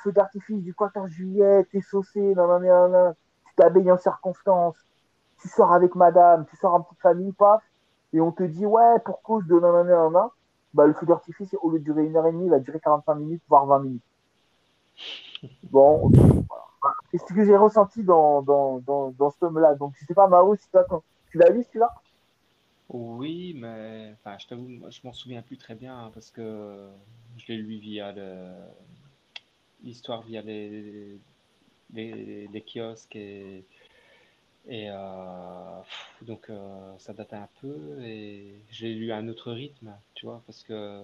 [0.03, 3.15] Feu d'artifice du 14 juillet, t'es saucé, nanana,
[3.47, 4.77] tu t'habilles en circonstance,
[5.41, 7.63] tu sors avec madame, tu sors en petite famille, paf,
[8.13, 10.31] et on te dit, ouais, pour cause de nanana, nanana,
[10.77, 12.79] bah, le feu d'artifice, au lieu de durer une heure et demie, il va durer
[12.81, 14.03] 45 minutes, voire 20 minutes.
[15.65, 16.95] Bon, voilà.
[17.11, 19.75] C'est ce que j'ai ressenti dans, dans, dans, dans ce tome-là?
[19.75, 20.69] Donc, je sais pas, Maro, si
[21.31, 21.95] tu l'as lu, celui-là?
[22.91, 26.89] Oui, mais enfin, je t'avoue, je m'en souviens plus très bien hein, parce que
[27.37, 28.15] je l'ai lu via
[29.83, 31.19] l'histoire via les,
[31.93, 33.65] les, les kiosques et,
[34.69, 39.53] et euh, pff, donc euh, ça date un peu et j'ai lu à un autre
[39.53, 41.03] rythme, tu vois, parce que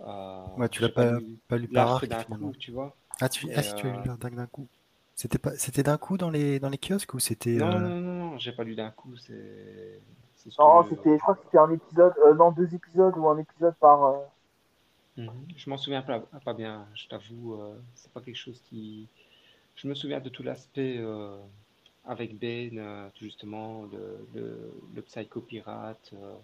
[0.00, 2.52] euh, Ouais, tu l'as pas, lu pas lu par arc d'un finalement.
[2.52, 2.96] coup, tu vois.
[3.20, 4.68] Ah, tu, ah, si tu as lu euh, d'un coup.
[5.16, 7.60] C'était pas, c'était d'un coup dans les, dans les kiosques ou c'était.
[7.60, 10.00] non, euh, non, non, non, j'ai pas lu d'un coup, c'est
[10.36, 13.16] c'est ce Non, que c'était, je crois que c'était un épisode, euh, non, deux épisodes
[13.16, 14.04] ou un épisode par.
[14.04, 14.18] euh,
[15.16, 15.46] Mhm.
[15.56, 17.54] Je m'en souviens pas, pas bien, je t'avoue.
[17.54, 19.08] euh, c'est pas quelque chose qui.
[19.76, 21.38] Je me souviens de tout l'aspect euh,
[22.06, 26.10] avec Ben, euh, justement, le, le, le psycho-pirate.
[26.14, 26.34] euh,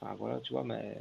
[0.00, 0.98] enfin, voilà, tu vois, mais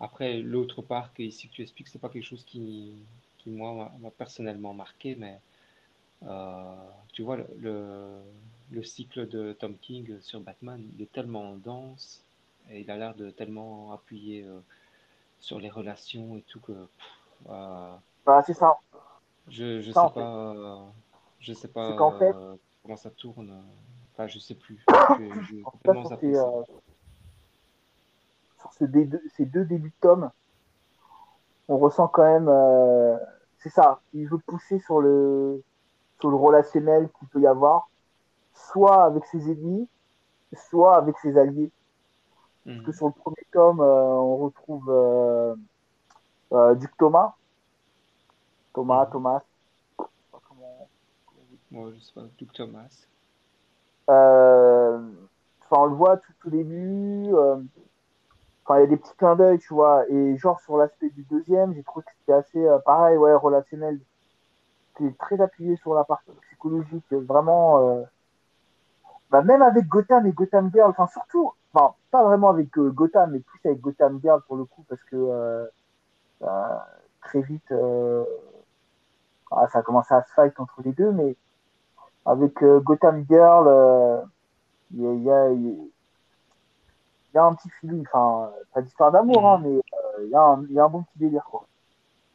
[0.00, 2.92] après, l'autre part que ici que tu expliques, c'est pas quelque chose qui,
[3.38, 5.40] qui moi, m'a personnellement marqué, mais
[6.24, 6.76] euh,
[7.12, 8.20] tu vois, le, le,
[8.72, 12.22] le cycle de Tom King sur Batman, il est tellement dense
[12.70, 14.44] et il a l'air de tellement appuyer.
[14.44, 14.60] euh,
[15.40, 17.12] sur les relations et tout que pff,
[17.50, 18.78] euh, Bah, c'est ça.
[19.48, 20.28] je je Ça, sais fait.
[20.28, 20.92] pas
[21.40, 22.36] je sais pas C'est qu'en fait,
[22.84, 23.62] comment ça tourne euh,
[24.12, 26.62] enfin je sais plus en cas, sur ces, euh,
[28.60, 30.30] sur ces deux, ces deux débuts de tome,
[31.68, 33.16] on ressent quand même, euh,
[33.58, 35.62] c'est ça, il veut pousser sur le,
[36.20, 37.88] sur le relationnel qu'il peut y avoir,
[38.54, 39.88] soit avec ses ennemis,
[40.54, 41.72] soit avec ses alliés.
[42.66, 42.96] Parce que Mhm.
[42.96, 45.56] sur le premier tome, euh, on retrouve
[46.78, 47.34] Duc Thomas,
[48.74, 49.12] Thomas, Mhm.
[49.12, 49.40] Thomas,
[49.98, 50.88] je sais pas comment-
[51.74, 53.06] Je sais pas Duke Thomas
[54.08, 54.98] Euh,
[55.62, 57.26] Enfin, on le voit tout au début.
[57.34, 57.56] euh,
[58.64, 60.08] Enfin, il y a des petits clins d'œil, tu vois.
[60.08, 63.98] Et genre, sur l'aspect du deuxième, j'ai trouvé que c'était assez euh, pareil, ouais, relationnel.
[64.96, 67.04] C'était très appuyé sur la partie psychologique.
[67.10, 68.06] Vraiment,
[69.30, 73.60] bah, même avec Gotham et Gotham Girl, enfin, surtout, pas vraiment avec Gotham, mais plus
[73.64, 75.66] avec Gotham Girl pour le coup, parce que euh,
[76.40, 76.86] bah,
[77.22, 77.72] très vite,
[79.50, 81.36] ah, ça a commencé à se fight entre les deux, mais
[82.26, 84.22] avec euh, Gotham Girl, euh,
[84.92, 85.30] il y a, y
[85.70, 85.86] a-
[87.34, 89.62] y a un petit feeling, enfin, pas d'histoire d'amour, hein, Mhm.
[89.62, 91.68] mais euh, il y, a un- il y a un bon petit délire, quoi.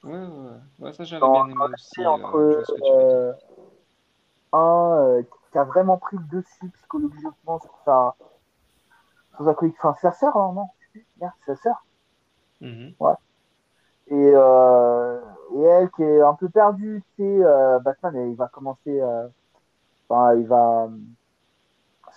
[0.04, 3.34] ouais ouais ouais ça j'avais bien aimé aussi entre euh, euh,
[4.54, 8.16] un euh, qui a vraiment pris le dessus psychologiquement sur sa,
[9.36, 10.68] sur sa collègue, enfin, sa sœur, hein, non?
[11.20, 11.84] Merde, sa sœur.
[12.62, 12.96] Mhm.
[13.00, 13.14] Ouais.
[14.08, 15.22] Et, euh,
[15.56, 19.28] et elle qui est un peu perdue, tu sais, euh, Batman, il va commencer, euh,
[20.10, 20.90] il va,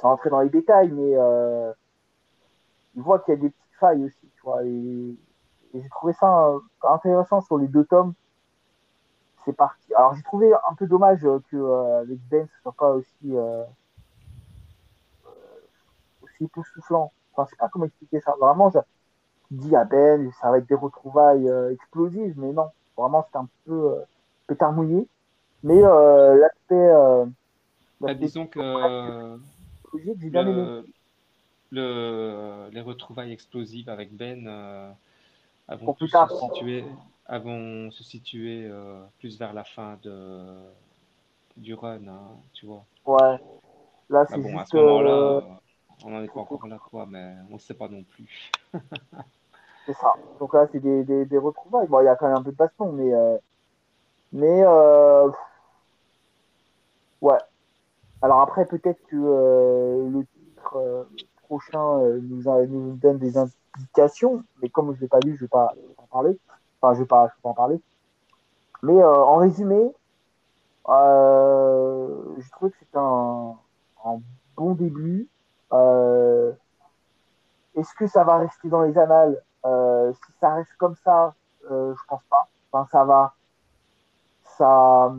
[0.01, 1.73] sans rentrer dans les détails, mais euh,
[2.95, 4.65] il voit qu'il y a des petites failles aussi, tu vois.
[4.65, 5.17] Et,
[5.75, 8.13] j'ai trouvé ça euh, intéressant sur les deux tomes.
[9.45, 9.93] C'est parti.
[9.95, 13.35] Alors j'ai trouvé un peu dommage euh, que euh, avec Ben ce soit pas aussi
[13.35, 13.65] euh,
[16.23, 17.11] aussi époustouflant.
[17.33, 18.35] Enfin, je sais pas comment expliquer ça.
[18.39, 18.79] Vraiment, je
[19.51, 22.69] dis à Ben, ça va être des retrouvailles euh, explosives, mais non.
[22.97, 24.05] Vraiment, c'était un peu euh,
[24.47, 25.09] pétard mouillé.
[25.63, 27.25] Mais euh, l'aspect euh,
[28.03, 28.59] Bah, l'aspect disons que
[30.35, 30.43] aimé.
[30.45, 30.87] le,
[31.71, 34.91] le les retrouvailles explosives avec Ben euh,
[35.85, 36.85] Pour plus se situer
[37.29, 40.57] vont se situer euh, plus vers la fin de
[41.57, 43.39] du run hein, tu vois Ouais.
[44.09, 45.41] Là, Bah c'est bon, à ce moment-là, euh, euh,
[46.05, 48.51] on n'en est pas encore là, quoi, mais on ne sait pas non plus.
[49.87, 50.15] c'est ça.
[50.41, 51.89] Donc là, c'est des, des, des retrouvailles.
[51.89, 53.13] Bon, il y a quand même un peu de baston, mais.
[53.13, 53.37] euh,
[54.33, 54.63] mais.
[54.65, 55.31] euh,
[57.21, 57.39] ouais.
[58.23, 61.05] Alors après, peut-être que euh, le titre euh,
[61.45, 65.43] prochain euh, nous, a- nous donne des indications, mais comme je l'ai pas lu, je
[65.45, 66.39] vais pas en parler.
[66.81, 67.81] Enfin, je vais pas, je vais pas en parler.
[68.83, 69.93] Mais euh, en résumé,
[70.89, 73.57] je trouve que c'est un,
[74.05, 74.21] un
[74.57, 75.29] bon début.
[77.75, 79.43] Est-ce que ça va rester dans les annales?
[79.65, 81.35] Si ça reste comme ça,
[81.69, 82.49] je pense pas.
[82.73, 83.35] Enfin, ça va,
[84.57, 85.13] ça,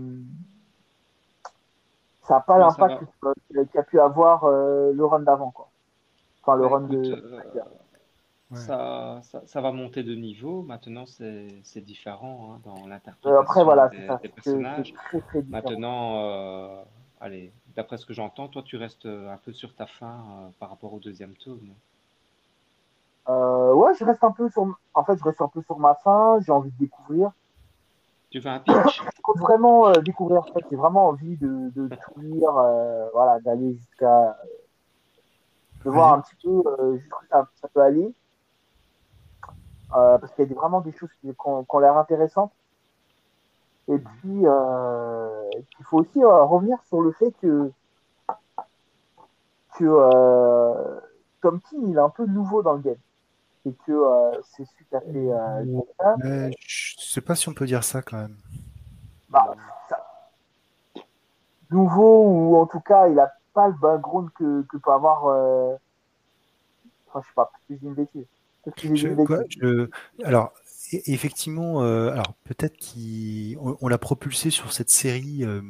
[2.23, 3.03] ça a pas ça l'impact
[3.73, 5.69] qu'a pu avoir euh, le run d'avant, quoi.
[6.41, 7.39] Enfin, le Bah run écoute, de.
[8.53, 10.61] euh, ça, ça, va monter de niveau.
[10.63, 14.93] Maintenant, c'est différent hein, dans l'interprétation euh, après, voilà, des, ça, des personnages.
[14.93, 15.63] très, très différent.
[15.63, 16.83] Maintenant, euh,
[17.21, 20.69] allez, d'après ce que j'entends, toi, tu restes un peu sur ta fin euh, par
[20.69, 21.73] rapport au deuxième tome.
[23.29, 24.67] Euh, ouais, je reste un peu sur.
[24.93, 26.39] En fait, je reste un peu sur ma fin.
[26.41, 27.31] J'ai envie de découvrir.
[28.29, 29.01] Tu veux un pitch?
[29.23, 30.41] Compte vraiment euh, découvrir.
[30.41, 34.37] En fait, j'ai vraiment envie de, de tout lire, euh, voilà, d'aller jusqu'à.
[35.83, 38.13] de voir un petit peu euh, jusqu'où ça, ça peut aller.
[39.95, 42.51] Euh, parce qu'il y a vraiment des choses qui, qui ont, qui ont l'air intéressantes.
[43.87, 47.69] Et puis, euh, il faut aussi euh, revenir sur le fait que,
[49.77, 50.99] que euh,
[51.41, 52.95] Tom King, il est un peu nouveau dans le game.
[53.65, 58.01] Et que euh, c'est suite à euh, je sais pas si on peut dire ça
[58.01, 58.35] quand même.
[59.33, 59.55] Bah,
[59.89, 60.05] ça-
[61.71, 65.25] nouveau, ou en tout cas, il a pas le background que, que peut avoir.
[65.27, 65.75] euh,
[67.07, 68.25] Enfin, je sais pas, peut-être que une bêtise.
[68.95, 69.89] Je- quoi, je-
[70.23, 70.51] alors,
[70.93, 75.61] e- effectivement, euh, alors peut-être qu'on on l'a propulsé sur cette série euh,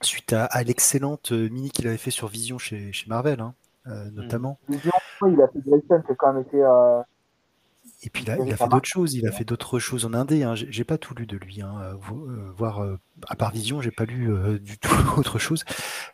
[0.00, 3.54] suite à, à l'excellente euh, mini qu'il avait fait sur Vision chez, chez Marvel, hein,
[3.86, 4.58] euh, notamment.
[4.68, 4.92] Vision,
[5.26, 6.62] il a fait Grayson, qui a quand même été.
[8.02, 9.14] Et puis série il a fait d'autres choses.
[9.14, 10.42] Il a fait d'autres choses en indé.
[10.42, 10.54] Hein.
[10.54, 11.62] J'ai pas tout lu de lui.
[11.62, 11.74] Hein.
[11.82, 12.98] euh, euh, Voir euh,
[13.28, 15.64] à part Vision, j'ai pas lu euh, du tout autre chose.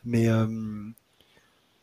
[0.04, 0.46] Mais euh,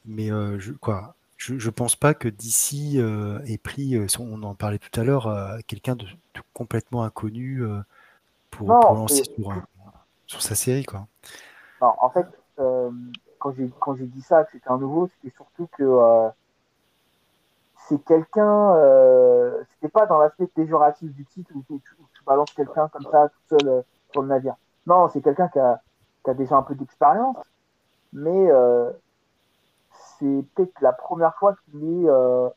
[0.05, 2.97] mais je, quoi, je, je pense pas que d'ici
[3.45, 7.61] ait pris, on en parlait tout à l'heure, quelqu'un de, de complètement inconnu
[8.49, 9.53] pour, Non, pour lancer sur,
[10.25, 11.05] sur sa série, quoi.
[11.81, 12.25] Non, en fait,
[12.57, 16.31] quand j'ai quand j'ai dit ça, que c'était un nouveau, c'était surtout que
[17.89, 18.75] c'est quelqu'un.
[18.75, 23.03] Euh, c'était pas dans l'aspect péjoratif du titre où tu, où tu balances quelqu'un comme
[23.11, 24.55] ça tout seul euh, sur le navire.
[24.85, 25.81] Non, c'est quelqu'un qui a,
[26.23, 27.37] qui a déjà un peu d'expérience,
[28.13, 28.91] mais euh,
[29.91, 32.49] c'est peut-être la première fois qu'il est euh,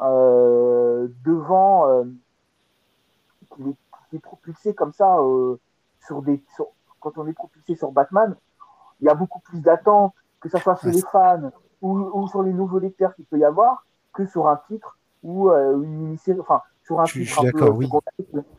[0.00, 2.04] euh, devant,
[3.54, 5.18] qu'il est, propulsé comme ça
[6.00, 6.42] sur des.
[6.54, 6.68] sur-
[7.00, 8.36] quand on est propulsé sur Batman,
[9.00, 11.50] il y a beaucoup plus d'attentes, que ce soit chez les fans
[11.80, 15.50] ou, ou sur les nouveaux lecteurs qu'il peut y avoir, que sur un titre ou
[15.50, 17.88] euh, une mini-série, enfin, sur un Je suis- titre je suis un peu d'accord, oui.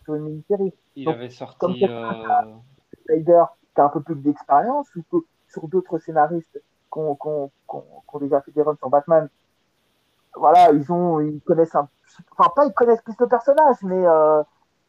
[0.06, 0.74] sur une mini-série.
[0.96, 1.86] Il Donc, avait comme sorti.
[1.88, 2.56] euh,
[3.08, 3.44] Snyder
[3.76, 6.60] qui a un peu plus d'expérience ou que sur d'autres scénaristes
[6.94, 9.30] qui ont, qui ont déjà fait des runs sur Batman,
[10.36, 11.88] voilà, ils ont, ils connaissent un,
[12.38, 14.44] enfin pas ils connaissent plus le personnage, mais, euh,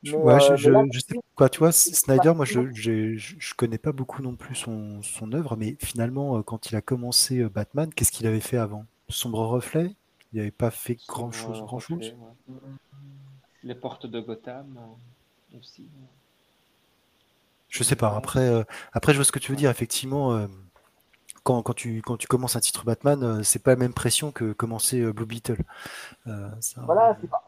[0.04, 2.72] mais, ouais, je, euh, je, mais là, je sais quoi, tu vois, Snyder, moi, je,
[2.72, 6.70] je, je je connais pas beaucoup non plus son, son œuvre, mais finalement, euh, quand
[6.70, 8.84] il a commencé Batman, qu'est-ce qu'il avait fait avant?
[9.08, 9.94] Sombre Reflet?
[10.34, 11.96] Il n'avait pas fait sur, grand chose, euh, grand chose.
[11.98, 12.16] Reflet,
[12.50, 12.58] ouais.
[13.62, 14.76] Les portes de Gotham
[15.54, 15.86] euh, aussi.
[17.68, 18.14] Je sais pas.
[18.16, 19.70] Après, euh, après, je vois ce que tu veux dire.
[19.70, 20.48] Effectivement, euh,
[21.44, 24.32] quand, quand tu, quand tu commences un titre Batman, euh, c'est pas la même pression
[24.32, 25.62] que commencer euh, Blue Beetle.
[26.26, 27.44] Euh, ça- Voilà, c'est pas.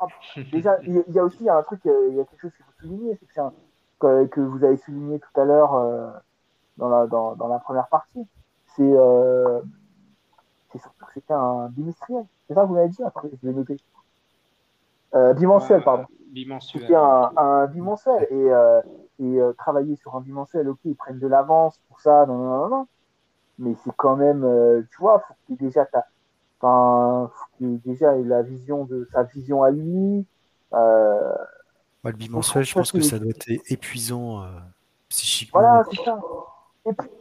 [0.52, 2.52] Déjà, il y a- il y a aussi un truc, il y a quelque chose
[2.54, 3.52] qu'il faut souligner, c'est que, un-
[3.98, 6.08] que, que vous avez souligné tout à l'heure euh,
[6.76, 8.24] dans, la, dans, dans la première partie.
[8.76, 9.60] C'est euh,
[10.70, 12.24] c'est surtout que c'était un bimestriel.
[12.48, 13.76] C'est ça que vous m'avez dit Après, je vais noter.
[15.14, 16.04] Euh, bimensuel, Ouais, pardon.
[16.32, 16.82] Bimensuel.
[16.82, 18.26] C'était un, un bimensuel.
[18.30, 18.80] Et, euh,
[19.18, 22.58] et euh, travailler sur un bimensuel, ok, ils prennent de l'avance pour ça, non, non,
[22.58, 22.86] non, non.
[23.58, 26.04] Mais c'est quand même, euh, tu vois, faut que déjà ta,
[26.60, 30.26] enfin, faut ait déjà la vision de sa vision à lui.
[30.74, 31.32] Euh,
[32.04, 34.46] Ouais, le bimensuel, je pense que ça doit être épuisant euh,
[35.08, 35.60] psychiquement.
[35.60, 36.20] Voilà, c'est ça.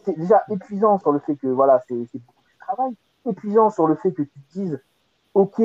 [0.03, 2.93] C'est déjà épuisant sur le fait que voilà, c'est c'est beaucoup de travail.
[3.26, 4.80] Épuisant sur le fait que tu te dises,
[5.36, 5.60] ok,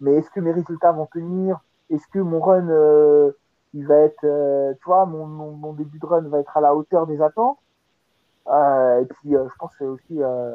[0.00, 1.60] mais est-ce que mes résultats vont tenir?
[1.90, 3.32] Est-ce que mon run, euh,
[3.74, 6.62] il va être, euh, tu vois, mon, mon, mon début de run va être à
[6.62, 7.58] la hauteur des attentes?
[8.48, 10.54] Euh, Et puis, euh, je pense que c'est aussi, euh,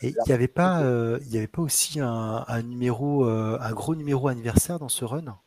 [0.00, 3.58] Et il n'y avait pas, euh, il y avait pas aussi un, un numéro, euh,
[3.60, 5.38] un gros numéro anniversaire dans ce run,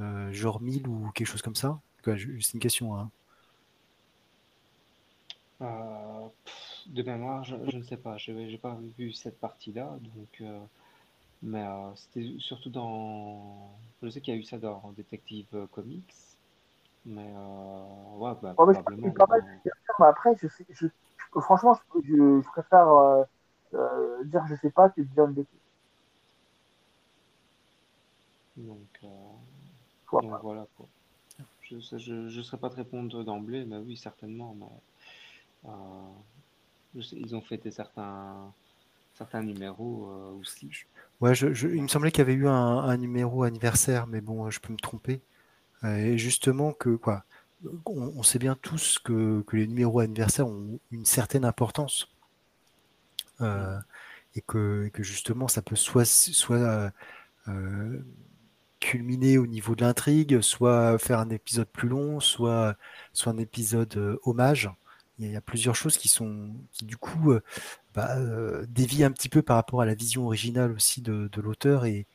[0.00, 1.80] Euh, genre 1000 ou quelque chose comme ça?
[2.04, 2.96] C'est une question.
[2.96, 3.10] Hein.
[5.62, 6.54] Euh, pff,
[6.86, 8.16] de mémoire, je, je ne sais pas.
[8.18, 9.98] Je n'ai pas vu cette partie-là.
[10.00, 10.60] Donc, euh,
[11.42, 13.70] mais euh, c'était surtout dans.
[14.02, 16.14] Je sais qu'il y a eu ça dans Detective Comics.
[17.06, 19.12] Mais euh, ouais, bah, mais je probablement.
[19.16, 19.42] pas mal.
[19.98, 23.24] mais après, je sais, je, je- franchement, je, je, je préfère euh,
[23.74, 25.60] euh, dire je sais pas que dire une bêtise.
[28.56, 30.86] Donc, Je donc voilà quoi.
[31.62, 34.54] Je ne saurais pas te répondre d'emblée, mais oui, certainement.
[34.54, 34.66] Mais,
[36.94, 38.52] je sais, ils ont fêté certains,
[39.18, 40.70] certains numéros euh, aussi.
[41.20, 44.72] Ouais, il me semblait qu'il y avait eu un, numéro anniversaire, mais bon, je peux
[44.72, 45.20] me tromper.
[45.82, 47.24] Euh, Et justement que quoi,
[47.86, 52.08] on, sait bien tous que, les numéros anniversaires ont une certaine importance
[53.40, 53.78] euh,
[54.36, 56.92] et que, justement ça peut soit
[58.78, 62.76] culminer au niveau de l'intrigue, soit faire un épisode plus long, soit,
[63.26, 64.70] un épisode hommage.
[65.18, 67.42] Il y, a, plusieurs choses qui sont qui du coup euh,
[67.94, 68.16] bah,
[68.68, 71.84] dévient un petit peu par rapport à la vision originale aussi de, l'auteur.
[71.84, 72.06] Et,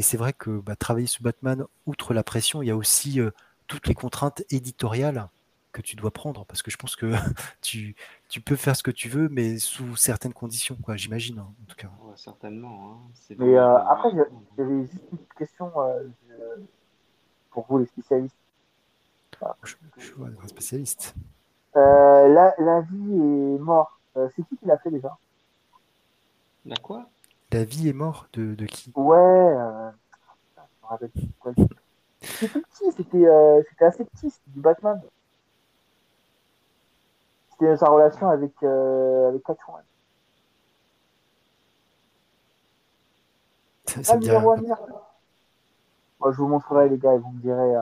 [0.00, 3.20] c'est vrai que bah, travailler sur Batman, outre la pression, il y a aussi
[3.66, 5.28] toutes les contraintes éditoriales
[5.72, 6.44] que tu dois prendre.
[6.46, 7.12] Parce que je pense que
[7.62, 7.94] tu,
[8.28, 11.66] tu peux faire ce que tu veux, mais sous certaines conditions, quoi, j'imagine, hein, en
[11.66, 11.90] tout cas.
[12.16, 13.00] certainement.
[13.30, 13.34] Hein.
[13.38, 14.10] Mais après,
[14.56, 15.70] j'avais juste une question
[17.50, 18.36] pour vous, les spécialistes.
[19.62, 21.14] je, suis un spécialiste.
[21.74, 23.98] La, la, vie est mort.
[24.14, 25.16] c'est qui qui l'a fait déjà?
[26.66, 27.06] La quoi?
[27.50, 28.92] La vie est mort de, de qui?
[28.94, 29.16] Ouais.
[29.16, 29.90] Euh...
[30.56, 31.10] Je me rappelle
[32.20, 35.00] C'était petit, c'était euh, assez petit, c'était du Batman.
[37.50, 39.82] C'était sa relation avec, euh, avec Catwoman.
[43.86, 44.40] Ça, ça me
[46.20, 47.74] Moi, je vous montrerai, les gars, et vous me direz.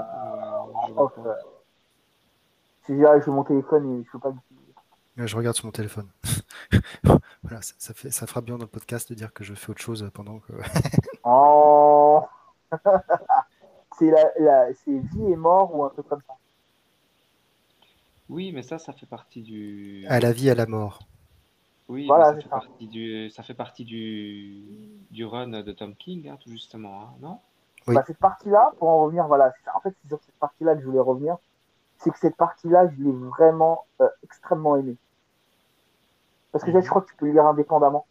[2.86, 4.34] Off, si j'arrive mon téléphone et je peux pas
[5.16, 6.08] Je regarde sur mon téléphone.
[7.42, 9.70] voilà, ça, ça, fait, ça fera bien dans le podcast de dire que je fais
[9.70, 10.52] autre chose pendant que.
[11.24, 12.22] oh
[13.98, 16.34] C'est la, la, vie et mort ou un truc comme ça.
[18.28, 20.04] Oui, mais ça, ça fait partie du.
[20.08, 21.00] À la vie, à la mort.
[21.88, 23.30] Oui, ça, fait Partie du...
[23.30, 27.38] ça fait partie du, du run de Tom King, hein, tout justement, hein, non?
[27.86, 27.94] Oui.
[27.94, 30.86] bah, Cette partie-là, pour en revenir, voilà, en fait, c'est sur cette partie-là que je
[30.86, 31.36] voulais revenir.
[31.98, 34.96] C'est que cette partie-là, je l'ai vraiment euh, extrêmement aimée.
[36.52, 38.06] Parce que je crois que tu peux le lire indépendamment.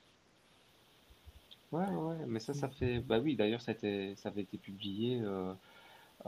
[1.71, 2.99] Ouais, ouais, mais ça, ça fait.
[2.99, 5.21] Bah oui, d'ailleurs, ça, ça avait été publié.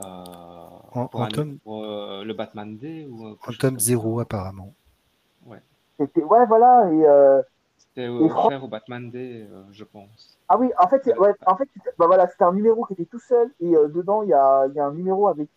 [0.04, 0.06] Euh,
[0.92, 4.72] en, pour, euh, le Batman Day ou En tome 0 apparemment.
[5.46, 5.60] Ouais.
[5.98, 7.42] C'était ouais voilà et euh,
[7.78, 10.38] c'était offert au Batman Day, euh, je pense.
[10.48, 11.68] Ah oui, en fait, ouais, en fait,
[11.98, 14.78] bah voilà, c'était un numéro qui était tout seul et dedans il y a, y
[14.78, 15.48] a, un numéro avec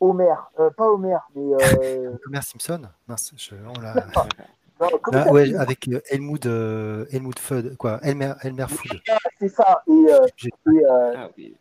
[0.00, 0.34] Homer,
[0.76, 1.42] pas Homer, mais
[2.26, 2.82] Homer Simpson.
[3.06, 3.94] Mince, je, on l'a.
[5.12, 8.98] Ah, ouais, avec Helmut, Helmut Fudd, quoi, Elmer, Elmer Fudd.
[9.38, 9.82] C'est ça.
[9.86, 10.06] Et,
[10.72, 11.54] et ah, oui.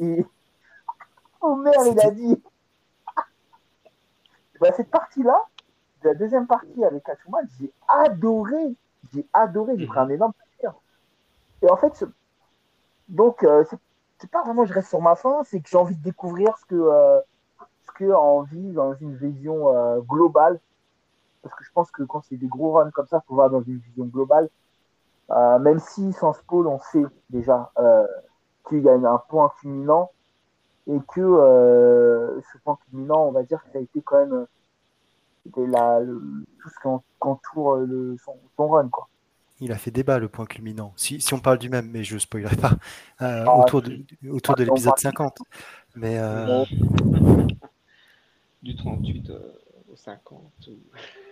[0.00, 0.26] Et
[1.40, 2.42] Homer, il a dit
[4.60, 5.42] bah, cette partie-là,
[6.02, 8.74] la deuxième partie avec Catwoman, j'ai adoré.
[9.14, 10.74] J'ai adoré, j'ai pris un énorme plaisir.
[11.62, 12.04] Et en fait,
[13.08, 13.64] donc, euh,
[14.18, 16.66] c'est pas vraiment je reste sur ma fin, c'est que j'ai envie de découvrir ce
[16.66, 17.22] que,
[18.06, 20.60] euh, en vit dans une vision euh, globale.
[21.42, 23.50] Parce que je pense que quand c'est des gros runs comme ça, il faut voir
[23.50, 24.48] dans une vision globale.
[25.60, 27.72] même si sans spoil, on sait déjà
[28.68, 30.10] qu'il y a un point culminant
[30.86, 34.46] et que euh, ce point culminant, on va dire que ça a été quand même
[35.56, 36.88] la, tout ce qui
[37.20, 38.88] entoure le, son, run.
[38.88, 39.08] Quoi.
[39.60, 40.92] Il a fait débat le point culminant.
[40.96, 42.72] Si, si on parle du même, mais je ne spoilerai pas,
[43.22, 43.98] euh, ah, autour de,
[44.30, 45.38] autour de l'épisode 50.
[45.96, 46.64] Mais, euh...
[48.62, 49.32] Du 38
[49.90, 50.40] au 50.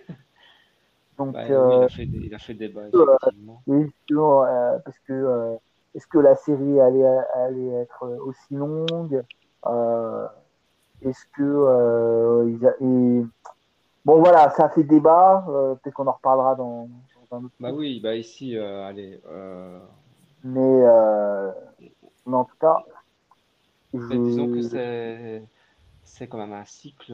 [1.17, 3.61] Donc, bah, oui, il, a fait, il, a fait, débat, effectivement.
[3.67, 5.59] Oui, parce que
[5.95, 9.23] est-ce que la série allait, allait être aussi longue
[9.65, 10.27] euh,
[11.01, 13.23] Est-ce que euh,
[14.05, 15.45] bon voilà, ça fait débat.
[15.49, 17.55] Euh, peut-être qu'on en reparlera dans, dans un autre.
[17.59, 19.19] Bah oui, bah ici, allez.
[20.43, 20.83] Mais,
[22.25, 22.77] mais en tout cas,
[23.93, 25.43] disons que c'est
[26.09, 27.13] c'est quand même un cycle.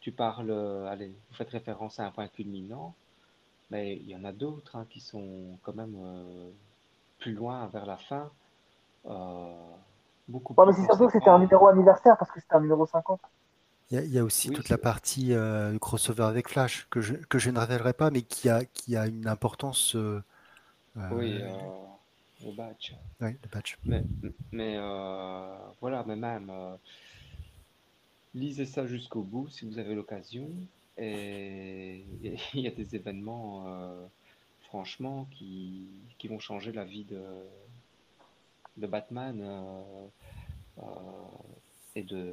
[0.00, 0.50] Tu parles,
[0.88, 2.94] allez, vous faites référence à un point culminant,
[3.70, 5.96] mais il y en a d'autres hein, qui sont quand même
[7.20, 8.30] plus loin vers la fin.
[9.06, 9.54] Euh,
[10.28, 12.86] beaucoup ouais, mais c'est surtout que c'était un numéro anniversaire parce que c'était un numéro
[12.86, 13.20] 50.
[13.92, 17.50] Il y, a, aussi toute la partie euh, crossover avec Flash que je, que je
[17.50, 19.96] ne révélerai pas, mais qui a, qui a une importance.
[19.96, 20.22] Euh,
[21.10, 21.40] oui,
[22.44, 22.92] le badge.
[23.20, 23.76] Oui, le badge.
[23.84, 24.04] Mais,
[24.52, 24.78] mais
[25.80, 26.52] voilà, mais même,
[28.34, 30.48] lisez ça jusqu'au bout si vous avez l'occasion.
[30.98, 32.04] Et
[32.54, 34.08] il y a des événements
[34.70, 35.88] franchement, qui,
[36.28, 37.20] vont changer la vie de,
[38.76, 40.06] de Batman euh,
[40.78, 40.82] euh,
[41.96, 42.32] et de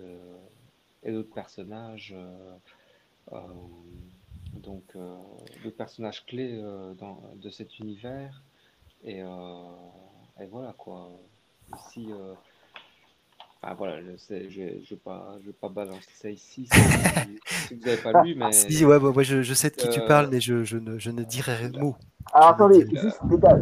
[1.04, 2.14] d'autres personnages.
[2.14, 3.42] Euh,
[4.54, 4.84] donc,
[5.64, 8.44] d'autres personnages clés de cet univers.
[9.04, 9.24] Et,
[10.50, 11.12] voilà quoi.
[13.64, 17.76] Ah, voilà, je sais, je ne vais, pas, je vais pas balancer ça ici si,
[17.76, 18.52] vous n'avez pas lu, mais.
[18.52, 21.12] Si, ouais, ouais, je, je, sais de qui tu parles, mais je, je, ne, je
[21.12, 21.96] ne dirai rien de mot.
[22.34, 23.20] Alors attendez, juste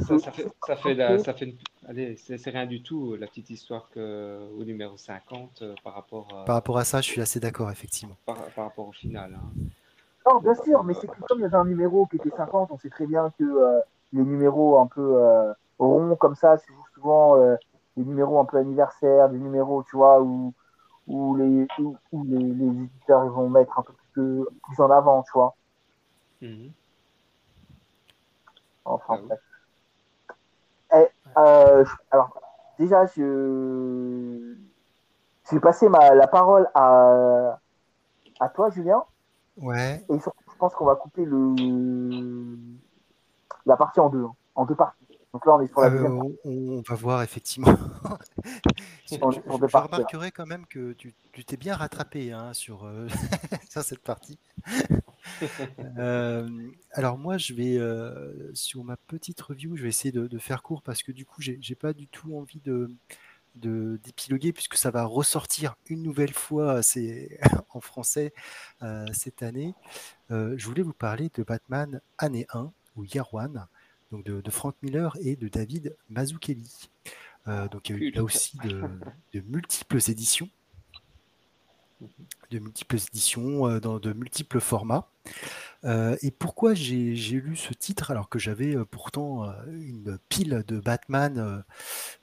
[0.08, 1.56] Ça, ça, fait, ça, fait, ça fait
[1.88, 6.28] allez, c'est rien du tout la petite histoire que, au numéro 50 euh, par rapport
[6.36, 6.46] à...
[6.46, 8.16] Par rapport à ça, je suis assez d'accord, effectivement.
[8.26, 9.36] Par, par, rapport au final.
[9.36, 9.50] Hein.
[10.28, 12.72] Non, bien sûr, mais c'est que comme il y avait un numéro qui était 50,
[12.72, 13.80] on sait très bien que euh,
[14.14, 17.36] les numéros un peu euh, ronds comme ça, c'est souvent
[18.04, 20.54] numéros un peu anniversaires, des numéros, tu vois, où,
[21.08, 25.32] où, les, où, les, les, éditeurs vont mettre un peu plus, plus en avant, tu
[25.34, 25.56] vois.
[26.42, 26.72] Mhm.
[28.86, 29.40] Enfin, ah bref.
[30.94, 31.08] Eh,
[31.38, 32.40] euh, alors,
[32.78, 34.56] déjà, je,
[35.46, 37.60] je vais passer ma, la parole à,
[38.40, 39.04] à toi, Julien.
[39.58, 40.04] Ouais.
[40.10, 42.58] Et surtout, je pense qu'on va couper le,
[43.66, 45.05] la partie en deux, hein, en deux parties.
[45.36, 46.18] Donc là, on est sur la deuxième.
[46.18, 47.76] Euh, on, va voir effectivement.
[49.12, 51.14] je, remarquerai quand même que tu
[51.44, 53.10] t'es bien rattrapé hein, sur, euh,
[53.70, 54.40] sur cette partie.
[55.98, 56.48] Euh,
[56.92, 57.80] alors moi, je vais
[58.54, 61.76] sur ma petite review, je vais essayer de, faire court parce que du coup, j'ai
[61.76, 62.92] pas du tout envie de
[63.56, 66.82] d'épiloguer puisque ça va ressortir une nouvelle fois
[67.70, 68.34] en français
[69.14, 69.74] cette année.
[70.30, 73.66] je voulais vous parler de Batman année 1 ou Year One
[74.12, 76.90] donc de, Frank Miller et de David Mazzucchelli.
[77.48, 80.50] Euh, donc il y a eu là aussi de, multiples éditions,
[82.50, 85.10] de multiples éditions euh, dans de multiples formats.
[85.84, 91.64] Euh, et pourquoi j'ai lu ce titre alors que j'avais pourtant une pile de Batman,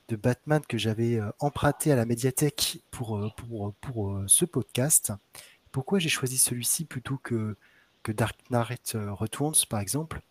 [0.09, 5.13] de Batman que j'avais emprunté à la médiathèque pour, pour, pour ce podcast?
[5.71, 7.55] Pourquoi j'ai choisi celui-ci plutôt que,
[8.03, 10.21] que Dark Knight Returns par exemple?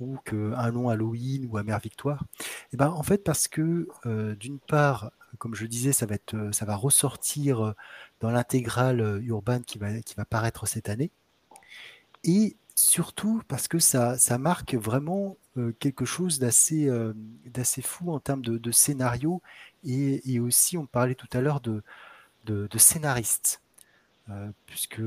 [0.00, 4.34] Ou qu'un long Halloween ou Amère Victoire et eh ben, En fait, parce que euh,
[4.34, 7.72] d'une part, comme je disais, ça va, être, euh, ça va ressortir euh,
[8.20, 11.10] dans l'intégrale urbaine qui va, qui va paraître cette année.
[12.24, 15.36] Et surtout parce que ça, ça marque vraiment
[15.78, 16.88] quelque chose d'assez
[17.46, 19.42] d'assez fou en termes de, scénario.
[19.84, 21.82] Et, aussi, on parlait tout à l'heure de,
[22.46, 23.62] de, scénaristes.
[24.66, 25.02] puisque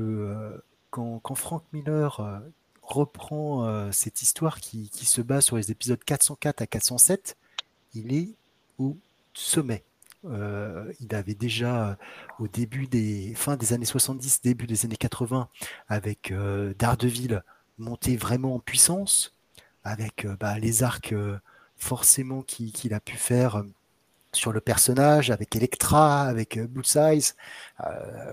[0.90, 2.42] quand, quand, Frank Miller
[2.84, 7.36] reprend euh, cette histoire qui, se base sur les épisodes 404 à 407,
[7.94, 8.30] il est
[8.78, 8.96] au
[9.32, 9.84] sommet.
[10.26, 11.94] Euh, il avait déjà euh,
[12.38, 15.48] au début des fin des années 70, début des années 80,
[15.88, 16.32] avec
[16.78, 17.42] Daredevil
[17.78, 19.34] monté vraiment en puissance,
[19.82, 21.14] avec bah, les arcs
[21.76, 23.64] forcément qu'il a pu faire
[24.32, 27.32] sur le personnage, avec Electra, avec Bullseye.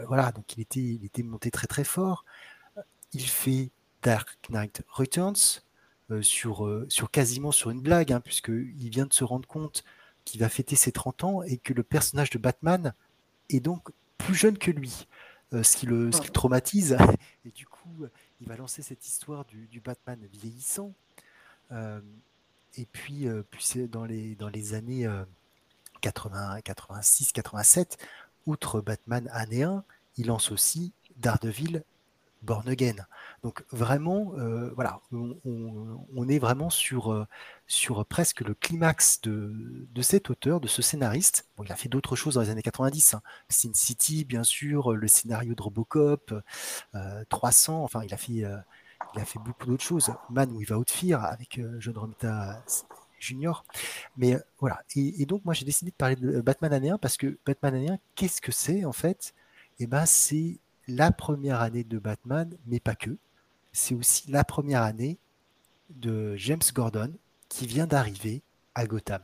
[0.08, 2.26] voilà, donc il était, il était monté très très fort.
[3.14, 3.72] Il fait
[4.02, 5.62] Dark Knight Returns
[6.12, 9.84] euh, sur, euh, sur quasiment sur une blague, hein, puisqu'il vient de se rendre compte
[10.26, 12.94] qu'il va fêter ses 30 ans et que le personnage de Batman
[13.50, 15.08] est donc plus jeune que lui,
[15.54, 16.98] euh, ce, qui le, traumatise.
[17.46, 18.06] Et du coup,
[18.42, 20.94] il va lancer cette histoire du, Batman vieillissant.
[21.72, 25.10] et puis, puis dans, les, dans les années
[26.02, 27.98] 80, 86, 87,
[28.46, 29.84] outre Batman année 1,
[30.18, 31.84] il lance aussi Daredevil
[32.44, 32.96] Born Again.
[33.44, 37.26] Donc vraiment, euh, voilà, on, est vraiment sur, euh,
[38.08, 41.48] presque le climax de, cet auteur, de ce scénariste.
[41.64, 43.16] Il a fait d'autres choses dans les années 90.
[43.16, 43.22] Hein.
[43.50, 46.36] Sin City, bien sûr, le scénario de Robocop,
[47.30, 48.46] 300, euh, enfin, il a fait, il
[49.20, 50.14] a fait beaucoup d'autres choses.
[50.30, 52.64] Man Without Fear avec John Romita
[53.18, 53.66] Junior.
[54.18, 57.40] Mais voilà, et, donc moi j'ai décidé de parler de Batman année 1 parce que
[57.46, 59.34] Batman année 1, qu'est-ce que c'est en fait?
[59.80, 63.18] Eh ben c'est la première année de Batman, mais pas que.
[63.74, 65.18] C'est aussi la première année
[65.90, 67.14] de James Gordon
[67.50, 68.42] qui vient d'arriver
[68.76, 69.22] à Gotham.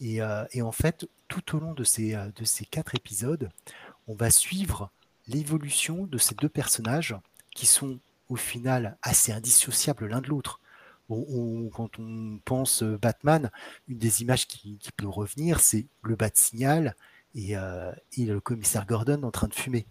[0.00, 3.50] Et, euh, en fait, tout au long de ces, euh, de ces quatre épisodes,
[4.06, 4.90] on va suivre
[5.28, 7.16] l'évolution de ces deux personnages
[7.54, 7.98] qui sont
[8.28, 10.60] au final assez indissociables l'un de l'autre.
[11.08, 13.50] quand on pense Batman,
[13.88, 16.94] une des images qui, peut revenir, c'est le bat signal
[17.36, 19.86] euh, et, le commissaire Gordon en train de fumer.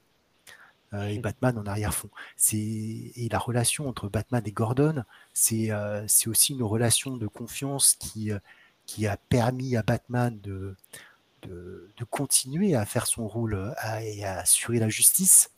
[0.94, 2.10] Euh, et Batman en arrière-fond.
[2.54, 5.04] Et la relation entre Batman et Gordon,
[5.34, 8.40] c'est euh, aussi une relation de confiance qui, euh,
[8.86, 10.76] qui a permis à Batman de,
[11.44, 15.50] de, continuer à faire son rôle et à assurer la justice,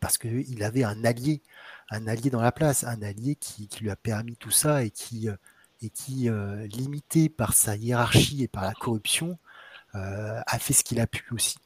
[0.00, 1.42] parce qu'il avait un allié,
[1.90, 4.90] un allié dans la place, un allié qui, qui lui a permis tout ça et
[4.90, 5.28] qui,
[5.82, 6.28] et qui
[6.70, 9.38] limité par sa hiérarchie et par la corruption,
[9.92, 11.58] a fait ce qu'il a pu aussi.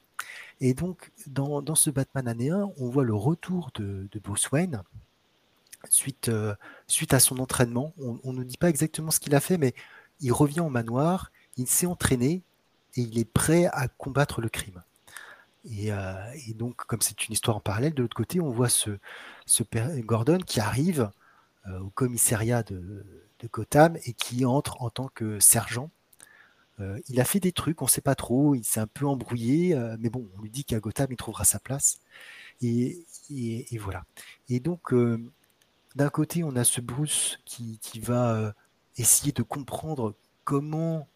[0.65, 4.81] Et donc, dans, ce Batman année 1, on voit le retour de, Bruce Wayne
[5.89, 6.55] suite, euh,
[6.87, 7.93] suite à son entraînement.
[8.23, 9.75] On ne dit pas exactement ce qu'il a fait, mais
[10.21, 12.43] il revient au manoir, il s'est entraîné
[12.95, 14.81] et il est prêt à combattre le crime.
[15.69, 16.13] Et, euh,
[16.55, 18.91] donc, comme c'est une histoire en parallèle, de l'autre côté, on voit ce,
[19.45, 19.63] ce
[19.99, 21.11] Gordon qui arrive
[21.67, 23.05] euh, au commissariat de,
[23.39, 25.89] de, Gotham et qui entre en tant que sergent
[26.79, 29.07] euh, il a fait des trucs, on ne sait pas trop, il s'est un peu
[29.07, 31.99] embrouillé, euh, mais bon, on lui dit qu'à Gotham, il trouvera sa place.
[32.61, 33.05] Et,
[33.79, 34.05] voilà.
[34.49, 35.19] Et donc, euh,
[35.95, 38.53] d'un côté, on a ce Bruce qui, va
[38.97, 41.07] essayer de comprendre comment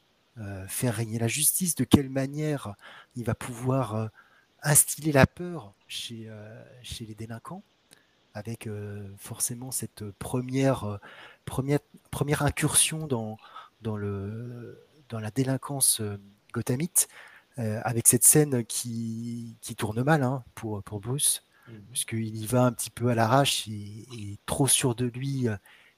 [0.68, 2.76] faire régner la justice, de quelle manière
[3.16, 4.12] il va pouvoir
[4.62, 6.30] instiller la peur chez,
[7.02, 7.64] les délinquants,
[8.34, 8.70] avec
[9.18, 11.00] forcément cette première,
[12.42, 13.38] incursion dans,
[13.96, 16.02] le, dans la délinquance
[16.54, 17.08] gothamite,
[17.58, 21.72] avec cette scène qui, qui tourne mal hein, pour, pour Bruce, mmh.
[21.92, 25.48] puisqu'il y va un petit peu à l'arrache et, trop sûr de lui,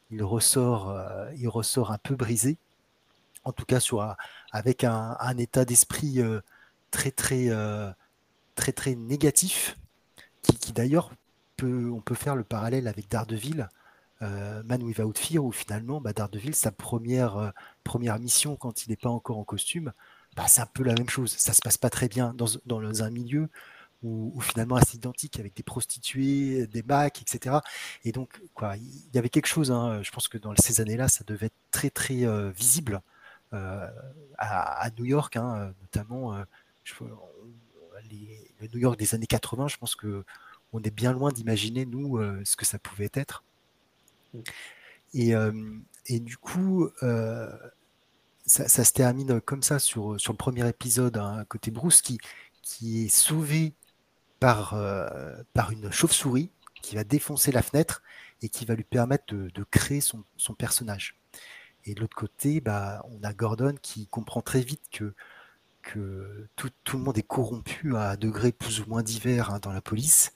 [0.10, 0.98] il ressort,
[1.38, 2.58] il ressort un peu brisé
[3.44, 4.16] en tout cas sur,
[4.52, 6.42] avec un, état d'esprit euh,
[6.92, 7.92] très très euh,
[8.56, 9.78] très très négatif,
[10.42, 11.12] qui, d'ailleurs
[11.58, 13.70] peut, on peut faire le parallèle avec Daredevil,
[14.22, 17.50] euh, Man Without Fear, où finalement bah, Daredevil, sa première, euh,
[17.84, 19.94] première mission quand il n'est pas encore en costume,
[20.36, 21.36] bah, c'est un peu la même chose.
[21.38, 23.50] Ça se passe pas très bien dans, dans un milieu
[24.04, 27.58] où, finalement assez identique avec des prostituées, des bacs, etc.
[28.06, 28.42] Et donc,
[28.76, 31.56] il y avait quelque chose, hein, je pense que dans ces années-là, ça devait être
[31.72, 33.02] très très visible
[33.54, 33.88] euh,
[34.38, 36.44] à, New York, hein, notamment euh,
[38.62, 40.24] le New York des années 80, je pense que
[40.72, 43.44] on est bien loin d'imaginer, nous, euh, ce que ça pouvait être.
[44.34, 45.82] Mm.
[46.06, 46.90] Et, du coup,
[48.46, 52.20] ça, se termine comme ça sur, le premier épisode, hein, côté Bruce, qui,
[53.06, 53.74] est sauvé
[54.40, 54.76] par,
[55.54, 56.52] par une chauve-souris
[56.82, 58.02] qui va défoncer la fenêtre
[58.42, 61.20] et qui va lui permettre de, créer son, son personnage.
[61.86, 65.14] Et de l'autre côté, bah, on a Gordon qui comprend très vite que,
[65.82, 69.82] que tout, le monde est corrompu à degrés plus ou moins divers hein, dans la
[69.82, 70.34] police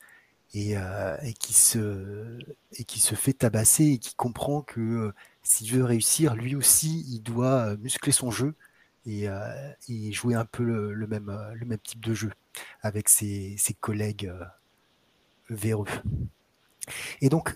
[0.54, 2.40] et, euh, et, qui se,
[2.74, 5.14] et qui se fait tabasser et qui comprend que euh,
[5.44, 8.56] s'il veut réussir, lui aussi, il doit euh, muscler son jeu
[9.06, 9.28] et,
[9.90, 12.32] et jouer un peu le, même, le même type de jeu
[12.82, 14.32] avec ses, ses collègues
[15.50, 15.90] véreux.
[17.20, 17.54] Et donc,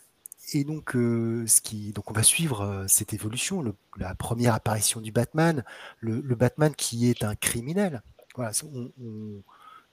[0.53, 3.64] et donc, euh, ce qui, donc on va suivre euh, cette évolution,
[3.98, 5.64] la première apparition du Batman,
[5.99, 8.02] le, Batman qui est un criminel,
[8.36, 8.52] voilà,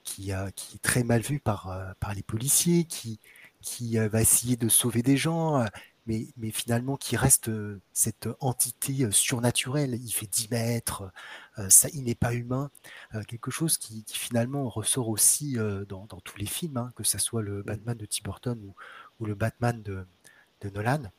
[0.04, 3.20] qui, est très mal vu par, euh, par les policiers, qui,
[3.62, 5.64] qui va essayer de sauver des gens,
[6.06, 7.50] mais, mais finalement qui reste
[7.92, 9.94] cette entité surnaturelle.
[9.94, 11.10] Il fait 10 mètres,
[11.68, 12.70] ça, il n'est pas humain.
[13.26, 15.54] quelque chose qui, finalement ressort aussi
[15.88, 18.74] dans, dans, tous les films, hein, que ce soit le Batman de Tim Burton ou,
[19.20, 20.06] ou le Batman de,
[20.60, 21.10] de Nolan.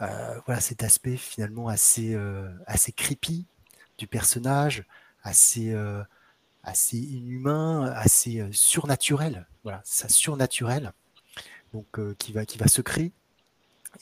[0.00, 3.46] Euh, voilà cet aspect finalement assez, euh, assez creepy
[3.98, 4.84] du personnage,
[5.22, 6.02] assez, euh,
[6.64, 9.46] assez inhumain, assez surnaturel.
[9.62, 10.92] Voilà, ça surnaturel,
[11.72, 11.86] donc
[12.16, 13.12] qui va qui va se créer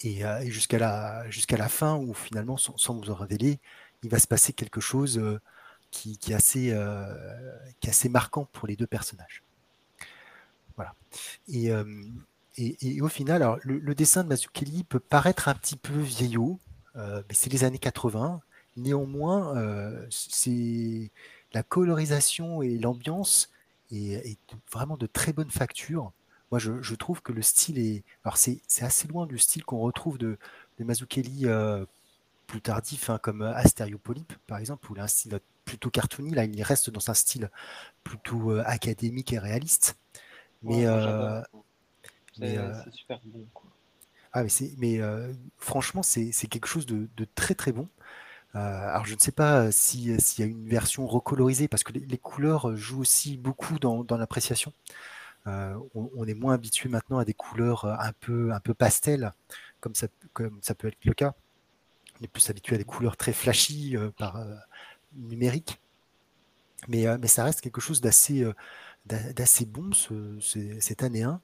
[0.02, 3.60] et, jusqu'à la jusqu'à la fin où finalement sans, vous en révéler,
[4.02, 5.20] il va se passer quelque chose
[5.90, 6.76] qui, qui, est assez
[7.80, 9.42] qui assez marquant pour les deux personnages.
[10.76, 10.94] Voilà.
[11.48, 11.70] Et
[12.58, 16.58] et, au final, alors, le, dessin de Mazzucchelli peut paraître un petit peu vieillot,
[16.96, 18.40] euh, mais c'est les années 80.
[18.76, 21.10] Néanmoins, euh, c'est
[21.54, 23.50] la colorisation et l'ambiance
[23.90, 24.38] est,
[24.72, 26.12] vraiment de très bonne facture.
[26.50, 28.04] Moi, je, trouve que le style est.
[28.24, 30.38] Alors, c'est, assez loin du style qu'on retrouve de,
[30.78, 31.86] de Mazukeli euh,
[32.46, 36.30] plus tardif, hein, comme Astéropolype, par exemple, où il a un style plutôt cartoony.
[36.30, 37.50] Là, il reste dans un style
[38.04, 39.96] plutôt euh, académique et réaliste.
[40.62, 40.86] Mais.
[40.86, 41.40] Euh,
[42.38, 43.46] c'est super bon.
[44.34, 45.00] Ah, mais, mais
[45.58, 47.88] franchement, c'est quelque chose de, de, très très bon.
[48.54, 52.18] Euh, alors je ne sais pas s'il y a une version recolorisée, parce que les,
[52.18, 54.72] couleurs jouent aussi beaucoup dans, l'appréciation.
[55.46, 59.32] on, est moins habitué maintenant à des couleurs un peu, un peu pastel,
[59.80, 61.34] comme ça, comme ça peut être le cas.
[62.20, 64.44] On est plus habitué à des couleurs très flashy par
[65.14, 65.80] numérique.
[66.88, 68.44] Mais, mais ça reste quelque chose d'assez
[69.66, 70.38] bon ce,
[70.80, 71.40] cette année 1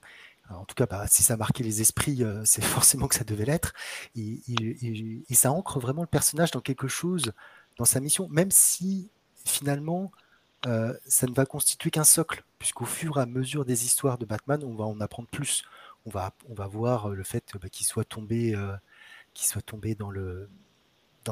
[0.49, 3.23] en tout cas, bah, si ça a marqué les esprits, euh, c'est forcément que ça
[3.23, 3.73] devait l'être.
[4.15, 4.39] Et,
[5.31, 7.31] ça ancre vraiment le personnage dans quelque chose,
[7.77, 9.09] dans sa mission, même si
[9.45, 10.11] finalement,
[10.65, 14.25] euh, ça ne va constituer qu'un socle, puisqu'au fur et à mesure des histoires de
[14.25, 15.63] Batman, on va en apprendre plus.
[16.05, 16.33] On va,
[16.67, 18.75] voir le fait bah, qu'il soit tombé, euh,
[19.33, 20.11] qu'il soit tombé dans,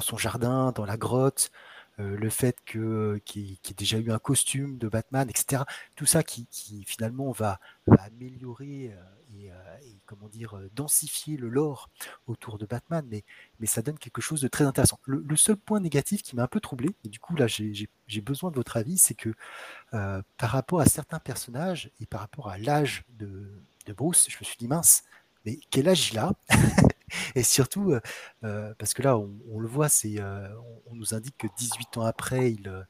[0.02, 4.78] son jardin, dans la grotte, euh, le fait que qu'il ait déjà eu un costume
[4.78, 5.64] de Batman, etc.
[5.96, 6.48] Tout ça qui,
[6.86, 7.60] finalement va,
[8.00, 11.90] améliorer euh, euh, et, comment dire densifier le lore
[12.28, 13.24] autour de Batman, mais,
[13.60, 15.00] mais ça donne quelque chose de très intéressant.
[15.06, 18.52] Le, seul point négatif qui m'a un peu troublé, et du coup là j'ai besoin
[18.52, 19.34] de votre avis, c'est que
[19.92, 23.50] par rapport à certains personnages et par rapport à l'âge de,
[23.86, 25.04] de Bruce, je me suis dit mince,
[25.46, 26.34] mais quel âge il a?
[27.36, 28.02] et surtout, euh,
[28.44, 30.50] euh, parce que là, on, le voit, euh,
[30.88, 32.86] on, nous indique que 18 ans après, il,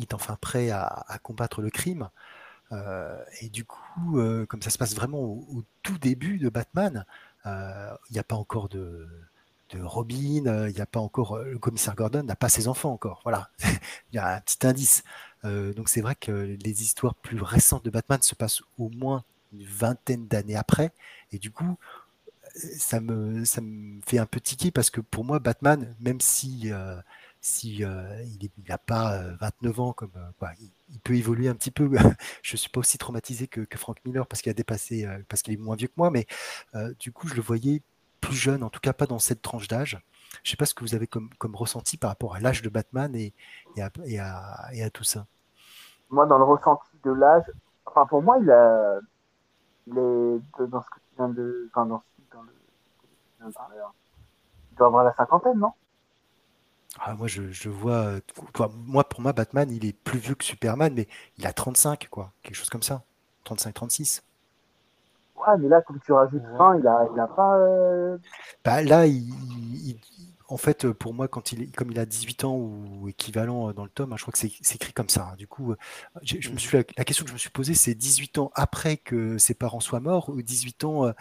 [0.00, 2.10] est enfin prêt à, combattre le crime.
[3.40, 7.04] et du coup, comme ça se passe vraiment au, tout début de Batman,
[7.44, 9.08] il n'y a pas encore de,
[9.70, 13.20] de Robin, il n'y a pas encore le commissaire Gordon n'a pas ses enfants encore.
[13.24, 13.50] Voilà,
[14.12, 15.04] il y a un petit indice.
[15.44, 19.64] donc c'est vrai que les histoires plus récentes de Batman se passent au moins une
[19.64, 20.92] vingtaine d'années après,
[21.32, 21.78] et du coup,
[22.56, 26.70] ça me, ça me fait un peu tiquer parce que pour moi, Batman, même si,
[27.40, 30.12] si il n'a pas 29 ans, comme
[30.60, 31.90] il, peut évoluer un petit peu.
[32.42, 35.58] je suis pas aussi traumatisé que, Frank Miller parce qu'il a dépassé, parce qu'il est
[35.58, 36.26] moins vieux que moi, mais
[36.98, 37.82] du coup, je le voyais
[38.20, 40.00] plus jeune, en tout cas pas dans cette tranche d'âge.
[40.42, 42.68] Je sais pas ce que vous avez comme, comme ressenti par rapport à l'âge de
[42.68, 43.32] Batman et,
[43.76, 45.26] et, à, et, à, et, à, tout ça.
[46.10, 47.44] Moi, dans le ressenti de l'âge,
[47.84, 48.98] enfin pour moi, il, a,
[49.86, 51.86] il est dans ce que tu viens de, enfin
[53.46, 55.72] il doit avoir la cinquantaine, non?
[56.98, 58.14] Ah, moi, je, je vois,
[58.86, 61.08] moi, pour moi, Batman, il est plus vieux que Superman, mais
[61.38, 63.02] il a 35, quoi, quelque chose comme ça.
[63.44, 64.22] 35, 36.
[65.36, 67.58] Ouais, mais là, comme tu rajoutes 20, il a, il a pas.
[67.58, 68.18] Euh,
[68.64, 69.98] bah, là, il,
[70.48, 73.90] en fait, pour moi, quand il comme il a 18 ans ou équivalent dans le
[73.90, 75.30] tome, hein, je crois que c'est écrit comme ça.
[75.32, 75.36] Hein.
[75.36, 75.74] Du coup,
[76.22, 76.58] je, me mmh.
[76.58, 79.80] suis, la, question que je me suis posée, c'est 18 ans après que ses parents
[79.80, 81.12] soient morts ou 18 ans,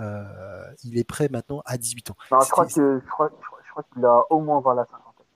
[0.00, 2.16] euh, il est prêt maintenant à 18 ans?
[2.30, 3.30] je crois que je crois,
[3.64, 5.26] je crois qu'il a au moins vers la cinquantaine.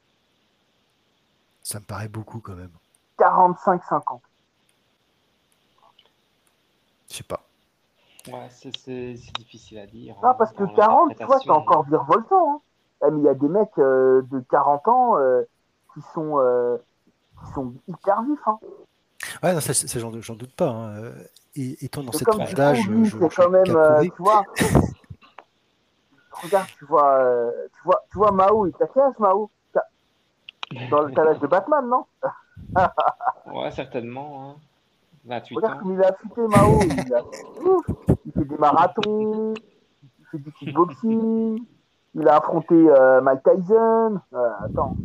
[1.63, 2.73] Ça me paraît beaucoup quand même.
[3.19, 4.21] 45-50.
[7.09, 7.43] Je sais pas.
[8.29, 10.17] Ouais, c'est difficile à dire.
[10.23, 12.55] Ah, parce que 40, tu vois, c'est encore virevoltant.
[12.55, 12.61] Hein.
[13.03, 15.43] Mais il y a des mecs euh, de 40 ans euh,
[15.93, 16.77] qui, sont, euh,
[17.45, 18.47] qui sont hyper vifs.
[18.47, 18.59] Hein.
[19.43, 20.69] Ouais, non, ça, ça j'en doute pas.
[20.69, 21.13] Hein.
[21.55, 24.45] Et, étant dans cette tranche d'âge, je, c'est quand même, tu vois.
[26.43, 29.51] regarde, tu vois, tu vois, tu vois Mao, il t'a quel âge Mao
[30.91, 32.05] dans le calage de Batman, non?
[33.47, 34.51] Ouais, certainement.
[34.51, 34.57] Hein.
[35.27, 35.81] 28 Regarde ans.
[35.81, 36.81] comme il a affûté Mao.
[36.83, 37.23] Il, a...
[38.25, 41.65] il, fait des marathons, il fait du kickboxing,
[42.17, 44.21] il a affronté euh, Mike Tyson.
[44.33, 44.97] Euh, attends.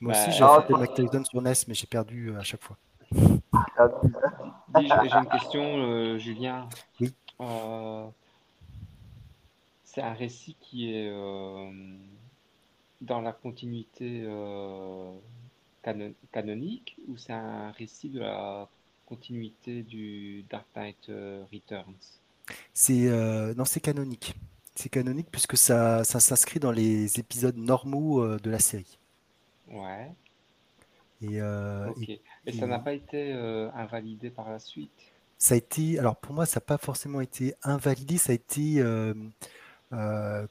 [0.00, 2.62] Moi aussi, bah, j'ai affronté Mike Tyson sur NES, mais j'ai perdu euh, à chaque
[2.62, 2.76] fois.
[4.80, 6.68] J'ai une question, euh, Julien.
[7.00, 7.12] Oui.
[9.84, 11.10] C'est un récit qui est
[13.00, 15.12] dans la continuité euh,
[16.32, 18.68] canonique ou c'est un récit de la
[19.06, 22.20] continuité du Dark Knight euh, Returns?
[22.74, 24.34] C'est euh, non, c'est canonique.
[24.78, 28.98] C'est canonique puisque ça, ça s'inscrit dans les épisodes normaux de la série.
[29.68, 30.12] Ouais.
[31.20, 31.38] Et,
[32.46, 33.32] et, ça n'a pas été
[33.74, 34.92] invalidé par la suite?
[35.36, 38.80] Ça a été, alors pour moi, ça n'a pas forcément été invalidé, ça a été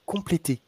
[0.06, 0.62] complété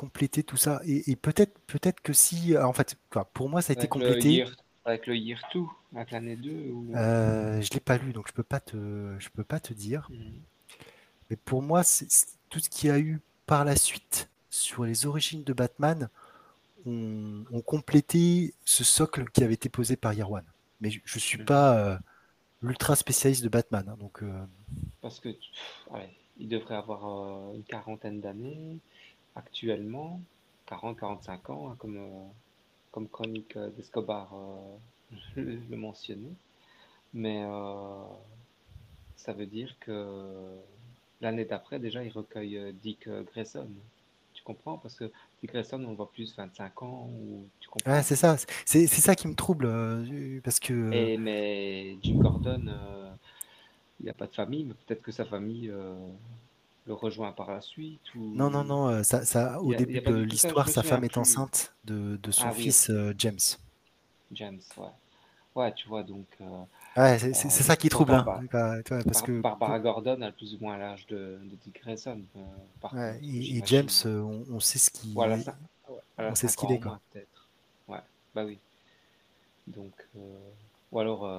[0.00, 0.80] compléter tout ça.
[0.86, 2.96] Et, peut-être peut-être que si, en fait,
[3.34, 4.46] pour moi, ça a été complété.
[4.84, 5.60] avec le Year 2,
[5.94, 6.50] avec l'année 2
[6.94, 10.08] euh, Je l'ai pas lu, donc je peux pas te, je peux pas te dire.
[10.10, 10.30] Mmh.
[11.28, 12.08] Mais pour moi, c'est
[12.50, 16.08] tout ce qu'il y a eu par la suite sur les origines de Batman
[16.86, 20.44] ont, complété ce socle qui avait été posé par One.
[20.80, 21.98] Mais je, ne suis pas euh,
[22.62, 24.22] l'ultra spécialiste de Batman, hein, donc.
[24.22, 24.44] Euh,
[25.00, 25.28] Parce que,
[26.38, 28.78] il devrait avoir une quarantaine d'années
[29.36, 30.20] actuellement,
[30.68, 32.24] 40-45 ans, hein, comme, euh,
[32.90, 34.76] comme chronique euh, d'Escobar euh,
[35.36, 36.34] le mentionnait.
[37.12, 37.42] Mais
[39.16, 40.56] ça veut dire que
[41.20, 43.68] l'année d'après, déjà, il recueille Dick Grayson.
[44.32, 44.78] Tu comprends?
[44.78, 45.10] Parce que
[45.40, 47.08] Dick Grayson, on voit plus 25 ans.
[47.10, 48.02] Ou, tu comprends?
[48.02, 48.36] C'est ça.
[48.64, 49.68] C'est, ça qui me trouble.
[50.42, 50.92] parce que...
[50.92, 52.72] Et, mais Jim Gordon,
[54.00, 55.70] il n'a pas de famille, mais peut-être que sa famille
[56.86, 58.34] le rejoint par la suite ou...
[58.34, 58.88] Non, non, non.
[58.88, 62.52] Euh, ça, ça, au début de l'histoire, sa femme est enceinte de, de son ah
[62.52, 63.38] fils euh, James.
[64.32, 64.84] James, ouais.
[65.54, 66.26] Ouais, tu vois, donc.
[66.98, 69.40] Euh, ouais, c'est ça qui trouve hein, Barbara, parce que...
[69.40, 72.20] Barbara Gordon a plus ou moins l'âge de, de, Dick Grayson.
[72.92, 75.56] ouais, et, James, on, on, sait ce qu'il voilà, ça,
[76.18, 77.00] on sait ce qu'il est, quoi.
[77.86, 78.00] Ouais,
[78.34, 78.58] bah oui.
[79.68, 79.92] Donc,
[80.90, 81.30] ou alors,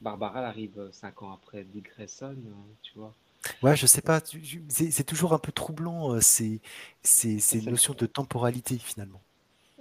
[0.00, 2.36] Barbara arrive 5 ans après Dick Grayson,
[2.82, 3.14] tu vois.
[3.62, 4.20] Ouais, je sais pas,
[4.68, 6.60] c'est toujours un peu troublant euh, ces,
[7.02, 9.20] ces, ces notions de temporalité finalement.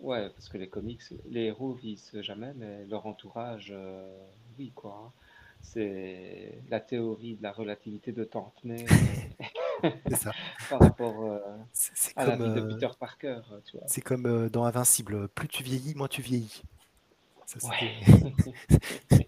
[0.06, 1.02] Ouais, parce que les comics,
[1.32, 4.08] les héros vissent jamais, mais leur entourage, euh,
[4.60, 5.02] oui, quoi.
[5.04, 5.12] Hein.
[5.64, 8.86] C'est la théorie de la relativité de Tantner
[10.08, 10.32] C'est ça.
[10.70, 11.40] par rapport euh,
[12.16, 13.88] à la vie de Peter Parker, tu vois.
[13.88, 16.62] c'est comme dans Invincible, plus tu vieillis, moins tu vieillis.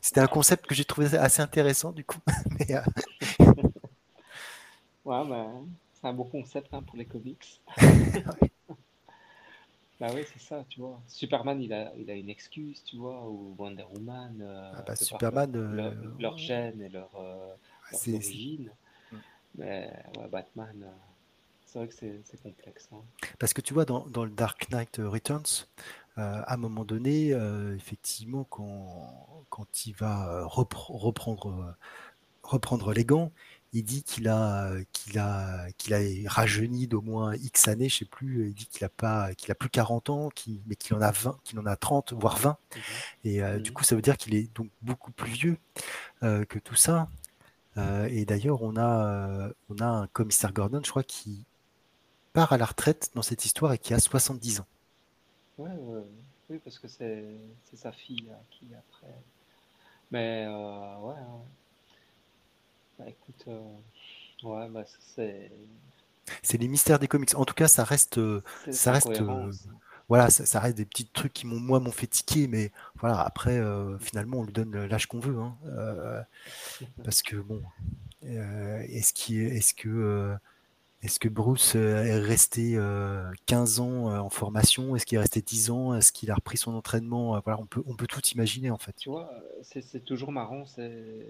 [0.02, 2.20] c'était un concept que j'ai trouvé assez intéressant du coup.
[2.60, 2.76] Mais,
[5.06, 5.48] Ouais, bah,
[5.94, 7.62] c'est un beau concept hein, pour les comics.
[9.99, 11.02] Bah oui, c'est ça, tu vois.
[11.07, 14.40] Superman, il a, il a une excuse, tu vois, ou Wonder Woman.
[14.41, 15.52] Euh, ah bah, Superman.
[15.52, 17.56] Leur, euh, leur, gène et leur, euh,
[17.91, 18.72] origine.
[19.11, 19.15] Mm.
[19.56, 20.86] Mais ouais, Batman,
[21.65, 22.90] c'est vrai que c'est complexe.
[22.94, 23.02] Hein.
[23.40, 25.65] Parce que tu vois, dans, dans le Dark Knight Returns,
[26.19, 31.76] euh, à un moment donné, euh, effectivement, quand, quand il va reprendre,
[32.44, 33.32] reprendre les gants,
[33.78, 35.99] il dit qu'il a, qu'il a, qu'il a
[36.30, 39.56] rajeuni d'au moins X années, je sais plus, il dit qu'il a pas, qu'il a
[39.56, 40.30] plus 40 ans,
[40.66, 42.49] mais qu'il en a 20, qu'il en a 30, voire 20.
[42.49, 42.80] Mmh
[43.24, 45.58] et mmh du coup, ça veut dire qu'il est donc beaucoup plus vieux
[46.22, 47.08] que tout ça.
[48.10, 51.45] et d'ailleurs, on a, on a un commissaire Gordon, je crois, qui
[52.34, 54.68] part à la retraite dans cette histoire et qui a 70 ans.
[55.58, 55.72] Ouais,
[56.49, 57.40] oui, parce que c'est
[57.76, 59.14] sa fille qui après.
[60.12, 61.16] Mais euh, ouais,
[62.98, 63.78] Bah écoute, euh,
[64.44, 64.84] ouais, bah
[65.15, 65.52] c'est.
[66.41, 67.36] C'est les mystères des comics.
[67.36, 68.19] En tout cas, ça reste,
[68.69, 69.22] ça reste,
[70.10, 73.22] voilà, ça, reste des petits trucs qui m'ont, moi, m'ont fait tiquer, mais voilà.
[73.22, 73.61] Après,
[74.02, 75.56] finalement, on lui donne l'âge qu'on veut, hein,
[77.03, 77.64] parce que bon,
[78.24, 80.38] est-ce est-ce que
[81.03, 82.72] est-ce que Bruce euh, est resté
[83.45, 84.95] 15 euh, ans euh, en formation?
[84.95, 85.94] Est-ce qu'il est resté 10 ans?
[85.95, 87.40] Est-ce qu'il a repris son entraînement?
[87.41, 88.95] Voilà, on peut, on peut tout imaginer en fait.
[88.98, 91.28] Tu vois, c'est toujours marrant ces,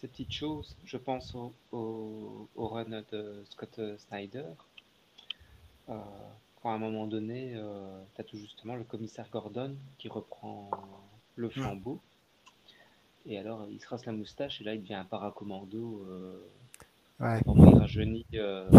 [0.00, 0.76] ces, petites choses.
[0.84, 4.44] Je pense au, au, run de Scott Snyder.
[5.86, 7.60] quand à un moment donné,
[8.14, 10.70] tu as tout justement le commissaire Gordon qui reprend
[11.36, 11.50] le mmh.
[11.50, 12.00] flambeau.
[13.26, 16.06] Et alors, il se rase la moustache et là, il devient un paracommando
[17.20, 17.40] Ouais.
[17.44, 18.70] il rajeunit euh,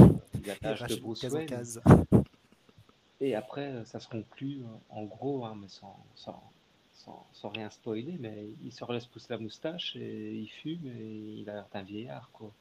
[0.45, 1.61] la tâche de Bruce Wayne.
[3.19, 6.41] Et après, ça se conclut en gros, hein, mais sans, sans,
[6.99, 11.41] sans, sans, rien spoiler, mais il se laisse pousser la moustache et il fume et
[11.41, 12.29] il a l'air d'un vieillard.
[12.33, 12.51] Quoi.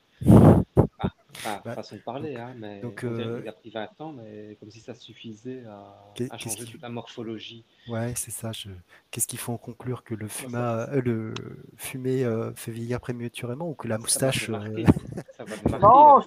[1.39, 3.40] Enfin, bah, façon de parler, hein, mais donc, euh...
[3.43, 5.94] il a pris 20 ans, mais comme si ça suffisait à,
[6.31, 7.65] à changer toute la morphologie.
[7.89, 8.51] Ouais, c'est ça.
[8.51, 8.70] Je...
[9.10, 10.89] Qu'est-ce qu'il faut en conclure Que le, fuma...
[10.89, 11.35] euh, le
[11.77, 14.51] fumé euh, fait vieillir prématurément ou que la moustache.
[14.51, 14.59] Euh,
[15.81, 16.20] non,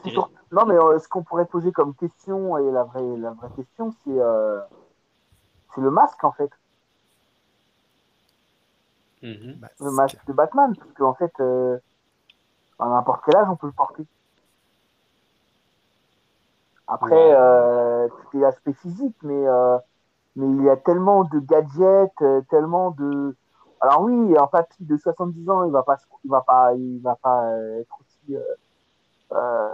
[0.51, 3.91] non, mais euh, ce qu'on pourrait poser comme question, et la vraie, la vraie question,
[4.03, 4.19] c'est
[5.73, 6.51] c'est le masque en fait.
[9.23, 9.67] Mm-hmm.
[9.79, 11.33] Le masque de Batman, parce qu'en fait,
[12.79, 14.05] à n'importe quel âge, on peut le porter.
[16.91, 19.77] Après, euh, c'est l'aspect physique, mais, euh,
[20.35, 23.35] mais il y a tellement de gadgets, euh, tellement de.
[23.79, 25.95] Alors oui, un papy de 70 ans, il va pas,
[26.25, 28.35] il va pas, il va pas euh, être aussi,
[29.31, 29.69] euh,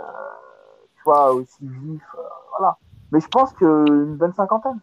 [0.96, 2.04] tu vois, aussi vif,
[2.52, 2.78] voilà.
[3.12, 4.80] Mais je pense qu'une bonne cinquantaine.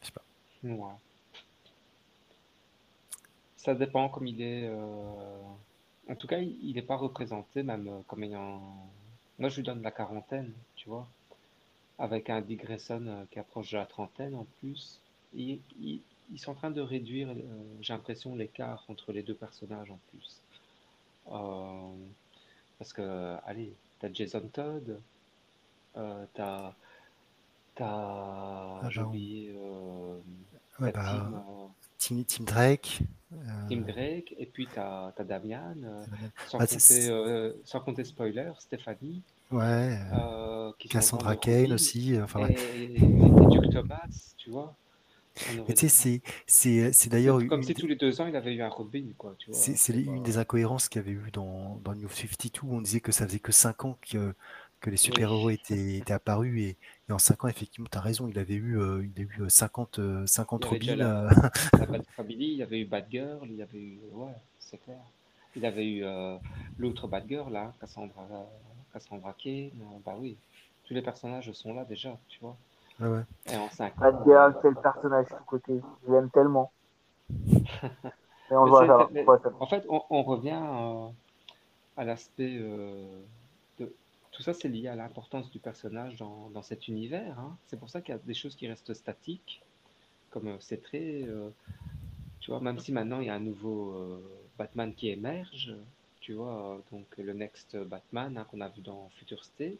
[0.00, 0.22] Je sais pas.
[0.62, 0.94] Ouais.
[3.70, 4.68] Ça dépend comme il est.
[6.08, 8.60] En tout cas, il n'est pas représenté même comme ayant
[9.40, 11.08] moi, je lui donne la quarantaine, tu vois,
[11.98, 15.00] avec un Dick Grayson euh, qui approche de la trentaine en plus.
[15.34, 15.62] ils
[16.36, 17.34] sont en train de réduire, euh,
[17.80, 20.42] j'ai l'impression, l'écart entre les deux personnages en plus.
[21.32, 21.94] Euh,
[22.78, 25.00] parce que, allez, t'as Jason Todd,
[25.94, 26.74] t'as.
[27.76, 27.84] T'as.
[27.86, 29.54] Ah, j'ai oublié.
[30.80, 31.30] Ouais, bah,
[31.98, 33.00] Tim, Drake.
[33.68, 35.76] Tim Drake, et puis t'as as Damian,
[36.48, 39.22] sans, bah, compter, sans compter spoiler, Stéphanie.
[39.50, 39.98] Ouais.
[40.12, 42.16] Euh, Cassandra Kane aussi.
[42.20, 44.74] Enfin, et, et, et, Duke Thomas, tu vois.
[45.76, 47.44] Tu c'est d'ailleurs.
[47.46, 49.04] Comme si tous les deux ans, il avait eu un Robin.
[49.52, 52.60] C'est une des incohérences qu'il y avait eu dans, dans New 52.
[52.62, 54.34] Où on disait que ça faisait que 5 ans que,
[54.80, 56.58] que les super-héros étaient, étaient, apparus.
[56.58, 56.76] Et,
[57.08, 59.48] et en 5 ans, effectivement, tu as raison, il avait eu, euh, il a eu
[59.48, 60.96] 50, 50 Robin.
[60.96, 61.28] La,
[61.72, 64.00] la Family, il y avait eu Batgirl, il y avait eu.
[64.12, 64.98] Ouais, c'est clair.
[65.56, 66.36] Il avait eu euh,
[66.78, 68.26] l'autre Batgirl, là, Cassandra.
[68.92, 69.70] Cassandra Kane,
[70.04, 70.36] bah oui,
[70.84, 72.56] tous les personnages sont là déjà, tu vois.
[73.00, 73.22] Ah ouais.
[73.52, 76.72] Et en 5 Batgirl, quel personnage de côté, je l'aime tellement.
[78.50, 79.24] on voit, mais,
[79.60, 81.08] en fait, on, on revient euh,
[81.96, 83.04] à l'aspect euh,
[84.40, 87.38] tout ça, c'est lié à l'importance du personnage dans, dans cet univers.
[87.38, 87.56] Hein.
[87.66, 89.60] C'est pour ça qu'il y a des choses qui restent statiques,
[90.30, 91.26] comme euh, c'est très,
[92.40, 94.22] tu vois, même si maintenant il y a un nouveau
[94.56, 95.74] Batman qui émerge,
[96.20, 99.78] tu vois, donc le Next Batman hein, qu'on a vu dans Future State.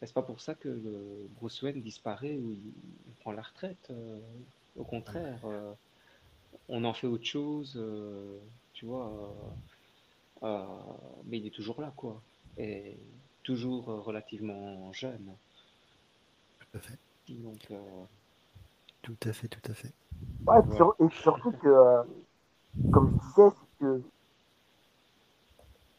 [0.00, 2.72] Est-ce pas pour ça que le Bruce Wayne disparaît ou il,
[3.20, 4.20] prend la retraite euh,
[4.76, 5.72] Au contraire, euh,
[6.68, 8.38] on en fait autre chose, euh,
[8.74, 9.34] tu vois.
[11.26, 12.22] mais il est toujours là, quoi.
[12.56, 12.96] Et
[13.48, 15.34] toujours relativement jeune.
[16.60, 16.98] Tout à fait.
[17.30, 17.72] Donc,
[19.00, 19.92] Tout à fait, tout à fait.
[20.46, 20.60] Ouais,
[21.00, 22.02] et surtout que,
[22.92, 24.02] comme je disais, c'est que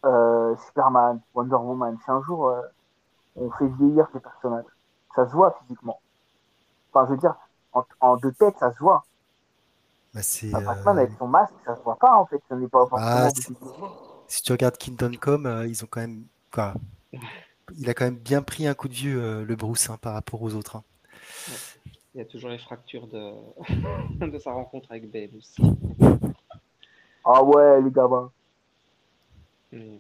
[0.06, 2.62] euh, Superman, Wonder Woman, si un jour euh,
[3.36, 4.66] on fait vieillir ces personnages,
[5.16, 6.00] ça se voit physiquement.
[6.94, 7.34] Enfin, je veux dire,
[8.00, 9.04] en, deux têtes, ça se voit.
[10.14, 12.42] Bah, c'est, Batman euh, avec son masque, ça se voit pas en fait.
[12.48, 13.30] Ça n'est pas ah,
[14.28, 16.26] si tu regardes Kingdom Come, ils ont quand même.
[16.52, 16.74] Quoi
[17.78, 20.14] il a quand même bien pris un coup de vieux, euh, le Bruce, hein, par
[20.14, 20.78] rapport aux autres.
[20.78, 20.84] hein.
[22.16, 23.34] Il y a toujours les fractures de,
[24.28, 25.62] de sa rencontre avec Babe aussi.
[27.24, 28.32] Ah ouais, les gamins.
[29.72, 29.98] Hmm.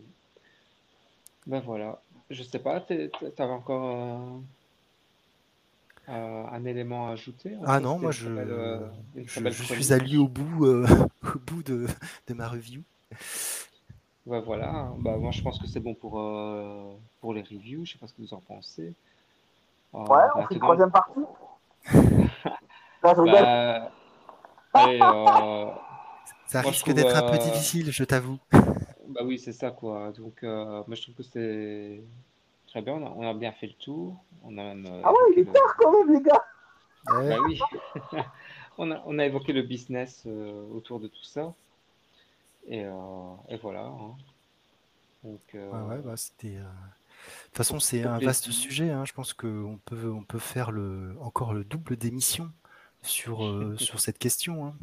[1.47, 2.01] Ben voilà.
[2.29, 4.39] Je sais pas, tu avais encore euh,
[6.09, 7.55] euh, un élément à ajouter?
[7.65, 8.79] Ah non, moi je, belle, euh,
[9.27, 10.19] suis allé chronique.
[10.19, 10.87] au bout, euh,
[11.35, 11.87] au bout de,
[12.27, 12.81] de ma review.
[14.29, 14.89] Ouais, voilà.
[14.99, 17.83] Bah, moi, je pense que c'est bon pour, euh, pour les reviews.
[17.85, 18.93] Je sais pas ce que vous en pensez.
[19.95, 21.19] Euh, Ouais, on fait une troisième partie.
[23.03, 23.31] Là, je rigole.
[23.41, 23.91] bah,
[24.73, 25.65] allez, euh,
[26.45, 26.93] Ça risque trouve.
[26.93, 28.37] d'être un peu difficile, je t'avoue.
[29.07, 30.11] bah oui, c'est ça, quoi.
[30.11, 31.99] Donc, euh, moi, je trouve que c'est
[32.67, 32.93] très bien.
[32.93, 34.15] On a, on a bien fait le tour.
[34.43, 35.51] On a même euh, Ah ouais, il est le.
[35.53, 36.43] tard quand même, les gars.
[37.13, 37.59] Ouais, Bah oui.
[38.81, 41.51] On a, on a évoqué le business euh, autour de tout ça.
[42.69, 43.81] Et, euh, et voilà.
[43.83, 44.15] hein.
[45.23, 46.57] Donc, euh, ouais, bah, c'était.
[46.57, 48.91] euh, De toute façon, c'est un vaste sujet.
[48.91, 49.05] hein.
[49.05, 52.51] Je pense qu'on peut, on peut faire le, encore le double d'émissions
[53.03, 54.67] sur, euh, sur cette question.
[54.67, 54.75] hein.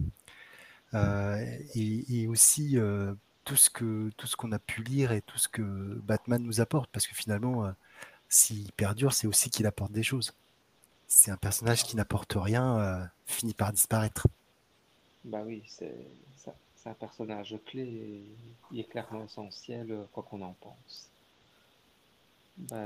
[0.95, 1.45] Euh,
[1.75, 3.15] et, et aussi euh,
[3.45, 5.63] tout ce que tout ce qu'on a pu lire et tout ce que
[6.05, 7.71] Batman nous apporte, parce que finalement,
[8.29, 10.35] s'il perdure, c'est aussi qu'il apporte des choses.
[11.09, 14.27] C'est un personnage qui n'apporte rien, finit par disparaître.
[15.25, 15.95] Bah oui, c'est
[16.37, 16.55] ça-
[16.87, 18.23] c'est un personnage clé et
[18.71, 21.09] il est clairement essentiel, euh, quoi qu'on en pense.
[22.59, 22.77] Bah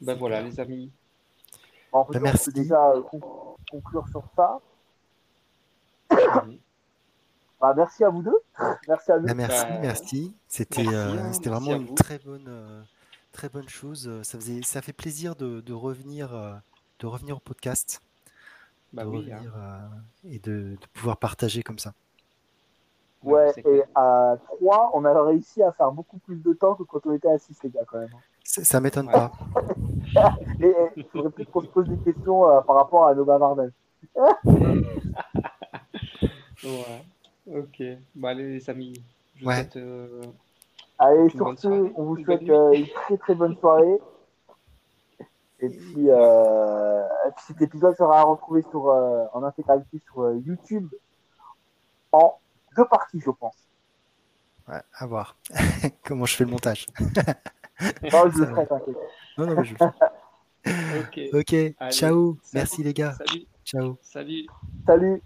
[0.00, 0.50] C'est voilà, clair.
[0.50, 0.92] les amis.
[1.92, 2.52] Bon, Ben, on peut merci.
[2.52, 4.60] déjà euh, con- conclure sur ça.
[7.58, 8.38] Bah, merci à vous deux.
[8.86, 9.26] Merci à nous.
[9.26, 10.36] Ben, merci, Bah, merci.
[10.46, 12.82] C'était merci, euh, hein, c'était merci vraiment une très bonne euh,
[13.32, 14.22] très bonne chose.
[14.22, 16.54] Ça faisait ça fait plaisir de, de revenir euh,
[16.98, 18.02] de revenir au podcast,
[18.92, 19.36] Bah de oui, hein.
[19.36, 19.88] revenir euh,
[20.24, 21.94] et de, de pouvoir partager comme ça.
[23.24, 27.04] Ouais, et à 3, on a réussi à faire beaucoup plus de temps que quand
[27.06, 28.10] on était à 6, les gars, quand même.
[28.44, 29.12] Ça, m'étonne Ouais.
[29.12, 29.32] pas.
[30.60, 33.72] Et il faudrait plus qu'on se pose des questions euh, par rapport à nos bavardages.
[36.64, 37.04] Ouais.
[37.58, 37.82] Ok.
[38.14, 38.94] Bah allez, les amis.
[39.36, 39.56] Je vous Ouais.
[39.56, 40.22] souhaite euh,
[40.98, 44.00] Allez, une sur bonne ce, soirée, on vous souhaite euh, une très très bonne soirée.
[45.60, 50.36] Et puis, euh, et puis cet épisode sera retrouvé sur, euh, en intégralité sur euh,
[50.44, 50.88] YouTube
[52.12, 52.34] en
[52.76, 53.54] deux parties, je pense.
[54.68, 55.36] Ouais, à voir
[56.04, 56.86] comment je fais le montage.
[57.00, 58.46] Non, je le Ça va.
[58.46, 58.96] ferai, t'inquiète.
[59.38, 59.84] Non, non, mais je le fais.
[61.32, 61.54] Ok.
[61.78, 62.36] Allez, ciao.
[62.42, 62.50] salut.
[62.54, 63.12] Merci les gars.
[63.12, 63.46] Salut.
[63.64, 63.98] Ciao.
[64.02, 64.46] Salut.
[64.84, 65.22] Salut